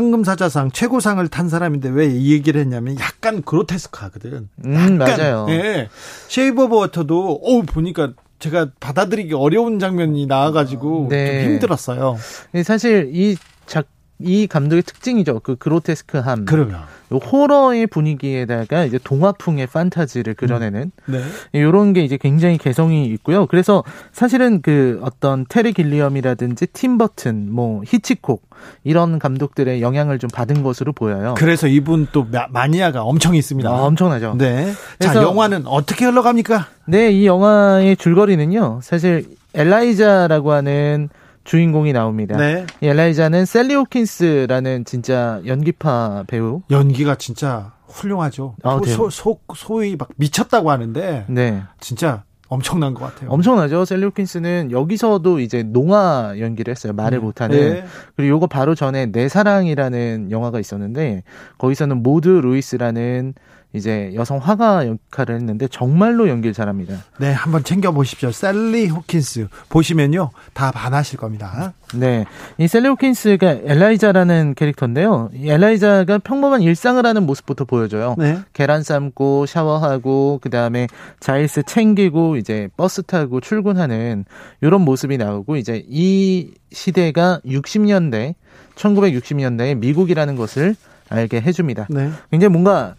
황금사자상 0.00 0.72
최고상을 0.72 1.26
탄 1.28 1.48
사람인데 1.48 1.88
왜 1.88 2.06
이 2.06 2.32
얘기를 2.32 2.60
했냐면 2.60 2.96
약간 3.00 3.42
그로테스크하거든. 3.42 4.48
음, 4.66 4.74
약간, 4.74 4.98
맞아요. 4.98 5.46
예. 5.48 5.88
Shape 6.28 6.64
of 6.64 6.76
Water도 6.76 7.40
어 7.42 7.62
보니까 7.62 8.12
제가 8.38 8.68
받아들이기 8.78 9.32
어려운 9.34 9.78
장면이 9.78 10.26
나와가지고 10.26 11.06
네. 11.10 11.42
좀 11.42 11.52
힘들었어요. 11.52 12.16
사실 12.62 13.10
이 13.14 13.36
작, 13.66 13.86
이 14.18 14.46
감독의 14.46 14.82
특징이죠. 14.82 15.40
그 15.40 15.56
그로테스크함. 15.56 16.46
그러면 16.46 16.80
요 17.12 17.16
호러의 17.18 17.86
분위기에다가 17.86 18.84
이제 18.84 18.98
동화풍의 19.02 19.66
판타지를 19.68 20.34
그려내는 20.34 20.90
네. 21.06 21.20
요런 21.60 21.92
게 21.92 22.02
이제 22.02 22.16
굉장히 22.16 22.56
개성이 22.58 23.06
있고요. 23.06 23.46
그래서 23.46 23.84
사실은 24.12 24.62
그 24.62 24.98
어떤 25.02 25.44
테리 25.48 25.72
길리엄이라든지 25.72 26.66
팀 26.68 26.96
버튼, 26.98 27.52
뭐 27.52 27.82
히치콕 27.86 28.42
이런 28.84 29.18
감독들의 29.18 29.82
영향을 29.82 30.18
좀 30.18 30.30
받은 30.30 30.62
것으로 30.62 30.92
보여요. 30.92 31.34
그래서 31.36 31.68
이분 31.68 32.08
또 32.10 32.26
마- 32.30 32.46
마니아가 32.48 33.02
엄청 33.02 33.34
있습니다. 33.36 33.68
아, 33.68 33.82
엄청나죠. 33.84 34.36
네. 34.38 34.72
자, 34.98 35.14
영화는 35.14 35.66
어떻게 35.66 36.06
흘러갑니까? 36.06 36.66
네, 36.86 37.12
이 37.12 37.26
영화의 37.26 37.96
줄거리는요. 37.98 38.80
사실 38.82 39.26
엘라이자라고 39.54 40.52
하는 40.52 41.08
주인공이 41.46 41.92
나옵니다. 41.92 42.36
네. 42.36 42.66
이 42.80 42.86
엘라이자는 42.88 43.46
셀리 43.46 43.74
호킨스라는 43.74 44.84
진짜 44.84 45.40
연기파 45.46 46.24
배우. 46.26 46.62
연기가 46.70 47.14
진짜 47.14 47.72
훌륭하죠. 47.86 48.56
아, 48.62 48.80
네. 48.82 48.90
소, 48.90 49.08
소, 49.10 49.38
소 49.54 49.80
위 49.80 49.96
막 49.96 50.08
미쳤다고 50.16 50.70
하는데 50.70 51.24
네. 51.28 51.62
진짜 51.80 52.24
엄청난 52.48 52.94
것 52.94 53.04
같아요. 53.06 53.30
엄청나죠. 53.30 53.84
샐리 53.84 54.04
호킨스는 54.04 54.70
여기서도 54.72 55.40
이제 55.40 55.62
농아 55.62 56.34
연기를 56.38 56.70
했어요. 56.72 56.92
말을 56.92 57.20
못하는. 57.20 57.56
네. 57.58 57.84
그리고 58.16 58.34
요거 58.36 58.46
바로 58.48 58.74
전에 58.74 59.06
내 59.06 59.28
사랑이라는 59.28 60.30
영화가 60.30 60.58
있었는데 60.60 61.22
거기서는 61.58 62.02
모드 62.02 62.28
루이스라는 62.28 63.34
이제 63.76 64.10
여성 64.14 64.38
화가 64.38 64.86
역할을 64.86 65.36
했는데 65.36 65.68
정말로 65.68 66.28
연기를 66.28 66.52
잘합니다. 66.52 66.96
네, 67.18 67.32
한번 67.32 67.62
챙겨 67.62 67.92
보십시오. 67.92 68.32
샐리 68.32 68.88
호킨스 68.88 69.48
보시면요 69.68 70.30
다 70.54 70.70
반하실 70.70 71.18
겁니다. 71.18 71.74
네. 71.94 72.24
이 72.58 72.66
샐리 72.66 72.88
호킨스가 72.88 73.58
엘라이자라는 73.64 74.54
캐릭터인데요. 74.54 75.30
이 75.34 75.48
엘라이자가 75.48 76.18
평범한 76.18 76.62
일상을 76.62 77.04
하는 77.04 77.24
모습부터 77.26 77.64
보여줘요. 77.64 78.16
네. 78.18 78.38
계란 78.52 78.82
삶고 78.82 79.46
샤워하고 79.46 80.40
그 80.42 80.50
다음에 80.50 80.88
자일스 81.20 81.64
챙기고 81.66 82.36
이제 82.36 82.68
버스 82.76 83.02
타고 83.02 83.40
출근하는 83.40 84.24
이런 84.60 84.80
모습이 84.82 85.18
나오고 85.18 85.56
이제 85.56 85.84
이 85.88 86.50
시대가 86.72 87.40
60년대 87.44 88.34
1960년대의 88.74 89.76
미국이라는 89.76 90.36
것을 90.36 90.76
알게 91.08 91.40
해줍니다. 91.40 91.86
네. 91.90 92.10
굉장히 92.30 92.52
뭔가 92.52 92.94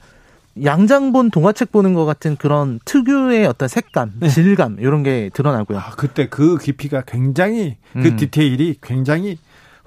양장본 0.64 1.32
동화책 1.32 1.72
보는 1.72 1.94
것 1.94 2.06
같은 2.06 2.36
그런 2.36 2.80
특유의 2.86 3.46
어떤 3.46 3.68
색감, 3.68 4.20
질감 4.30 4.78
이런 4.80 5.04
게 5.04 5.30
드러나고요. 5.34 5.78
아, 5.80 5.92
그때 5.98 6.28
그 6.30 6.58
깊이가 6.58 7.04
굉장히 7.08 7.78
그 7.94 8.08
음. 8.08 8.16
디테일이 8.16 8.78
굉장히 8.82 9.38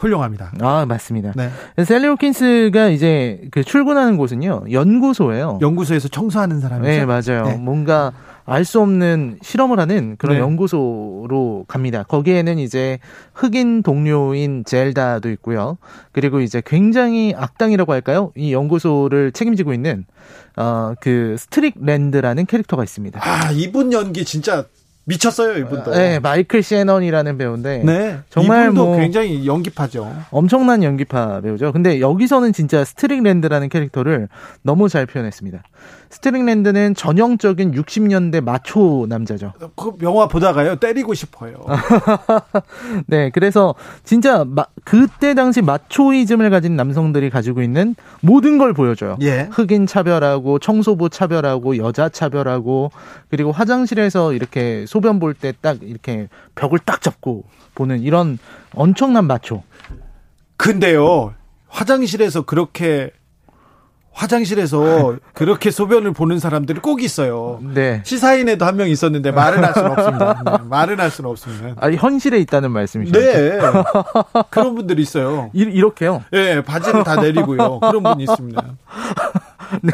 훌륭합니다. 0.00 0.52
아 0.60 0.86
맞습니다. 0.86 1.32
네. 1.36 1.50
셀리 1.84 2.06
호킨스가 2.06 2.88
이제 2.88 3.42
그 3.50 3.62
출근하는 3.62 4.16
곳은요 4.16 4.64
연구소예요. 4.70 5.58
연구소에서 5.60 6.08
청소하는 6.08 6.60
사람이죠. 6.60 6.90
네 6.90 7.04
맞아요. 7.04 7.44
네. 7.44 7.56
뭔가 7.56 8.12
알 8.50 8.64
수 8.64 8.80
없는 8.80 9.38
실험을 9.42 9.78
하는 9.78 10.16
그런 10.18 10.36
네. 10.36 10.40
연구소로 10.42 11.64
갑니다. 11.68 12.02
거기에는 12.02 12.58
이제 12.58 12.98
흑인 13.32 13.82
동료인 13.82 14.64
젤다도 14.64 15.30
있고요. 15.30 15.78
그리고 16.12 16.40
이제 16.40 16.60
굉장히 16.64 17.32
악당이라고 17.36 17.92
할까요? 17.92 18.32
이 18.36 18.52
연구소를 18.52 19.30
책임지고 19.32 19.72
있는 19.72 20.04
어 20.56 20.94
그 21.00 21.36
스트릭랜드라는 21.38 22.44
캐릭터가 22.46 22.82
있습니다. 22.82 23.20
아, 23.22 23.50
이분 23.52 23.92
연기 23.92 24.24
진짜 24.24 24.64
미쳤어요, 25.04 25.56
이분도. 25.58 25.92
네 25.92 26.18
마이클 26.20 26.62
셰넌이라는 26.62 27.38
배우인데 27.38 27.82
네. 27.84 28.18
정말 28.28 28.64
이분도 28.64 28.84
뭐- 28.84 28.96
굉장히 28.98 29.46
연기파죠. 29.46 30.12
엄청난 30.30 30.82
연기파 30.82 31.40
배우죠. 31.40 31.72
근데 31.72 32.00
여기서는 32.00 32.52
진짜 32.52 32.84
스트릭랜드라는 32.84 33.68
캐릭터를 33.70 34.28
너무 34.62 34.88
잘 34.88 35.06
표현했습니다. 35.06 35.62
스트릭랜드는 36.10 36.94
전형적인 36.96 37.72
60년대 37.72 38.42
마초 38.42 39.06
남자죠. 39.08 39.52
그 39.76 39.92
영화 40.02 40.26
보다가요 40.26 40.76
때리고 40.76 41.14
싶어요. 41.14 41.54
네, 43.06 43.30
그래서 43.30 43.74
진짜 44.04 44.44
마- 44.44 44.66
그때 44.84 45.34
당시 45.34 45.62
마초이즘을 45.62 46.50
가진 46.50 46.76
남성들이 46.76 47.30
가지고 47.30 47.62
있는 47.62 47.94
모든 48.22 48.58
걸 48.58 48.72
보여줘요. 48.72 49.16
예. 49.22 49.48
흑인 49.52 49.86
차별하고 49.86 50.58
청소부 50.58 51.10
차별하고 51.10 51.76
여자 51.76 52.08
차별하고 52.08 52.90
그리고 53.30 53.52
화장실에서 53.52 54.32
이렇게 54.32 54.84
소변 54.88 55.18
볼 55.20 55.34
때 55.34 55.52
딱 55.60 55.78
이렇게 55.82 56.28
벽을 56.54 56.78
딱 56.84 57.00
잡고 57.02 57.44
보는 57.74 58.00
이런 58.00 58.38
엄청난 58.74 59.26
마초. 59.26 59.62
근데요, 60.56 61.34
화장실에서 61.68 62.42
그렇게 62.42 63.10
화장실에서 64.12 65.16
그렇게 65.34 65.70
소변을 65.70 66.12
보는 66.12 66.38
사람들이 66.38 66.80
꼭 66.80 67.02
있어요. 67.02 67.60
네. 67.62 68.02
시사인에도 68.04 68.64
한 68.64 68.76
명 68.76 68.88
있었는데 68.88 69.30
말은 69.30 69.62
할 69.64 69.72
수는 69.74 69.90
없습니다. 69.92 70.42
네, 70.44 70.52
말은 70.68 71.00
할 71.00 71.10
수는 71.10 71.30
없습니다. 71.30 71.74
아, 71.80 71.90
현실에 71.90 72.38
있다는 72.38 72.70
말씀이시죠? 72.70 73.18
네. 73.18 73.58
그런 74.50 74.74
분들이 74.74 75.02
있어요. 75.02 75.50
이, 75.52 75.60
이렇게요? 75.62 76.22
네, 76.32 76.62
바지를 76.62 77.04
다 77.04 77.16
내리고요. 77.20 77.80
그런 77.80 78.02
분이 78.02 78.22
있습니다. 78.24 78.62
네. 79.82 79.92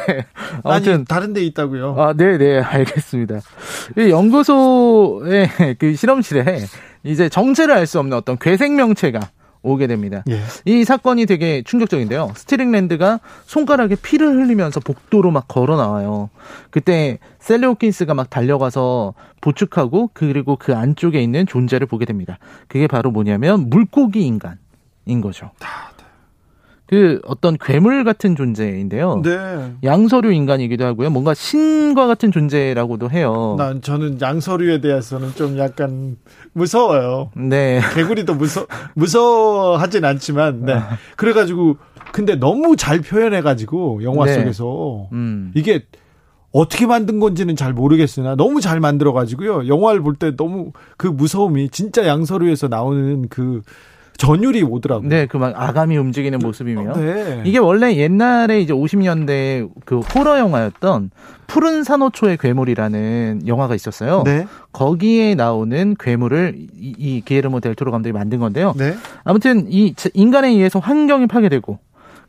아무튼 0.65 0.95
아니, 0.95 1.05
다른 1.05 1.33
데 1.33 1.43
있다고요. 1.43 1.95
아, 1.99 2.13
네, 2.17 2.39
네, 2.39 2.61
알겠습니다. 2.61 3.41
이 3.99 4.11
연구소의 4.11 5.51
그 5.79 5.95
실험실에 5.95 6.65
이제 7.05 7.29
정체를 7.29 7.75
알 7.75 7.87
수 7.87 7.99
없는 7.99 8.17
어떤 8.17 8.39
괴생명체가 8.39 9.21
오게 9.67 9.87
됩니다. 9.87 10.23
예. 10.31 10.41
이 10.65 10.85
사건이 10.85 11.27
되게 11.27 11.63
충격적인데요. 11.63 12.33
스티링랜드가 12.37 13.21
손가락에 13.47 13.97
피를 13.97 14.29
흘리면서 14.29 14.81
복도로 14.81 15.31
막 15.31 15.49
걸어 15.49 15.77
나와요. 15.77 16.31
그때 16.71 17.19
셀리 17.41 17.67
호킨스가 17.67 18.15
막 18.15 18.31
달려가서 18.31 19.15
보축하고 19.41 20.11
그리고 20.13 20.57
그 20.57 20.75
안쪽에 20.75 21.21
있는 21.23 21.47
존재를 21.47 21.87
보게 21.87 22.05
됩니다. 22.05 22.39
그게 22.69 22.87
바로 22.87 23.11
뭐냐면 23.11 23.69
물고기 23.69 24.25
인간인 24.25 25.21
거죠. 25.23 25.51
그 26.89 27.21
어떤 27.27 27.57
괴물 27.59 28.05
같은 28.05 28.37
존재인데요. 28.37 29.21
네. 29.25 29.73
양서류 29.83 30.31
인간이기도 30.33 30.85
하고요. 30.85 31.11
뭔가 31.11 31.35
신과 31.35 32.07
같은 32.07 32.31
존재라고도 32.31 33.11
해요. 33.11 33.57
난 33.59 33.83
저는 33.83 34.21
양서류에 34.21 34.81
대해서는 34.81 35.35
좀 35.35 35.59
약간 35.59 36.17
무서워요. 36.53 37.31
네. 37.37 37.81
개구리도 37.95 38.35
무서 38.37 38.67
무서워하진 38.95 40.05
않지만 40.05 40.65
네. 40.67 40.75
아. 40.75 40.91
그래 41.17 41.33
가지고 41.33 41.77
근데 42.13 42.37
너무 42.37 42.77
잘 42.77 43.01
표현해 43.01 43.43
가지고 43.43 44.03
영화 44.05 44.27
네. 44.27 44.35
속에서 44.35 45.09
음. 45.13 45.53
이게 45.57 45.85
어떻게 46.53 46.87
만든 46.87 47.19
건지는 47.21 47.57
잘 47.57 47.73
모르겠으나 47.73 48.37
너무 48.37 48.61
잘 48.61 48.81
만들어 48.81 49.13
가지고요. 49.13 49.67
영화를 49.69 50.01
볼 50.03 50.15
때 50.15 50.35
너무 50.37 50.73
그 50.97 51.07
무서움이 51.09 51.69
진짜 51.71 52.07
양서류에서 52.07 52.69
나오는 52.69 53.29
그 53.29 53.61
전율이 54.17 54.63
오더라고요. 54.63 55.09
네, 55.09 55.27
그 55.27 55.39
막 55.39 55.53
아감이 55.55 55.97
움직이는 55.97 56.39
모습이며. 56.39 56.95
네. 56.97 57.43
이게 57.45 57.59
원래 57.59 57.95
옛날에 57.97 58.61
이제 58.61 58.73
50년대 58.73 59.69
그 59.85 60.01
호러 60.01 60.39
영화였던 60.39 61.11
푸른 61.47 61.85
산호초의 61.85 62.39
괴물이라는 62.39 63.43
영화가 63.47 63.75
있었어요. 63.75 64.23
네. 64.25 64.47
거기에 64.73 65.35
나오는 65.35 65.95
괴물을 65.99 66.55
이, 66.57 66.95
이 66.99 67.23
기에르모 67.25 67.61
델토로 67.61 67.93
감독이 67.93 68.13
만든 68.13 68.39
건데요. 68.41 68.75
네. 68.77 68.95
아무튼 69.25 69.67
이 69.71 69.95
인간에 70.15 70.49
의해서 70.49 70.79
환경이 70.79 71.27
파괴되고 71.29 71.79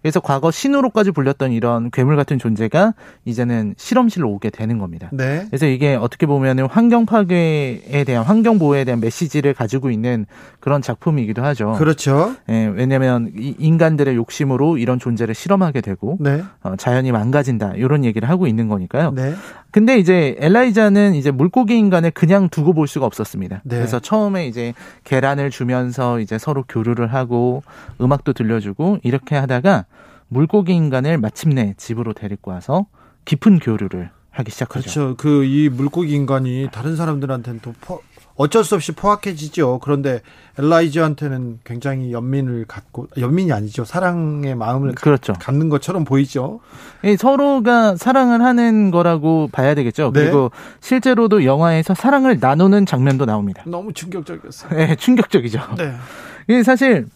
그래서 0.08 0.22
과거 0.22 0.52
신으로까지 0.52 1.12
불렸던 1.12 1.52
이런 1.52 1.92
괴물 1.92 2.16
같은 2.16 2.40
존재가 2.40 2.94
이제는 3.26 3.74
실험실로 3.76 4.30
오게 4.32 4.52
되는 4.52 4.78
겁니다. 4.78 5.10
네. 5.12 5.46
그래서 5.50 5.66
이게 5.66 5.96
어떻게 5.96 6.26
보면은 6.26 6.66
환경 6.68 7.06
파괴에 7.06 8.06
대한 8.06 8.24
환경 8.24 8.58
보호에 8.58 8.86
대한 8.86 9.02
메시지를 9.02 9.54
가지고 9.54 9.92
있는 9.92 10.26
그런 10.62 10.82
작품이기도 10.82 11.44
하죠. 11.44 11.74
그렇죠. 11.74 12.34
예, 12.48 12.72
왜냐하면 12.74 13.34
인간들의 13.36 14.16
욕심으로 14.16 14.78
이런 14.78 14.98
존재를 14.98 15.36
실험하게 15.36 15.82
되고 15.82 16.16
네. 16.22 16.42
어, 16.64 16.78
자연이 16.78 17.12
망가진다 17.12 17.74
이런 17.76 18.06
얘기를 18.06 18.30
하고 18.30 18.48
있는 18.48 18.70
거니까요. 18.70 19.12
네. 19.12 19.34
근데 19.72 19.98
이제 19.98 20.36
엘라이자는 20.40 21.14
이제 21.16 21.30
물고기 21.32 21.78
인간을 21.78 22.12
그냥 22.12 22.50
두고 22.50 22.74
볼 22.74 22.88
수가 22.88 23.06
없었습니다. 23.06 23.62
네. 23.64 23.76
그래서 23.76 24.00
처음에 24.00 24.48
이제 24.48 24.74
계란을 25.04 25.50
주면서 25.52 26.20
이제 26.20 26.38
서로 26.38 26.64
교류를 26.68 27.14
하고 27.14 27.64
음악도 28.02 28.34
들려주고 28.34 29.00
이렇게 29.04 29.36
하다가 29.36 29.86
물고기 30.30 30.74
인간을 30.74 31.18
마침내 31.18 31.74
집으로 31.78 32.14
데리고 32.14 32.52
와서 32.52 32.86
깊은 33.26 33.60
교류를 33.60 34.10
하기 34.32 34.52
시작하죠. 34.52 34.84
그렇죠. 34.84 35.16
그 35.18 35.44
이 35.46 35.70
물고기 35.70 36.14
인간이 36.14 36.70
다른 36.72 36.96
사람들한테는 36.96 37.60
또 37.62 37.74
포, 37.82 38.02
어쩔 38.38 38.64
수 38.64 38.76
없이 38.76 38.92
포악해지죠. 38.92 39.80
그런데 39.84 40.22
엘라이즈한테는 40.60 41.60
굉장히 41.64 42.12
연민을 42.12 42.66
갖고 42.68 43.08
연민이 43.18 43.52
아니죠. 43.52 43.84
사랑의 43.84 44.56
마음을 44.56 44.94
그렇죠. 44.94 45.34
갖는 45.34 45.70
것처럼 45.70 46.04
보이죠. 46.04 46.60
서로가 47.18 47.96
사랑을 47.96 48.42
하는 48.44 48.92
거라고 48.92 49.50
봐야 49.52 49.74
되겠죠. 49.74 50.12
네. 50.14 50.24
그리고 50.24 50.52
실제로도 50.82 51.46
영화에서 51.46 51.96
사랑을 51.96 52.38
나누는 52.40 52.86
장면도 52.86 53.26
나옵니다. 53.26 53.64
너무 53.66 53.92
충격적이었어요. 53.94 54.78
네, 54.78 54.96
충격적이죠. 54.96 55.60
네. 56.48 56.64
사실 56.64 57.08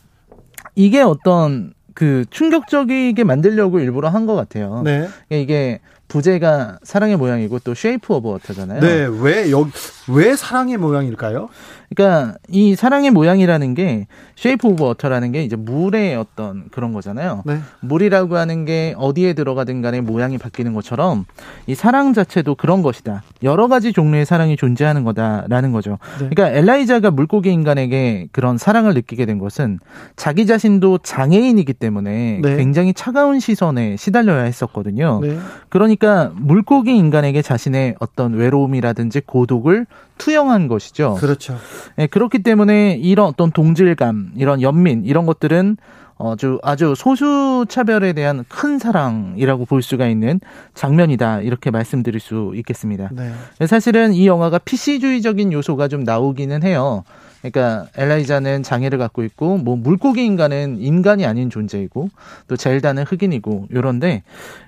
이게 0.75 1.01
어떤 1.01 1.73
그 1.93 2.25
충격적이게 2.29 3.23
만들려고 3.23 3.79
일부러 3.79 4.09
한 4.09 4.25
것 4.25 4.35
같아요. 4.35 4.81
네. 4.83 5.07
이게 5.29 5.81
부제가 6.07 6.79
사랑의 6.83 7.15
모양이고 7.15 7.59
또 7.59 7.73
Shape 7.73 8.13
of 8.13 8.27
Water잖아요. 8.29 8.81
네, 8.81 9.07
왜 9.21 9.49
여기 9.51 9.71
왜 10.13 10.35
사랑의 10.35 10.77
모양일까요? 10.77 11.49
그러니까 11.93 12.37
이 12.47 12.75
사랑의 12.75 13.11
모양이라는 13.11 13.73
게 13.73 14.07
Shape 14.37 14.65
of 14.69 14.83
Water라는 14.83 15.33
게 15.33 15.43
이제 15.43 15.57
물의 15.57 16.15
어떤 16.15 16.69
그런 16.71 16.93
거잖아요. 16.93 17.43
네. 17.45 17.59
물이라고 17.81 18.37
하는 18.37 18.63
게 18.63 18.95
어디에 18.97 19.33
들어가든 19.33 19.81
간에 19.81 19.99
모양이 19.99 20.37
바뀌는 20.37 20.73
것처럼 20.73 21.25
이 21.67 21.75
사랑 21.75 22.13
자체도 22.13 22.55
그런 22.55 22.81
것이다. 22.81 23.23
여러 23.43 23.67
가지 23.67 23.91
종류의 23.91 24.25
사랑이 24.25 24.55
존재하는 24.55 25.03
거다라는 25.03 25.73
거죠. 25.73 25.99
네. 26.19 26.29
그러니까 26.29 26.57
엘라이자가 26.57 27.11
물고기 27.11 27.51
인간에게 27.51 28.29
그런 28.31 28.57
사랑을 28.57 28.93
느끼게 28.93 29.25
된 29.25 29.37
것은 29.37 29.79
자기 30.15 30.45
자신도 30.45 30.99
장애인이기 30.99 31.73
때문에 31.73 32.39
네. 32.41 32.55
굉장히 32.55 32.93
차가운 32.93 33.41
시선에 33.41 33.97
시달려야 33.97 34.43
했었거든요. 34.43 35.19
네. 35.21 35.37
그러니까 35.67 36.31
물고기 36.35 36.95
인간에게 36.95 37.41
자신의 37.41 37.95
어떤 37.99 38.33
외로움이라든지 38.33 39.21
고독을 39.25 39.87
투영한 40.17 40.67
것이죠. 40.67 41.15
그렇죠. 41.19 41.57
네, 41.95 42.07
그렇기 42.07 42.39
때문에 42.43 42.99
이런 43.01 43.27
어떤 43.27 43.51
동질감, 43.51 44.33
이런 44.35 44.61
연민 44.61 45.03
이런 45.05 45.25
것들은 45.25 45.77
아주 46.19 46.59
아주 46.61 46.93
소수 46.95 47.65
차별에 47.67 48.13
대한 48.13 48.45
큰 48.47 48.77
사랑이라고 48.77 49.65
볼 49.65 49.81
수가 49.81 50.07
있는 50.07 50.39
장면이다 50.75 51.41
이렇게 51.41 51.71
말씀드릴 51.71 52.19
수 52.19 52.51
있겠습니다. 52.55 53.09
네. 53.11 53.31
사실은 53.65 54.13
이 54.13 54.27
영화가 54.27 54.59
PC주의적인 54.59 55.51
요소가 55.53 55.87
좀 55.87 56.03
나오기는 56.03 56.61
해요. 56.63 57.03
그러니까 57.41 57.87
엘라이자는 57.97 58.63
장애를 58.63 58.97
갖고 58.97 59.23
있고 59.23 59.57
뭐 59.57 59.75
물고기 59.75 60.25
인간은 60.25 60.77
인간이 60.79 61.25
아닌 61.25 61.49
존재이고 61.49 62.09
또 62.47 62.55
젤다는 62.55 63.03
흑인이고 63.03 63.67
요런데 63.73 64.23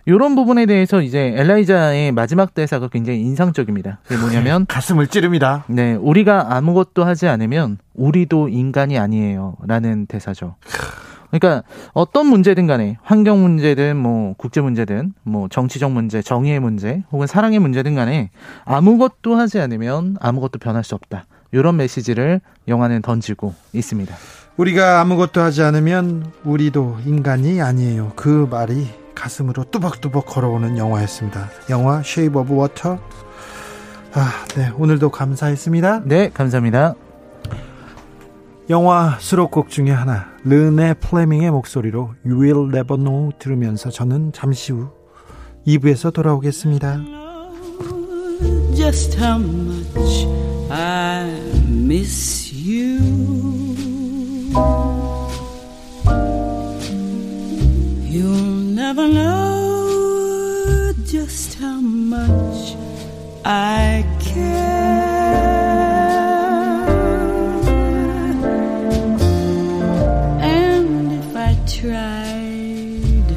요런 0.07 0.35
부분에 0.35 0.65
대해서 0.65 1.01
이제 1.01 1.33
엘라이자의 1.37 2.11
마지막 2.11 2.53
대사가 2.53 2.87
굉장히 2.87 3.21
인상적입니다. 3.21 3.99
그게 4.03 4.19
뭐냐면 4.19 4.65
가슴을 4.65 5.07
찌릅니다. 5.07 5.63
네, 5.67 5.93
우리가 5.93 6.55
아무것도 6.55 7.03
하지 7.03 7.27
않으면 7.27 7.77
우리도 7.93 8.49
인간이 8.49 8.97
아니에요라는 8.97 10.07
대사죠. 10.07 10.55
그러니까 11.29 11.63
어떤 11.93 12.27
문제든 12.27 12.67
간에 12.67 12.97
환경 13.01 13.41
문제든 13.41 13.97
뭐 13.97 14.35
국제 14.37 14.61
문제든 14.61 15.13
뭐 15.23 15.47
정치적 15.49 15.91
문제, 15.91 16.21
정의의 16.21 16.59
문제 16.59 17.03
혹은 17.11 17.25
사랑의 17.25 17.57
문제든 17.57 17.95
간에 17.95 18.29
아무것도 18.65 19.35
하지 19.35 19.59
않으면 19.59 20.17
아무것도 20.19 20.59
변할 20.59 20.83
수 20.83 20.93
없다. 20.93 21.25
이런 21.53 21.77
메시지를 21.77 22.41
영화는 22.67 23.01
던지고 23.01 23.53
있습니다. 23.71 24.13
우리가 24.57 24.99
아무것도 25.01 25.41
하지 25.41 25.63
않으면 25.63 26.31
우리도 26.43 26.97
인간이 27.05 27.61
아니에요. 27.61 28.11
그 28.15 28.47
말이 28.49 28.87
가슴으로 29.15 29.63
뚜벅뚜벅 29.71 30.25
걸어오는 30.25 30.77
영화였습니다. 30.77 31.49
영화 31.69 32.01
Shape 32.03 32.39
of 32.39 32.55
Water. 32.55 32.99
아, 34.15 34.31
네. 34.55 34.71
오늘도 34.77 35.09
감사했습니다. 35.09 36.01
네, 36.05 36.29
감사합니다. 36.29 36.95
영화 38.69 39.17
수록곡 39.19 39.69
중에 39.69 39.91
하나 39.91 40.27
르네 40.43 40.95
플레밍의 40.95 41.51
목소리로 41.51 42.13
You 42.25 42.41
Will 42.41 42.75
Never 42.75 42.97
Know 43.01 43.31
들으면서 43.39 43.89
저는 43.89 44.31
잠시 44.33 44.71
후 44.71 44.89
2부에서 45.67 46.13
돌아오겠습니다. 46.13 46.99
Miss 51.93 52.51
you. 52.51 52.97
You'll 58.13 58.55
never 58.81 59.05
know 59.07 60.91
just 61.05 61.49
how 61.61 61.79
much 62.15 62.61
I 63.45 64.03
care. 64.19 64.63
And 70.41 71.11
if 71.21 71.31
I 71.49 71.51
tried, 71.79 73.29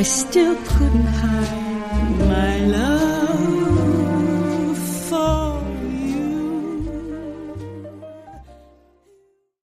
I 0.00 0.04
still 0.20 0.56
couldn't 0.70 1.10
hide 1.22 2.18
my 2.34 2.52
love. 2.74 2.89